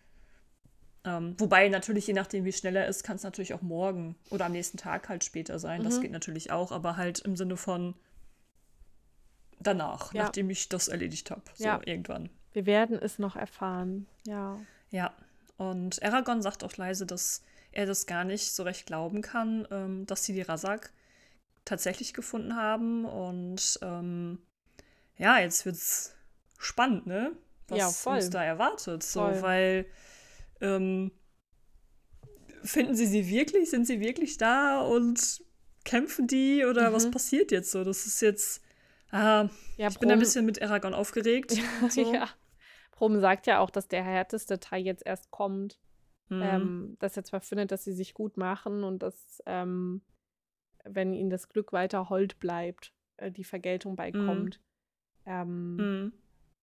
Ähm, 1.05 1.35
wobei 1.39 1.69
natürlich, 1.69 2.07
je 2.07 2.13
nachdem, 2.15 2.45
wie 2.45 2.53
schnell 2.53 2.77
er 2.77 2.87
ist, 2.87 3.03
kann 3.05 3.17
es 3.17 3.23
natürlich 3.23 3.55
auch 3.55 3.63
morgen 3.63 4.17
oder 4.31 4.47
am 4.47 4.53
nächsten 4.53 4.77
Tag 4.77 5.09
halt 5.09 5.25
später 5.25 5.59
sein. 5.59 5.83
Das 5.83 5.97
Mhm. 5.97 6.03
geht 6.03 6.11
natürlich 6.13 6.51
auch, 6.51 6.73
aber 6.73 6.97
halt 6.97 7.21
im 7.21 7.37
Sinne 7.37 7.57
von 7.57 7.95
danach, 9.61 10.13
Ja. 10.15 10.25
nachdem 10.25 10.51
ich 10.51 10.69
das 10.69 10.89
erledigt 10.89 11.31
habe. 11.31 11.43
So 11.55 11.65
Ja. 11.65 11.81
irgendwann. 11.85 12.31
Wir 12.53 12.67
werden 12.67 12.99
es 13.01 13.19
noch 13.19 13.37
erfahren. 13.37 14.07
Ja. 14.27 14.59
Ja. 14.91 15.15
Und 15.57 16.03
Aragorn 16.03 16.43
sagt 16.43 16.65
auch 16.65 16.77
leise, 16.77 17.07
dass 17.07 17.43
er 17.73 17.87
das 17.87 18.07
gar 18.07 18.25
nicht 18.25 18.53
so 18.53 18.63
recht 18.65 18.87
glauben 18.87 19.23
kann, 19.23 19.69
ähm, 19.71 20.07
dass 20.07 20.25
sie 20.25 20.33
die 20.33 20.43
Rasak 20.43 20.93
tatsächlich 21.65 22.15
gefunden 22.15 22.57
haben. 22.57 23.05
Und 23.05 23.79
ähm, 23.83 24.39
ja, 25.19 25.39
jetzt 25.39 25.65
wird's 25.67 26.15
spannend, 26.59 27.07
ne? 27.07 27.33
Was 27.69 27.79
Ja, 27.79 27.89
voll. 27.91 28.17
uns 28.17 28.31
da 28.31 28.43
erwartet. 28.43 29.03
So, 29.05 29.21
Voll. 29.21 29.43
weil 29.43 29.87
ähm, 30.61 31.13
finden 32.65 32.95
sie 32.97 33.07
sie 33.07 33.29
wirklich? 33.29 33.71
Sind 33.71 33.87
sie 33.87 34.01
wirklich 34.01 34.37
da 34.39 34.81
und 34.81 35.43
kämpfen 35.85 36.27
die 36.27 36.65
oder 36.65 36.93
was 36.93 37.07
Mhm. 37.07 37.11
passiert 37.13 37.53
jetzt 37.53 37.71
so? 37.71 37.85
Das 37.85 38.07
ist 38.07 38.21
jetzt. 38.23 38.63
Ah, 39.13 39.49
Ja, 39.77 39.89
ich 39.89 39.99
bin 39.99 40.09
ein 40.11 40.15
Brom- 40.15 40.19
bisschen 40.21 40.47
mit 40.47 40.61
Aragorn 40.63 40.95
aufgeregt. 40.95 41.51
so. 41.89 42.13
ja. 42.15 42.29
Brom 42.93 43.19
sagt 43.21 43.47
ja 43.47 43.59
auch, 43.61 43.71
dass 43.71 43.89
der 43.89 44.05
härteste 44.05 44.61
Teil 44.61 44.85
jetzt 44.85 45.05
erst 45.07 45.31
kommt. 45.31 45.81
Mhm. 46.29 46.43
Ähm, 46.43 46.97
dass 47.01 47.17
er 47.17 47.25
zwar 47.25 47.41
findet, 47.41 47.73
dass 47.73 47.83
sie 47.85 47.93
sich 47.93 48.15
gut 48.15 48.37
machen 48.37 48.85
und 48.85 49.03
dass, 49.03 49.43
ähm, 49.47 50.03
wenn 50.85 51.13
ihnen 51.13 51.31
das 51.31 51.49
Glück 51.49 51.73
weiter 51.73 52.09
hold 52.09 52.39
bleibt, 52.39 52.93
äh, 53.17 53.33
die 53.33 53.43
Vergeltung 53.45 53.97
beikommt. 53.97 54.61
Ähm, 55.27 55.77
Mhm. 55.77 56.13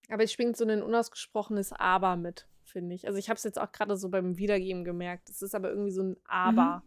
Aber 0.09 0.23
es 0.23 0.31
schwingt 0.31 0.55
so 0.55 0.65
ein 0.65 0.81
unausgesprochenes 0.81 1.73
Aber 1.73 2.15
mit, 2.15 2.47
finde 2.63 2.95
ich. 2.95 3.07
Also 3.07 3.19
ich 3.19 3.27
habe 3.29 3.35
es 3.37 3.43
jetzt 3.43 3.59
auch 3.59 3.73
gerade 3.73 3.97
so 3.97 4.07
beim 4.09 4.37
Wiedergeben 4.37 4.85
gemerkt. 4.85 5.29
Es 5.29 5.41
ist 5.41 5.53
aber 5.53 5.69
irgendwie 5.69 5.91
so 5.91 6.01
ein 6.03 6.17
Aber 6.25 6.83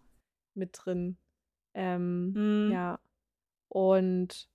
mit 0.55 0.71
drin. 0.83 1.19
Ähm, 1.75 2.33
Mhm. 2.33 2.73
Ja. 2.73 2.99
Und 3.69 4.49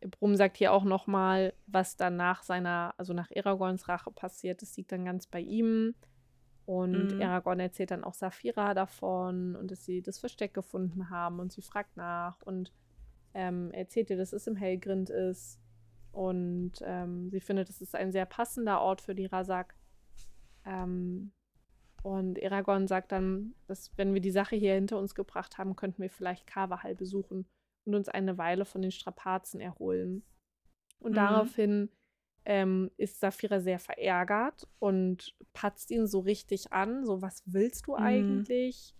Brum 0.00 0.36
sagt 0.36 0.56
hier 0.56 0.72
auch 0.72 0.84
noch 0.84 1.06
mal, 1.06 1.54
was 1.66 1.96
dann 1.96 2.16
nach 2.16 2.42
seiner, 2.42 2.94
also 2.98 3.12
nach 3.12 3.30
Aragorns 3.34 3.88
Rache 3.88 4.10
passiert. 4.10 4.62
Das 4.62 4.76
liegt 4.76 4.92
dann 4.92 5.04
ganz 5.04 5.26
bei 5.26 5.40
ihm. 5.40 5.94
Und 6.66 7.14
Mhm. 7.14 7.22
Aragorn 7.22 7.60
erzählt 7.60 7.92
dann 7.92 8.04
auch 8.04 8.14
Saphira 8.14 8.74
davon 8.74 9.54
und 9.56 9.70
dass 9.70 9.84
sie 9.84 10.02
das 10.02 10.18
Versteck 10.18 10.52
gefunden 10.52 11.10
haben 11.10 11.38
und 11.38 11.52
sie 11.52 11.62
fragt 11.62 11.96
nach 11.96 12.42
und 12.42 12.72
ähm, 13.34 13.70
erzählt 13.72 14.10
ihr, 14.10 14.16
dass 14.16 14.32
es 14.32 14.46
im 14.46 14.56
Hellgrind 14.56 15.10
ist. 15.10 15.60
Und 16.12 16.72
ähm, 16.82 17.30
sie 17.30 17.40
findet, 17.40 17.68
es 17.68 17.80
ist 17.80 17.94
ein 17.94 18.10
sehr 18.10 18.26
passender 18.26 18.80
Ort 18.80 19.00
für 19.00 19.14
die 19.14 19.26
Rasak. 19.26 19.74
Ähm, 20.64 21.32
und 22.02 22.42
Aragorn 22.42 22.88
sagt 22.88 23.12
dann, 23.12 23.54
dass 23.66 23.92
wenn 23.96 24.14
wir 24.14 24.20
die 24.20 24.30
Sache 24.30 24.56
hier 24.56 24.74
hinter 24.74 24.98
uns 24.98 25.14
gebracht 25.14 25.58
haben, 25.58 25.76
könnten 25.76 26.02
wir 26.02 26.10
vielleicht 26.10 26.46
Carvahall 26.46 26.94
besuchen 26.94 27.46
und 27.86 27.94
uns 27.94 28.08
eine 28.08 28.38
Weile 28.38 28.64
von 28.64 28.82
den 28.82 28.90
Strapazen 28.90 29.60
erholen. 29.60 30.24
Und 30.98 31.12
Mhm. 31.12 31.16
daraufhin 31.16 31.90
ähm, 32.44 32.90
ist 32.96 33.20
Saphira 33.20 33.60
sehr 33.60 33.78
verärgert 33.78 34.68
und 34.78 35.34
patzt 35.52 35.90
ihn 35.90 36.06
so 36.06 36.20
richtig 36.20 36.72
an, 36.72 37.04
so 37.04 37.22
was 37.22 37.42
willst 37.46 37.86
du 37.86 37.96
Mhm. 37.96 38.02
eigentlich? 38.02 38.94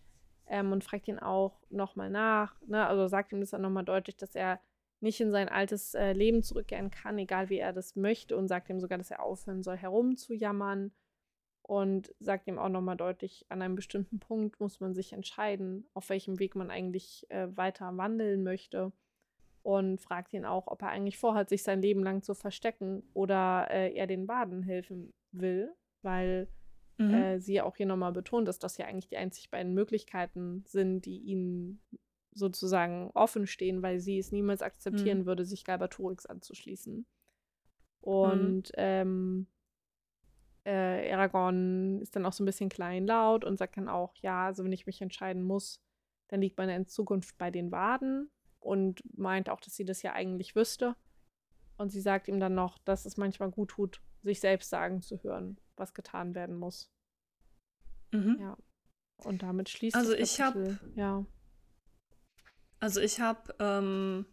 Ähm, 0.48 0.72
und 0.72 0.84
fragt 0.84 1.08
ihn 1.08 1.18
auch 1.18 1.60
nochmal 1.70 2.10
nach, 2.10 2.60
ne? 2.66 2.86
also 2.86 3.08
sagt 3.08 3.32
ihm 3.32 3.40
das 3.40 3.50
dann 3.50 3.62
nochmal 3.62 3.84
deutlich, 3.84 4.16
dass 4.16 4.34
er 4.34 4.60
nicht 5.00 5.20
in 5.20 5.30
sein 5.32 5.48
altes 5.48 5.94
äh, 5.94 6.12
Leben 6.12 6.42
zurückkehren 6.42 6.90
kann, 6.90 7.18
egal 7.18 7.48
wie 7.50 7.58
er 7.58 7.72
das 7.72 7.96
möchte 7.96 8.36
und 8.36 8.48
sagt 8.48 8.70
ihm 8.70 8.80
sogar, 8.80 8.98
dass 8.98 9.10
er 9.10 9.22
aufhören 9.22 9.62
soll, 9.62 9.76
herumzujammern 9.76 10.92
und 11.66 12.14
sagt 12.20 12.46
ihm 12.46 12.58
auch 12.58 12.68
nochmal 12.68 12.96
deutlich, 12.96 13.44
an 13.48 13.60
einem 13.60 13.74
bestimmten 13.74 14.20
Punkt 14.20 14.60
muss 14.60 14.78
man 14.78 14.94
sich 14.94 15.12
entscheiden, 15.12 15.88
auf 15.94 16.08
welchem 16.10 16.38
Weg 16.38 16.54
man 16.54 16.70
eigentlich 16.70 17.26
äh, 17.28 17.48
weiter 17.56 17.96
wandeln 17.96 18.44
möchte. 18.44 18.92
Und 19.62 20.00
fragt 20.00 20.32
ihn 20.32 20.44
auch, 20.44 20.68
ob 20.68 20.82
er 20.82 20.90
eigentlich 20.90 21.18
vorhat, 21.18 21.48
sich 21.48 21.64
sein 21.64 21.82
Leben 21.82 22.04
lang 22.04 22.22
zu 22.22 22.34
verstecken 22.34 23.02
oder 23.14 23.66
äh, 23.68 23.92
er 23.94 24.06
den 24.06 24.28
Baden 24.28 24.62
helfen 24.62 25.12
will, 25.32 25.74
weil 26.02 26.48
Mhm. 26.98 27.14
äh, 27.14 27.40
sie 27.40 27.54
ja 27.54 27.64
auch 27.64 27.76
hier 27.76 27.86
nochmal 27.86 28.12
betont, 28.12 28.48
dass 28.48 28.58
das 28.58 28.78
ja 28.78 28.86
eigentlich 28.86 29.08
die 29.08 29.16
einzig 29.18 29.50
beiden 29.50 29.74
Möglichkeiten 29.74 30.62
sind, 30.66 31.04
die 31.04 31.18
ihnen 31.18 31.80
sozusagen 32.32 33.10
offen 33.12 33.46
stehen, 33.46 33.82
weil 33.82 33.98
sie 33.98 34.18
es 34.18 34.32
niemals 34.32 34.62
akzeptieren 34.62 35.26
würde, 35.26 35.44
sich 35.44 35.64
Galbatorix 35.64 36.26
anzuschließen. 36.26 37.06
Und 38.00 38.70
ähm, 38.74 39.46
äh, 40.66 41.12
Aragorn 41.12 42.00
ist 42.02 42.16
dann 42.16 42.26
auch 42.26 42.32
so 42.32 42.42
ein 42.42 42.46
bisschen 42.46 42.68
kleinlaut 42.68 43.44
und 43.44 43.56
sagt 43.58 43.76
dann 43.76 43.88
auch, 43.88 44.14
ja, 44.16 44.46
also 44.46 44.64
wenn 44.64 44.72
ich 44.72 44.86
mich 44.86 45.00
entscheiden 45.00 45.42
muss, 45.42 45.80
dann 46.28 46.40
liegt 46.40 46.58
meine 46.58 46.74
in 46.74 46.86
Zukunft 46.86 47.38
bei 47.38 47.50
den 47.50 47.70
Waden 47.70 48.30
und 48.58 49.02
meint 49.16 49.48
auch, 49.48 49.60
dass 49.60 49.74
sie 49.76 49.84
das 49.84 50.02
ja 50.02 50.12
eigentlich 50.12 50.56
wüsste. 50.56 50.96
Und 51.78 51.90
sie 51.90 52.00
sagt 52.00 52.26
ihm 52.28 52.40
dann 52.40 52.54
noch, 52.54 52.78
dass 52.78 53.04
es 53.06 53.16
manchmal 53.16 53.50
gut 53.50 53.70
tut, 53.70 54.00
sich 54.22 54.40
selbst 54.40 54.70
sagen 54.70 55.02
zu 55.02 55.22
hören, 55.22 55.58
was 55.76 55.94
getan 55.94 56.34
werden 56.34 56.56
muss. 56.56 56.90
Mhm. 58.12 58.38
Ja. 58.40 58.56
Und 59.24 59.42
damit 59.42 59.68
schließt 59.68 59.94
Also 59.96 60.14
ich 60.14 60.40
hab- 60.40 60.54
Kapitel. 60.54 60.78
Ja. 60.96 61.24
Also 62.80 63.00
ich 63.00 63.20
habe, 63.20 63.54
ähm, 63.60 64.26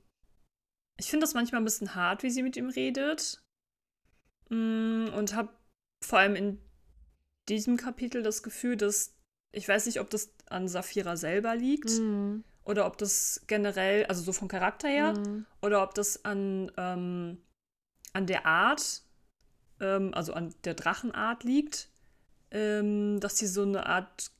ich 0.97 1.09
finde 1.09 1.23
das 1.25 1.33
manchmal 1.33 1.61
ein 1.61 1.65
bisschen 1.65 1.95
hart, 1.95 2.23
wie 2.23 2.29
sie 2.29 2.43
mit 2.43 2.55
ihm 2.57 2.69
redet. 2.69 3.43
Mm, 4.49 5.07
Und 5.15 5.35
habe 5.35 5.49
vor 6.03 6.19
allem 6.19 6.35
in 6.35 6.59
diesem 7.49 7.77
Kapitel 7.77 8.23
das 8.23 8.43
Gefühl, 8.43 8.77
dass, 8.77 9.15
ich 9.51 9.67
weiß 9.67 9.85
nicht, 9.85 9.99
ob 9.99 10.09
das 10.09 10.33
an 10.47 10.67
Saphira 10.67 11.17
selber 11.17 11.55
liegt 11.55 11.89
Mhm. 11.99 12.43
oder 12.63 12.85
ob 12.85 12.97
das 12.97 13.41
generell, 13.47 14.05
also 14.05 14.21
so 14.23 14.33
vom 14.33 14.47
Charakter 14.47 14.87
her, 14.87 15.13
Mhm. 15.13 15.45
oder 15.61 15.83
ob 15.83 15.93
das 15.95 16.23
an, 16.25 16.71
ähm, 16.77 17.37
an 18.13 18.27
der 18.27 18.45
Art, 18.45 19.03
ähm, 19.79 20.13
also 20.13 20.33
an 20.33 20.53
der 20.63 20.73
Drachenart 20.75 21.43
liegt, 21.43 21.89
ähm, 22.51 23.19
dass 23.19 23.37
sie 23.37 23.47
so 23.47 23.63
eine 23.63 23.85
Art 23.87 24.31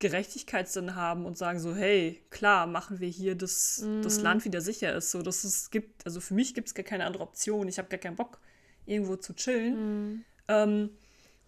Gerechtigkeitssinn 0.00 0.94
haben 0.94 1.26
und 1.26 1.36
sagen 1.36 1.58
so, 1.58 1.74
hey, 1.74 2.24
klar, 2.30 2.66
machen 2.68 3.00
wir 3.00 3.08
hier, 3.08 3.34
dass 3.34 3.84
das 4.02 4.18
Mhm. 4.18 4.22
Land 4.24 4.44
wieder 4.44 4.60
sicher 4.60 4.94
ist. 4.94 5.10
So, 5.10 5.22
dass 5.22 5.42
es 5.42 5.70
gibt, 5.70 6.06
also 6.06 6.20
für 6.20 6.34
mich 6.34 6.54
gibt 6.54 6.68
es 6.68 6.74
gar 6.74 6.84
keine 6.84 7.04
andere 7.04 7.24
Option. 7.24 7.66
Ich 7.66 7.78
habe 7.78 7.88
gar 7.88 7.98
keinen 7.98 8.14
Bock, 8.16 8.38
irgendwo 8.86 9.16
zu 9.16 9.34
chillen. 9.34 10.24
Ähm, 10.48 10.90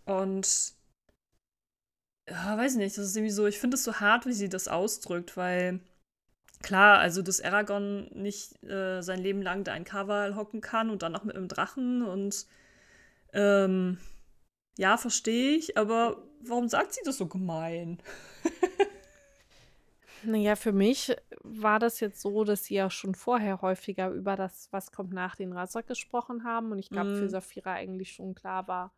und 0.04 0.74
ja, 2.28 2.56
weiß 2.56 2.76
nicht, 2.76 2.96
das 2.96 3.06
ist 3.06 3.16
irgendwie 3.16 3.32
so, 3.32 3.46
ich 3.46 3.58
finde 3.58 3.76
es 3.76 3.84
so 3.84 3.94
hart, 4.00 4.26
wie 4.26 4.32
sie 4.32 4.48
das 4.48 4.68
ausdrückt, 4.68 5.36
weil 5.36 5.80
klar, 6.62 6.98
also 6.98 7.22
dass 7.22 7.40
Aragorn 7.40 8.08
nicht 8.12 8.62
äh, 8.64 9.02
sein 9.02 9.20
Leben 9.20 9.42
lang 9.42 9.64
da 9.64 9.74
in 9.74 9.84
Kaval 9.84 10.36
hocken 10.36 10.60
kann 10.60 10.90
und 10.90 11.02
dann 11.02 11.12
noch 11.12 11.24
mit 11.24 11.36
einem 11.36 11.48
Drachen 11.48 12.02
und 12.02 12.46
ähm, 13.32 13.98
ja, 14.78 14.96
verstehe 14.96 15.56
ich, 15.56 15.76
aber 15.76 16.22
warum 16.42 16.68
sagt 16.68 16.94
sie 16.94 17.02
das 17.04 17.18
so 17.18 17.26
gemein? 17.26 17.98
Naja, 20.24 20.56
für 20.56 20.72
mich 20.72 21.16
war 21.42 21.78
das 21.78 22.00
jetzt 22.00 22.20
so, 22.20 22.44
dass 22.44 22.64
sie 22.64 22.74
ja 22.74 22.90
schon 22.90 23.14
vorher 23.14 23.62
häufiger 23.62 24.10
über 24.10 24.36
das, 24.36 24.68
was 24.72 24.92
kommt 24.92 25.12
nach 25.12 25.36
den 25.36 25.52
Razak 25.52 25.86
gesprochen 25.86 26.44
haben. 26.44 26.72
Und 26.72 26.78
ich 26.78 26.90
glaube, 26.90 27.10
für 27.10 27.24
Mhm. 27.26 27.30
Safira 27.30 27.72
eigentlich 27.74 28.12
schon 28.12 28.34
klar 28.34 28.68
war, 28.68 28.92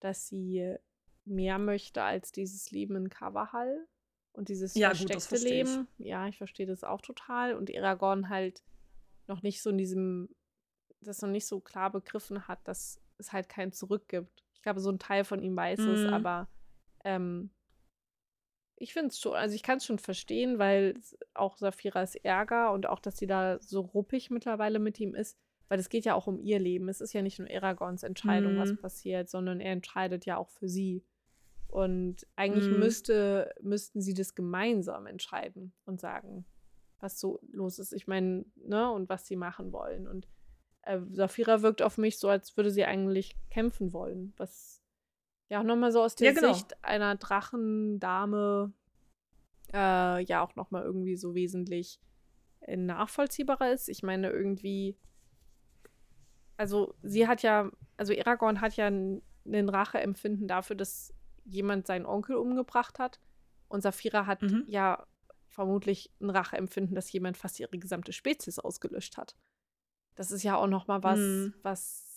dass 0.00 0.28
sie 0.28 0.76
mehr 1.24 1.58
möchte 1.58 2.02
als 2.02 2.32
dieses 2.32 2.70
Leben 2.70 2.96
in 2.96 3.08
Kavahal 3.08 3.86
und 4.32 4.48
dieses 4.48 4.74
Ja, 4.74 4.88
gut, 4.90 4.98
versteckte 4.98 5.36
ich. 5.36 5.42
Leben. 5.44 5.88
Ja, 5.98 6.26
ich 6.28 6.38
verstehe 6.38 6.66
das 6.66 6.84
auch 6.84 7.00
total. 7.00 7.54
Und 7.54 7.74
Aragorn 7.74 8.28
halt 8.28 8.62
noch 9.26 9.42
nicht 9.42 9.62
so 9.62 9.70
in 9.70 9.78
diesem, 9.78 10.28
das 11.00 11.22
noch 11.22 11.28
nicht 11.30 11.46
so 11.46 11.60
klar 11.60 11.90
begriffen 11.90 12.48
hat, 12.48 12.66
dass 12.66 13.00
es 13.18 13.32
halt 13.32 13.48
kein 13.48 13.72
Zurück 13.72 14.08
gibt. 14.08 14.44
Ich 14.54 14.62
glaube, 14.62 14.80
so 14.80 14.90
ein 14.90 14.98
Teil 14.98 15.24
von 15.24 15.42
ihm 15.42 15.56
weiß 15.56 15.86
es, 15.86 16.04
Mhm. 16.04 16.12
aber 16.12 16.48
ähm, 17.04 17.50
ich 18.80 18.92
finde 18.92 19.08
es 19.08 19.20
schon, 19.20 19.34
also 19.34 19.54
ich 19.54 19.62
kann 19.62 19.76
es 19.78 19.84
schon 19.84 19.98
verstehen, 19.98 20.58
weil 20.58 20.94
auch 21.34 21.56
Saphiras 21.58 22.14
Ärger 22.16 22.72
und 22.72 22.86
auch, 22.86 22.98
dass 22.98 23.18
sie 23.18 23.26
da 23.26 23.58
so 23.60 23.80
ruppig 23.82 24.30
mittlerweile 24.30 24.78
mit 24.78 24.98
ihm 24.98 25.14
ist, 25.14 25.38
weil 25.68 25.78
es 25.78 25.88
geht 25.90 26.04
ja 26.06 26.14
auch 26.14 26.26
um 26.26 26.40
ihr 26.40 26.58
Leben. 26.58 26.88
Es 26.88 27.00
ist 27.00 27.12
ja 27.12 27.22
nicht 27.22 27.38
nur 27.38 27.48
Aragorns 27.50 28.02
Entscheidung, 28.02 28.56
was 28.56 28.72
Mhm. 28.72 28.78
passiert, 28.78 29.28
sondern 29.28 29.60
er 29.60 29.72
entscheidet 29.72 30.24
ja 30.26 30.36
auch 30.38 30.48
für 30.48 30.68
sie. 30.68 31.04
Und 31.68 32.26
eigentlich 32.36 32.70
Mhm. 32.70 32.78
müsste, 32.78 33.52
müssten 33.60 34.00
sie 34.00 34.14
das 34.14 34.34
gemeinsam 34.34 35.06
entscheiden 35.06 35.72
und 35.84 36.00
sagen, 36.00 36.44
was 36.98 37.20
so 37.20 37.38
los 37.52 37.78
ist. 37.78 37.92
Ich 37.92 38.06
meine, 38.06 38.44
ne, 38.56 38.90
und 38.90 39.08
was 39.08 39.26
sie 39.26 39.36
machen 39.36 39.72
wollen. 39.72 40.08
Und 40.08 40.26
äh, 40.82 40.98
Saphira 41.10 41.62
wirkt 41.62 41.82
auf 41.82 41.98
mich 41.98 42.18
so, 42.18 42.28
als 42.28 42.56
würde 42.56 42.70
sie 42.70 42.84
eigentlich 42.86 43.36
kämpfen 43.50 43.92
wollen. 43.92 44.32
Was 44.38 44.79
ja 45.50 45.60
auch 45.60 45.64
nochmal 45.64 45.92
so 45.92 46.02
aus 46.02 46.14
der 46.14 46.28
Ja, 46.32 46.40
genau. 46.40 46.54
Sicht 46.54 46.82
einer 46.82 47.16
Drachendame 47.16 48.72
äh, 49.72 50.22
ja 50.24 50.40
auch 50.42 50.56
nochmal 50.56 50.82
irgendwie 50.84 51.16
so 51.16 51.34
wesentlich 51.34 52.00
äh, 52.60 52.76
nachvollziehbarer 52.76 53.72
ist. 53.72 53.88
Ich 53.88 54.02
meine, 54.02 54.30
irgendwie, 54.30 54.96
also 56.56 56.94
sie 57.02 57.26
hat 57.28 57.42
ja, 57.42 57.70
also 57.96 58.12
Aragorn 58.18 58.60
hat 58.60 58.76
ja 58.76 58.86
ein, 58.86 59.22
ein 59.46 59.68
Racheempfinden 59.68 60.46
dafür, 60.48 60.76
dass 60.76 61.12
jemand 61.44 61.86
seinen 61.86 62.06
Onkel 62.06 62.36
umgebracht 62.36 62.98
hat. 62.98 63.20
Und 63.68 63.82
Saphira 63.82 64.26
hat 64.26 64.42
Mhm. 64.42 64.64
ja 64.66 65.06
vermutlich 65.48 66.12
ein 66.20 66.30
Racheempfinden, 66.30 66.94
dass 66.94 67.10
jemand 67.12 67.36
fast 67.36 67.58
ihre 67.60 67.76
gesamte 67.78 68.12
Spezies 68.12 68.58
ausgelöscht 68.58 69.16
hat. 69.16 69.36
Das 70.14 70.30
ist 70.32 70.42
ja 70.42 70.56
auch 70.56 70.66
noch 70.66 70.86
mal 70.86 71.02
was, 71.02 71.18
Mhm. 71.18 71.54
was 71.62 72.09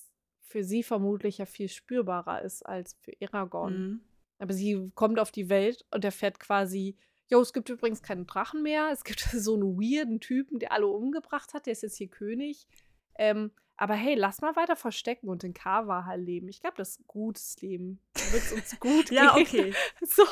für 0.43 0.63
sie 0.63 0.83
vermutlich 0.83 1.37
ja 1.39 1.45
viel 1.45 1.69
spürbarer 1.69 2.41
ist 2.41 2.65
als 2.65 2.97
für 3.01 3.13
Aragorn. 3.21 3.73
Mhm. 3.77 4.01
Aber 4.39 4.53
sie 4.53 4.91
kommt 4.95 5.19
auf 5.19 5.31
die 5.31 5.49
Welt 5.49 5.85
und 5.91 6.03
erfährt 6.03 6.39
quasi, 6.39 6.97
jo, 7.29 7.41
es 7.41 7.53
gibt 7.53 7.69
übrigens 7.69 8.01
keinen 8.03 8.27
Drachen 8.27 8.61
mehr. 8.61 8.89
Es 8.91 9.03
gibt 9.03 9.19
so 9.33 9.53
einen 9.55 9.77
weirden 9.77 10.19
Typen, 10.19 10.59
der 10.59 10.71
alle 10.71 10.87
umgebracht 10.87 11.53
hat. 11.53 11.65
Der 11.65 11.73
ist 11.73 11.83
jetzt 11.83 11.97
hier 11.97 12.09
König. 12.09 12.67
Ähm, 13.15 13.51
aber 13.75 13.95
hey, 13.95 14.15
lass 14.15 14.41
mal 14.41 14.55
weiter 14.55 14.75
verstecken 14.75 15.29
und 15.29 15.43
in 15.43 15.53
Kavahal 15.53 16.21
leben. 16.21 16.47
Ich 16.47 16.61
glaube, 16.61 16.75
das 16.77 16.89
ist 16.89 16.99
ein 17.01 17.05
gutes 17.07 17.59
Leben. 17.61 17.99
Da 18.13 18.33
wird 18.33 18.43
es 18.43 18.53
uns 18.53 18.79
gut 18.79 19.11
Ja, 19.11 19.33
gehen. 19.35 19.43
okay. 19.43 19.73
So. 20.05 20.23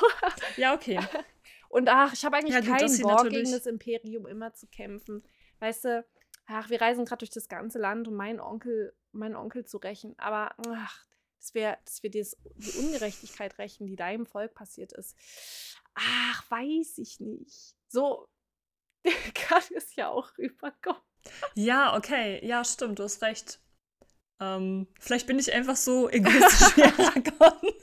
Ja, 0.57 0.73
okay. 0.75 0.99
Und 1.69 1.89
ach, 1.89 2.13
ich 2.13 2.23
habe 2.25 2.37
eigentlich 2.37 2.53
Ja, 2.53 2.61
keinen 2.61 3.01
Bock, 3.01 3.29
gegen 3.29 3.51
das 3.51 3.65
Imperium 3.65 4.27
immer 4.27 4.53
zu 4.53 4.67
kämpfen. 4.67 5.23
Weißt 5.59 5.85
du, 5.85 6.05
ach, 6.47 6.69
wir 6.69 6.81
reisen 6.81 7.05
gerade 7.05 7.19
durch 7.19 7.29
das 7.29 7.47
ganze 7.47 7.79
Land, 7.79 8.07
um 8.07 8.15
meinen 8.15 8.39
Onkel, 8.39 8.93
meinen 9.13 9.35
Onkel 9.35 9.65
zu 9.65 9.77
rächen. 9.77 10.17
Aber 10.17 10.55
ach, 10.67 11.05
dass 11.39 11.53
wir, 11.53 11.77
dass 11.85 12.03
wir 12.03 12.11
das, 12.11 12.37
die 12.55 12.77
Ungerechtigkeit 12.77 13.57
rächen, 13.57 13.87
die 13.87 13.95
deinem 13.95 14.25
Volk 14.25 14.53
passiert 14.53 14.93
ist. 14.93 15.15
Ach, 15.95 16.49
weiß 16.49 16.99
ich 16.99 17.19
nicht. 17.19 17.75
So 17.87 18.27
kann 19.33 19.63
es 19.75 19.95
ja 19.95 20.09
auch 20.09 20.37
rüberkommen. 20.37 21.01
Ja, 21.55 21.95
okay. 21.95 22.45
Ja, 22.45 22.63
stimmt, 22.63 22.99
du 22.99 23.03
hast 23.03 23.21
recht. 23.21 23.59
Ähm, 24.39 24.87
vielleicht 24.99 25.27
bin 25.27 25.39
ich 25.39 25.51
einfach 25.51 25.75
so 25.75 26.09
egoistisch 26.11 26.77
wie 26.77 26.83
Aragorn. 26.83 27.73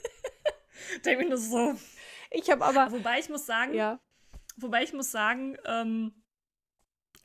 Denke 1.05 1.23
mir 1.23 1.29
nur 1.29 1.37
so. 1.37 1.75
Ich 2.31 2.49
habe 2.49 2.65
aber, 2.65 2.91
Wobei 2.91 3.19
ich 3.19 3.29
muss 3.29 3.45
sagen, 3.45 3.73
ja, 3.73 3.99
wobei 4.57 4.83
ich 4.83 4.93
muss 4.93 5.11
sagen, 5.11 5.57
ähm, 5.65 6.18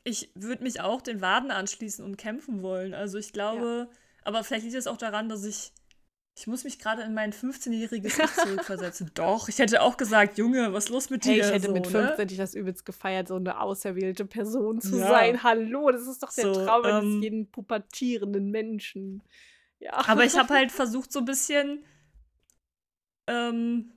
ich 0.05 0.29
würde 0.35 0.63
mich 0.63 0.79
auch 0.79 1.01
den 1.01 1.19
Waden 1.19 1.51
anschließen 1.51 2.05
und 2.05 2.15
kämpfen 2.15 2.61
wollen. 2.61 2.93
Also 2.93 3.17
ich 3.17 3.33
glaube, 3.33 3.89
aber 4.23 4.43
vielleicht 4.43 4.63
liegt 4.63 4.75
es 4.77 4.87
auch 4.87 4.97
daran, 4.97 5.27
dass 5.27 5.43
ich 5.43 5.73
ich 6.37 6.47
muss 6.47 6.65
mich 6.65 6.79
gerade 6.79 7.01
in 7.01 7.13
mein 7.13 7.31
15-jähriges 7.31 8.19
Ich 8.19 8.33
zurückversetzen. 8.35 9.09
Doch, 9.13 9.47
ich 9.47 9.57
hätte 9.57 9.81
auch 9.81 9.95
gesagt, 9.95 10.37
Junge, 10.37 10.73
was 10.73 10.85
ist 10.85 10.89
los 10.89 11.09
mit 11.09 11.25
hey, 11.25 11.35
dir? 11.35 11.45
ich 11.45 11.51
hätte 11.53 11.67
so, 11.67 11.73
mit 11.73 11.85
ne? 11.85 12.07
15 12.07 12.29
ich 12.29 12.37
das 12.37 12.53
übelst 12.55 12.85
gefeiert, 12.85 13.29
so 13.29 13.37
eine 13.37 13.59
auserwählte 13.61 14.25
Person 14.25 14.81
zu 14.81 14.97
Ja. 14.99 15.07
sein. 15.07 15.43
Hallo, 15.43 15.89
das 15.91 16.05
ist 16.07 16.21
doch 16.21 16.33
der 16.33 16.53
So, 16.53 16.65
Traum 16.65 16.83
eines 16.83 17.03
ähm, 17.05 17.21
jeden 17.23 17.51
pubertierenden 17.51 18.51
Menschen. 18.51 19.23
Ja. 19.79 19.93
Aber 20.07 20.25
ich 20.25 20.37
habe 20.37 20.53
halt 20.53 20.71
versucht, 20.73 21.13
so 21.13 21.19
ein 21.19 21.25
bisschen 21.25 21.85
ähm, 23.27 23.93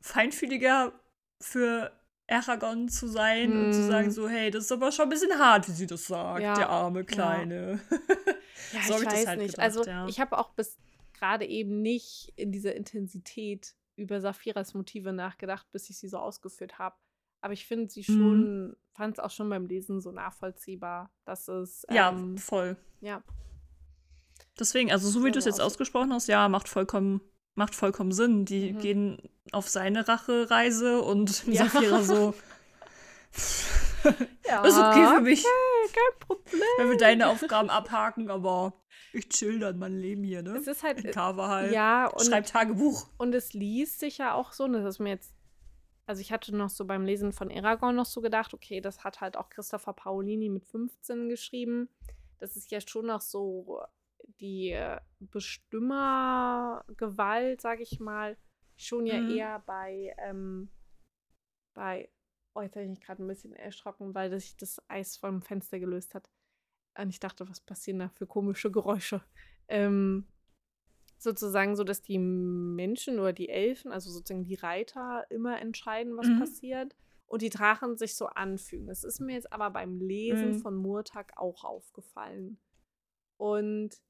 feinfühliger 0.00 0.92
für 1.40 1.92
Aragorn 2.28 2.88
zu 2.88 3.06
sein 3.06 3.56
und 3.56 3.72
zu 3.72 3.80
Hm. 3.82 3.86
sagen 3.88 4.10
so, 4.10 4.28
hey, 4.28 4.50
das 4.50 4.64
ist 4.64 4.72
aber 4.72 4.90
schon 4.92 5.04
ein 5.04 5.08
bisschen 5.10 5.38
hart, 5.38 5.68
wie 5.68 5.72
sie 5.72 5.86
das 5.86 6.06
sagt, 6.06 6.42
Ja, 6.42 6.54
der 6.56 6.68
arme 6.70 7.04
Kleine. 7.04 7.80
Ja, 8.72 8.80
So 8.82 8.94
hab 8.94 9.02
ich 9.02 9.06
ich 9.06 9.12
weiß 9.12 9.26
halt 9.28 9.38
nicht. 9.38 9.50
gedacht, 9.52 9.64
also 9.64 9.84
ja. 9.86 10.06
ich 10.08 10.18
habe 10.18 10.36
auch 10.38 10.50
bis 10.54 10.76
gerade 11.14 11.46
eben 11.46 11.82
nicht 11.82 12.32
in 12.36 12.50
dieser 12.52 12.74
Intensität 12.74 13.74
über 13.94 14.20
Saphiras 14.20 14.74
Motive 14.74 15.12
nachgedacht, 15.12 15.66
bis 15.72 15.88
ich 15.88 15.98
sie 15.98 16.08
so 16.08 16.18
ausgeführt 16.18 16.78
habe. 16.78 16.96
Aber 17.40 17.52
ich 17.52 17.66
finde 17.66 17.88
sie 17.88 18.00
Mhm. 18.00 18.04
schon, 18.04 18.76
fand 18.92 19.14
es 19.18 19.24
auch 19.24 19.30
schon 19.30 19.48
beim 19.48 19.66
Lesen 19.66 20.00
so 20.00 20.10
nachvollziehbar, 20.10 21.10
dass 21.24 21.46
es 21.48 21.86
Ja, 21.90 22.10
ähm, 22.10 22.36
voll. 22.36 22.76
ja, 23.00 23.22
Deswegen, 24.58 24.90
also 24.90 25.08
so 25.08 25.22
wie 25.22 25.26
Ja, 25.28 25.32
du 25.32 25.38
es 25.38 25.44
so 25.44 25.50
jetzt 25.50 25.60
aus- 25.60 25.72
ausgesprochen 25.72 26.12
hast, 26.12 26.26
ja, 26.28 26.48
macht 26.48 26.68
vollkommen, 26.68 27.20
macht 27.56 27.74
vollkommen 27.74 28.12
Sinn. 28.12 28.44
Die 28.44 28.72
Mhm. 28.72 28.78
gehen 28.78 29.22
auf 29.52 29.68
seine 29.68 30.06
Rachereise 30.06 31.02
und 31.02 31.44
Ja. 31.52 31.64
Saphira 31.68 32.02
so, 32.02 32.34
ja 34.46 34.64
ist 34.64 34.78
okay 34.78 35.06
für 35.16 35.20
mich, 35.22 35.44
kein 35.92 36.18
Problem. 36.20 36.62
wenn 36.78 36.90
wir 36.90 36.96
deine 36.96 37.28
Aufgaben 37.28 37.70
abhaken, 37.70 38.30
aber 38.30 38.72
ich 39.12 39.28
chill 39.28 39.58
dann 39.58 39.78
mein 39.78 39.96
Leben 39.98 40.22
hier, 40.24 40.42
ne? 40.42 40.56
Es 40.56 40.66
ist 40.66 40.82
halt, 40.82 41.00
In 41.00 41.06
äh, 41.06 41.10
Carvahal. 41.10 41.72
ja, 41.72 42.06
und 42.06 42.24
Schreib 42.24 42.46
Tagebuch. 42.46 43.08
Und 43.18 43.34
es 43.34 43.52
liest 43.54 44.00
sich 44.00 44.18
ja 44.18 44.34
auch 44.34 44.52
so, 44.52 44.64
und 44.64 44.74
das 44.74 44.84
ist 44.84 44.98
mir 45.00 45.10
jetzt, 45.10 45.32
also 46.06 46.20
ich 46.20 46.30
hatte 46.32 46.54
noch 46.54 46.70
so 46.70 46.84
beim 46.84 47.04
Lesen 47.04 47.32
von 47.32 47.50
Aragorn 47.50 47.96
noch 47.96 48.06
so 48.06 48.20
gedacht, 48.20 48.54
okay, 48.54 48.80
das 48.80 49.02
hat 49.04 49.20
halt 49.20 49.36
auch 49.36 49.48
Christopher 49.48 49.92
Paolini 49.92 50.48
mit 50.48 50.64
15 50.66 51.28
geschrieben. 51.28 51.88
Das 52.38 52.56
ist 52.56 52.70
ja 52.70 52.80
schon 52.86 53.06
noch 53.06 53.22
so 53.22 53.80
die 54.40 54.70
äh, 54.70 54.98
Bestimmergewalt, 55.20 57.60
sage 57.60 57.82
ich 57.82 58.00
mal, 58.00 58.36
schon 58.76 59.06
ja 59.06 59.18
Mhm. 59.18 59.28
eher 59.28 59.58
bei, 59.60 60.14
ähm, 60.18 60.70
bei, 61.74 62.10
oh, 62.54 62.62
jetzt 62.62 62.74
habe 62.76 62.84
ich 62.84 62.90
mich 62.90 63.00
gerade 63.00 63.22
ein 63.22 63.28
bisschen 63.28 63.52
erschrocken, 63.54 64.14
weil 64.14 64.30
sich 64.38 64.56
das 64.56 64.82
Eis 64.88 65.16
vom 65.16 65.42
Fenster 65.42 65.78
gelöst 65.78 66.14
hat. 66.14 66.30
Und 66.98 67.10
ich 67.10 67.20
dachte, 67.20 67.48
was 67.48 67.60
passieren 67.60 67.98
da 67.98 68.08
für 68.08 68.26
komische 68.26 68.70
Geräusche? 68.70 69.22
Ähm, 69.68 70.26
sozusagen 71.18 71.76
so, 71.76 71.84
dass 71.84 72.02
die 72.02 72.18
Menschen 72.18 73.18
oder 73.18 73.32
die 73.32 73.48
Elfen, 73.48 73.92
also 73.92 74.10
sozusagen 74.10 74.44
die 74.44 74.54
Reiter, 74.54 75.26
immer 75.30 75.60
entscheiden, 75.60 76.16
was 76.16 76.28
Mhm. 76.28 76.38
passiert 76.38 76.96
und 77.26 77.42
die 77.42 77.50
Drachen 77.50 77.96
sich 77.96 78.16
so 78.16 78.26
anfügen. 78.26 78.86
Das 78.86 79.04
ist 79.04 79.20
mir 79.20 79.34
jetzt 79.34 79.52
aber 79.52 79.70
beim 79.70 80.00
Lesen 80.00 80.52
Mhm. 80.52 80.58
von 80.58 80.76
Murtag 80.76 81.32
auch 81.36 81.64
aufgefallen. 81.64 82.58
Und 83.36 84.00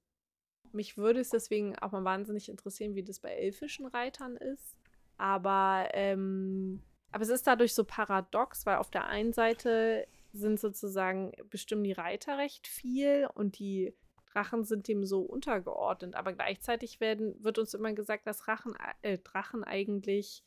mich 0.76 0.96
würde 0.96 1.20
es 1.20 1.30
deswegen 1.30 1.76
auch 1.78 1.92
mal 1.92 2.04
wahnsinnig 2.04 2.48
interessieren, 2.48 2.94
wie 2.94 3.02
das 3.02 3.20
bei 3.20 3.30
elfischen 3.30 3.86
Reitern 3.86 4.36
ist. 4.36 4.76
Aber, 5.16 5.88
ähm, 5.92 6.82
aber 7.10 7.22
es 7.22 7.30
ist 7.30 7.46
dadurch 7.46 7.74
so 7.74 7.84
paradox, 7.84 8.66
weil 8.66 8.76
auf 8.76 8.90
der 8.90 9.06
einen 9.06 9.32
Seite 9.32 10.06
sind 10.32 10.60
sozusagen, 10.60 11.32
bestimmen 11.50 11.84
die 11.84 11.92
Reiter 11.92 12.38
recht 12.38 12.66
viel 12.66 13.28
und 13.34 13.58
die 13.58 13.94
Drachen 14.32 14.64
sind 14.64 14.86
dem 14.86 15.04
so 15.04 15.22
untergeordnet. 15.22 16.14
Aber 16.14 16.34
gleichzeitig 16.34 17.00
werden, 17.00 17.42
wird 17.42 17.58
uns 17.58 17.72
immer 17.72 17.94
gesagt, 17.94 18.26
dass 18.26 18.46
Rachen, 18.46 18.74
äh, 19.00 19.18
Drachen 19.18 19.64
eigentlich 19.64 20.44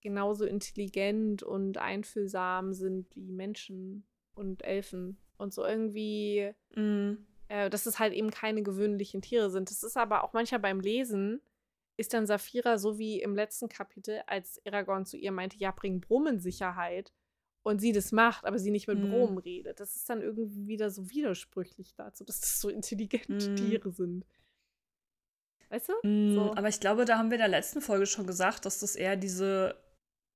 genauso 0.00 0.44
intelligent 0.44 1.42
und 1.42 1.78
einfühlsam 1.78 2.72
sind 2.72 3.14
wie 3.16 3.32
Menschen 3.32 4.06
und 4.34 4.64
Elfen. 4.64 5.18
Und 5.36 5.52
so 5.52 5.64
irgendwie 5.64 6.54
Mhm. 6.74 7.27
Äh, 7.48 7.68
dass 7.70 7.86
es 7.86 7.98
halt 7.98 8.12
eben 8.12 8.30
keine 8.30 8.62
gewöhnlichen 8.62 9.22
Tiere 9.22 9.50
sind. 9.50 9.70
Das 9.70 9.82
ist 9.82 9.96
aber 9.96 10.24
auch 10.24 10.32
manchmal 10.32 10.60
beim 10.60 10.80
Lesen, 10.80 11.40
ist 11.96 12.14
dann 12.14 12.26
Saphira 12.26 12.78
so 12.78 12.98
wie 12.98 13.20
im 13.20 13.34
letzten 13.34 13.68
Kapitel, 13.68 14.22
als 14.26 14.60
Aragorn 14.66 15.04
zu 15.06 15.16
ihr 15.16 15.32
meinte, 15.32 15.56
ja, 15.58 15.70
bring 15.72 16.00
Brumm 16.00 16.26
in 16.28 16.40
Sicherheit. 16.40 17.12
Und 17.62 17.80
sie 17.80 17.92
das 17.92 18.12
macht, 18.12 18.44
aber 18.46 18.58
sie 18.58 18.70
nicht 18.70 18.86
mit 18.88 18.98
Mhm. 18.98 19.08
Brumm 19.10 19.38
redet. 19.38 19.80
Das 19.80 19.96
ist 19.96 20.08
dann 20.08 20.22
irgendwie 20.22 20.66
wieder 20.68 20.90
so 20.90 21.10
widersprüchlich 21.10 21.94
dazu, 21.96 22.24
dass 22.24 22.40
das 22.40 22.60
so 22.60 22.68
intelligente 22.68 23.50
Mhm. 23.50 23.56
Tiere 23.56 23.90
sind. 23.90 24.24
Weißt 25.70 25.88
du? 25.90 26.08
Mm, 26.08 26.34
So. 26.34 26.54
Aber 26.54 26.68
ich 26.68 26.80
glaube, 26.80 27.04
da 27.04 27.18
haben 27.18 27.30
wir 27.30 27.34
in 27.36 27.40
der 27.40 27.48
letzten 27.48 27.80
Folge 27.82 28.06
schon 28.06 28.26
gesagt, 28.26 28.64
dass 28.64 28.80
das 28.80 28.96
eher 28.96 29.16
diese 29.16 29.76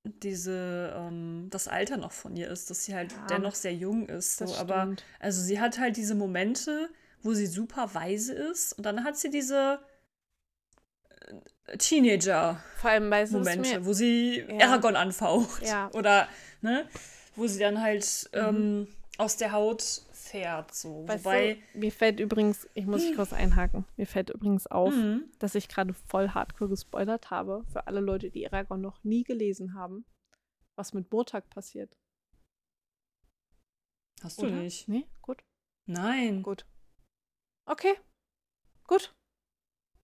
diese, 0.05 0.93
ähm, 0.97 1.47
das 1.51 1.69
Alter 1.69 1.97
noch 1.97 2.11
von 2.11 2.35
ihr 2.35 2.49
ist, 2.51 2.69
dass 2.71 2.85
sie 2.85 2.93
halt 2.93 3.13
Ja, 3.13 3.27
dennoch 3.29 3.55
sehr 3.55 3.73
jung 3.73 4.09
ist. 4.09 4.37
So. 4.39 4.53
Aber 4.57 4.97
also 5.21 5.41
sie 5.41 5.61
hat 5.61 5.79
halt 5.79 5.97
diese 5.97 6.17
Momente, 6.17 6.91
wo 7.23 7.33
sie 7.35 7.47
super 7.47 7.95
weise 7.95 8.35
ist 8.35 8.73
und 8.75 8.85
dann 8.85 9.05
hat 9.05 9.17
sie 9.17 9.31
diese 9.31 9.81
äh, 11.67 11.77
Teenager-Momente, 11.79 13.29
Vor 13.31 13.47
allem, 13.47 13.61
mir, 13.61 13.87
wo 13.87 13.93
sie 13.93 14.41
Ja. 14.49 14.69
Aragorn 14.69 14.97
anfaucht. 14.97 15.63
Ja. 15.63 15.91
Oder, 15.95 16.29
ne, 16.61 16.89
wo 17.37 17.47
sie 17.47 17.59
dann 17.61 17.81
halt 17.81 18.29
Mhm. 18.35 18.39
ähm, 18.41 18.89
aus 19.19 19.37
der 19.37 19.53
Haut 19.53 19.83
fährt. 20.13 20.75
So. 20.75 21.07
weißt 21.07 21.25
Wobei. 21.25 21.59
du, 21.75 21.79
mir 21.79 21.93
fällt 21.93 22.19
übrigens, 22.21 22.67
ich 22.75 22.87
muss 22.87 23.03
dich 23.03 23.15
kurz 23.17 23.33
einhaken, 23.33 23.85
mir 23.97 24.07
fällt 24.07 24.31
übrigens 24.31 24.67
auf, 24.67 24.95
Mhm. 24.95 25.25
dass 25.39 25.55
ich 25.55 25.69
gerade 25.69 25.93
voll 25.95 26.31
hardcore 26.31 26.71
gespoilert 26.71 27.31
habe 27.31 27.65
für 27.71 27.87
alle 27.87 28.01
Leute, 28.01 28.31
die 28.31 28.47
Aragorn 28.51 28.81
noch 28.81 29.03
nie 29.05 29.25
gelesen 29.25 29.75
haben, 29.75 30.05
was 30.77 30.93
mit 30.95 31.13
Murtag 31.13 31.51
passiert. 31.51 31.95
Hast 34.23 34.41
du 34.41 34.47
Oder? 34.47 34.57
nicht? 34.57 34.89
Nee? 34.89 35.07
Gut. 35.21 35.43
Nein. 35.87 36.43
Gut. 36.43 36.65
Okay. 37.67 37.95
Gut. 38.87 39.15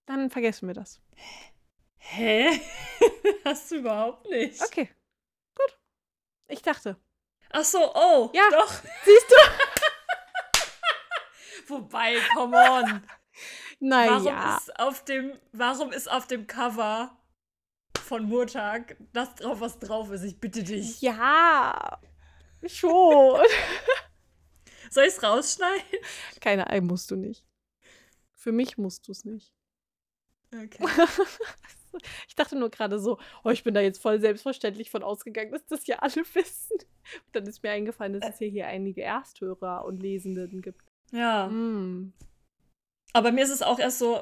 Dann 0.05 0.29
vergessen 0.29 0.67
wir 0.67 0.73
das. 0.73 1.01
Hä? 1.97 2.59
Hast 3.45 3.71
du 3.71 3.75
überhaupt 3.77 4.27
nicht. 4.29 4.61
Okay. 4.63 4.89
Gut. 5.55 5.77
Ich 6.47 6.61
dachte. 6.61 6.97
Ach 7.51 7.63
so, 7.63 7.93
oh. 7.93 8.29
Ja. 8.33 8.49
Doch. 8.51 8.71
Siehst 9.05 9.29
du? 9.29 9.35
Wobei, 11.73 12.15
come 12.33 12.57
on. 12.57 13.03
Warum 13.81 14.23
Naja. 14.23 14.57
ist 14.57 14.79
auf 14.79 15.05
dem, 15.05 15.39
warum 15.51 15.91
ist 15.91 16.09
auf 16.09 16.27
dem 16.27 16.47
Cover 16.47 17.15
von 18.03 18.23
Murtag 18.23 18.97
das 19.13 19.35
drauf, 19.35 19.61
was 19.61 19.79
drauf 19.79 20.09
ist? 20.11 20.23
Ich 20.23 20.39
bitte 20.39 20.63
dich. 20.63 21.01
Ja. 21.01 21.99
Schon. 22.65 23.41
Soll 24.89 25.03
ich 25.05 25.13
es 25.15 25.23
rausschneiden? 25.23 25.99
Keine 26.41 26.67
Ahnung, 26.67 26.87
musst 26.87 27.11
du 27.11 27.15
nicht. 27.15 27.45
Für 28.39 28.51
mich 28.53 28.77
musst 28.77 29.07
du 29.07 29.11
es 29.11 29.25
nicht. 29.25 29.53
Okay. 30.53 30.83
Ich 32.27 32.35
dachte 32.35 32.55
nur 32.55 32.69
gerade 32.69 32.99
so, 32.99 33.17
oh, 33.43 33.49
ich 33.49 33.63
bin 33.63 33.73
da 33.73 33.81
jetzt 33.81 33.99
voll 33.99 34.21
selbstverständlich 34.21 34.91
von 34.91 35.01
ausgegangen, 35.01 35.51
dass 35.51 35.65
das 35.65 35.87
ja 35.87 35.97
alle 35.97 36.17
wissen. 36.35 36.77
Und 36.77 37.33
dann 37.35 37.47
ist 37.47 37.63
mir 37.63 37.71
eingefallen, 37.71 38.13
dass 38.19 38.29
es 38.35 38.39
ja 38.39 38.45
hier 38.47 38.67
einige 38.67 39.01
Ersthörer 39.01 39.83
und 39.85 39.97
Lesenden 39.97 40.61
gibt. 40.61 40.83
Ja. 41.11 41.47
Mm. 41.47 42.13
Aber 43.13 43.31
mir 43.31 43.43
ist 43.43 43.49
es 43.49 43.63
auch 43.63 43.79
erst 43.79 43.97
so 43.97 44.21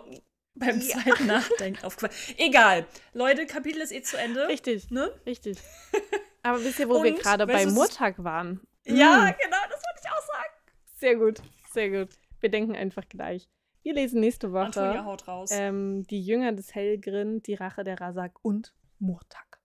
beim 0.55 0.79
Ja. 0.79 0.97
zweiten 0.97 1.27
Nachdenken 1.27 1.83
aufgefallen. 1.85 2.13
Egal. 2.37 2.87
Leute, 3.13 3.45
Kapitel 3.45 3.81
ist 3.81 3.91
eh 3.91 4.01
zu 4.01 4.17
Ende. 4.17 4.47
Richtig, 4.47 4.89
Ne? 4.89 5.11
richtig. 5.25 5.57
Aber 6.43 6.63
wisst 6.63 6.79
ihr, 6.79 6.87
wo 6.87 7.03
wir 7.03 7.11
Und, 7.15 7.19
gerade 7.19 7.45
weißt 7.49 7.65
bei 7.65 7.71
Murtag 7.73 8.23
waren? 8.23 8.61
Ja, 8.85 8.93
Mm. 9.29 9.35
genau, 9.43 9.57
das 9.69 9.83
wollte 9.83 10.01
ich 10.01 10.09
auch 10.09 10.25
sagen. 10.25 10.53
Sehr 10.95 11.15
gut, 11.17 11.41
sehr 11.73 11.89
gut. 11.89 12.13
Wir 12.39 12.49
denken 12.49 12.77
einfach 12.77 13.03
gleich. 13.09 13.49
Wir 13.87 13.93
lesen 13.93 14.19
nächste 14.19 14.47
Antonia 14.47 14.95
Woche 14.95 15.05
haut 15.05 15.27
raus. 15.29 15.49
ähm, 15.53 16.03
Die 16.07 16.21
Jünger 16.21 16.51
des 16.51 16.75
Helgrin, 16.75 17.41
die 17.43 17.53
Rache 17.53 17.85
der 17.85 18.01
Rasak 18.01 18.33
und 18.43 18.73
Murtag. 18.99 19.61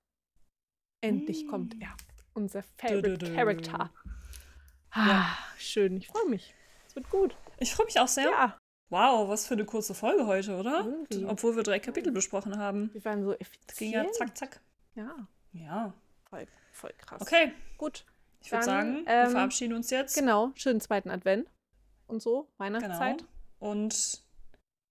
Endlich 1.01 1.45
Mm. 1.45 1.49
kommt 1.49 1.83
er. 1.83 1.93
Unser 2.33 2.63
Favorite 2.77 3.19
dö. 3.19 3.35
Character. 3.35 3.93
Ah, 4.93 5.27
schön. 5.59 5.97
Ich 5.97 6.07
freue 6.07 6.29
mich. 6.29 6.55
Es 6.87 6.95
wird 6.95 7.11
gut. 7.11 7.37
Ich 7.59 7.75
freue 7.75 7.87
mich 7.87 7.99
auch 7.99 8.07
sehr. 8.07 8.31
Ja. 8.31 8.57
Wow, 8.91 9.29
was 9.29 9.49
für 9.49 9.55
eine 9.55 9.65
kurze 9.65 9.93
Folge 9.93 10.25
heute, 10.25 10.57
oder? 10.57 10.85
Irgendwie. 10.85 11.25
Obwohl 11.25 11.57
wir 11.57 11.65
drei 11.65 11.81
Kapitel 11.81 12.13
besprochen 12.13 12.57
haben. 12.59 12.91
Wir 12.93 13.05
waren 13.05 13.25
so 13.25 13.35
Das 13.67 13.77
ging 13.77 13.91
ja 13.91 14.03
effizient. 14.05 14.15
zack, 14.37 14.39
zack. 14.39 14.61
Ja, 14.95 15.17
Ja. 15.53 15.93
voll, 16.31 16.47
voll 16.71 16.93
krass. 16.97 17.21
Okay, 17.23 17.51
Gut. 17.77 18.05
ich 18.41 18.53
würde 18.53 18.65
sagen, 18.67 19.05
wir 19.05 19.13
ähm, 19.13 19.31
verabschieden 19.33 19.75
uns 19.75 19.91
jetzt. 19.91 20.15
Genau. 20.17 20.53
Schönen 20.55 20.81
zweiten 20.81 21.11
Advent. 21.11 21.49
Und 22.07 22.23
so. 22.23 22.47
Genau. 22.61 23.17
Und 23.63 24.25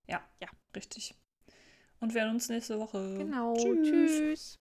ja, 0.07 0.21
Ja. 0.41 0.47
richtig. 0.73 1.13
Und 1.99 2.13
wir 2.13 2.21
hören 2.21 2.35
uns 2.35 2.47
nächste 2.47 2.79
Woche. 2.79 3.17
Genau. 3.17 3.53
Tschüss. 3.57 3.89
Tschüss. 3.89 4.59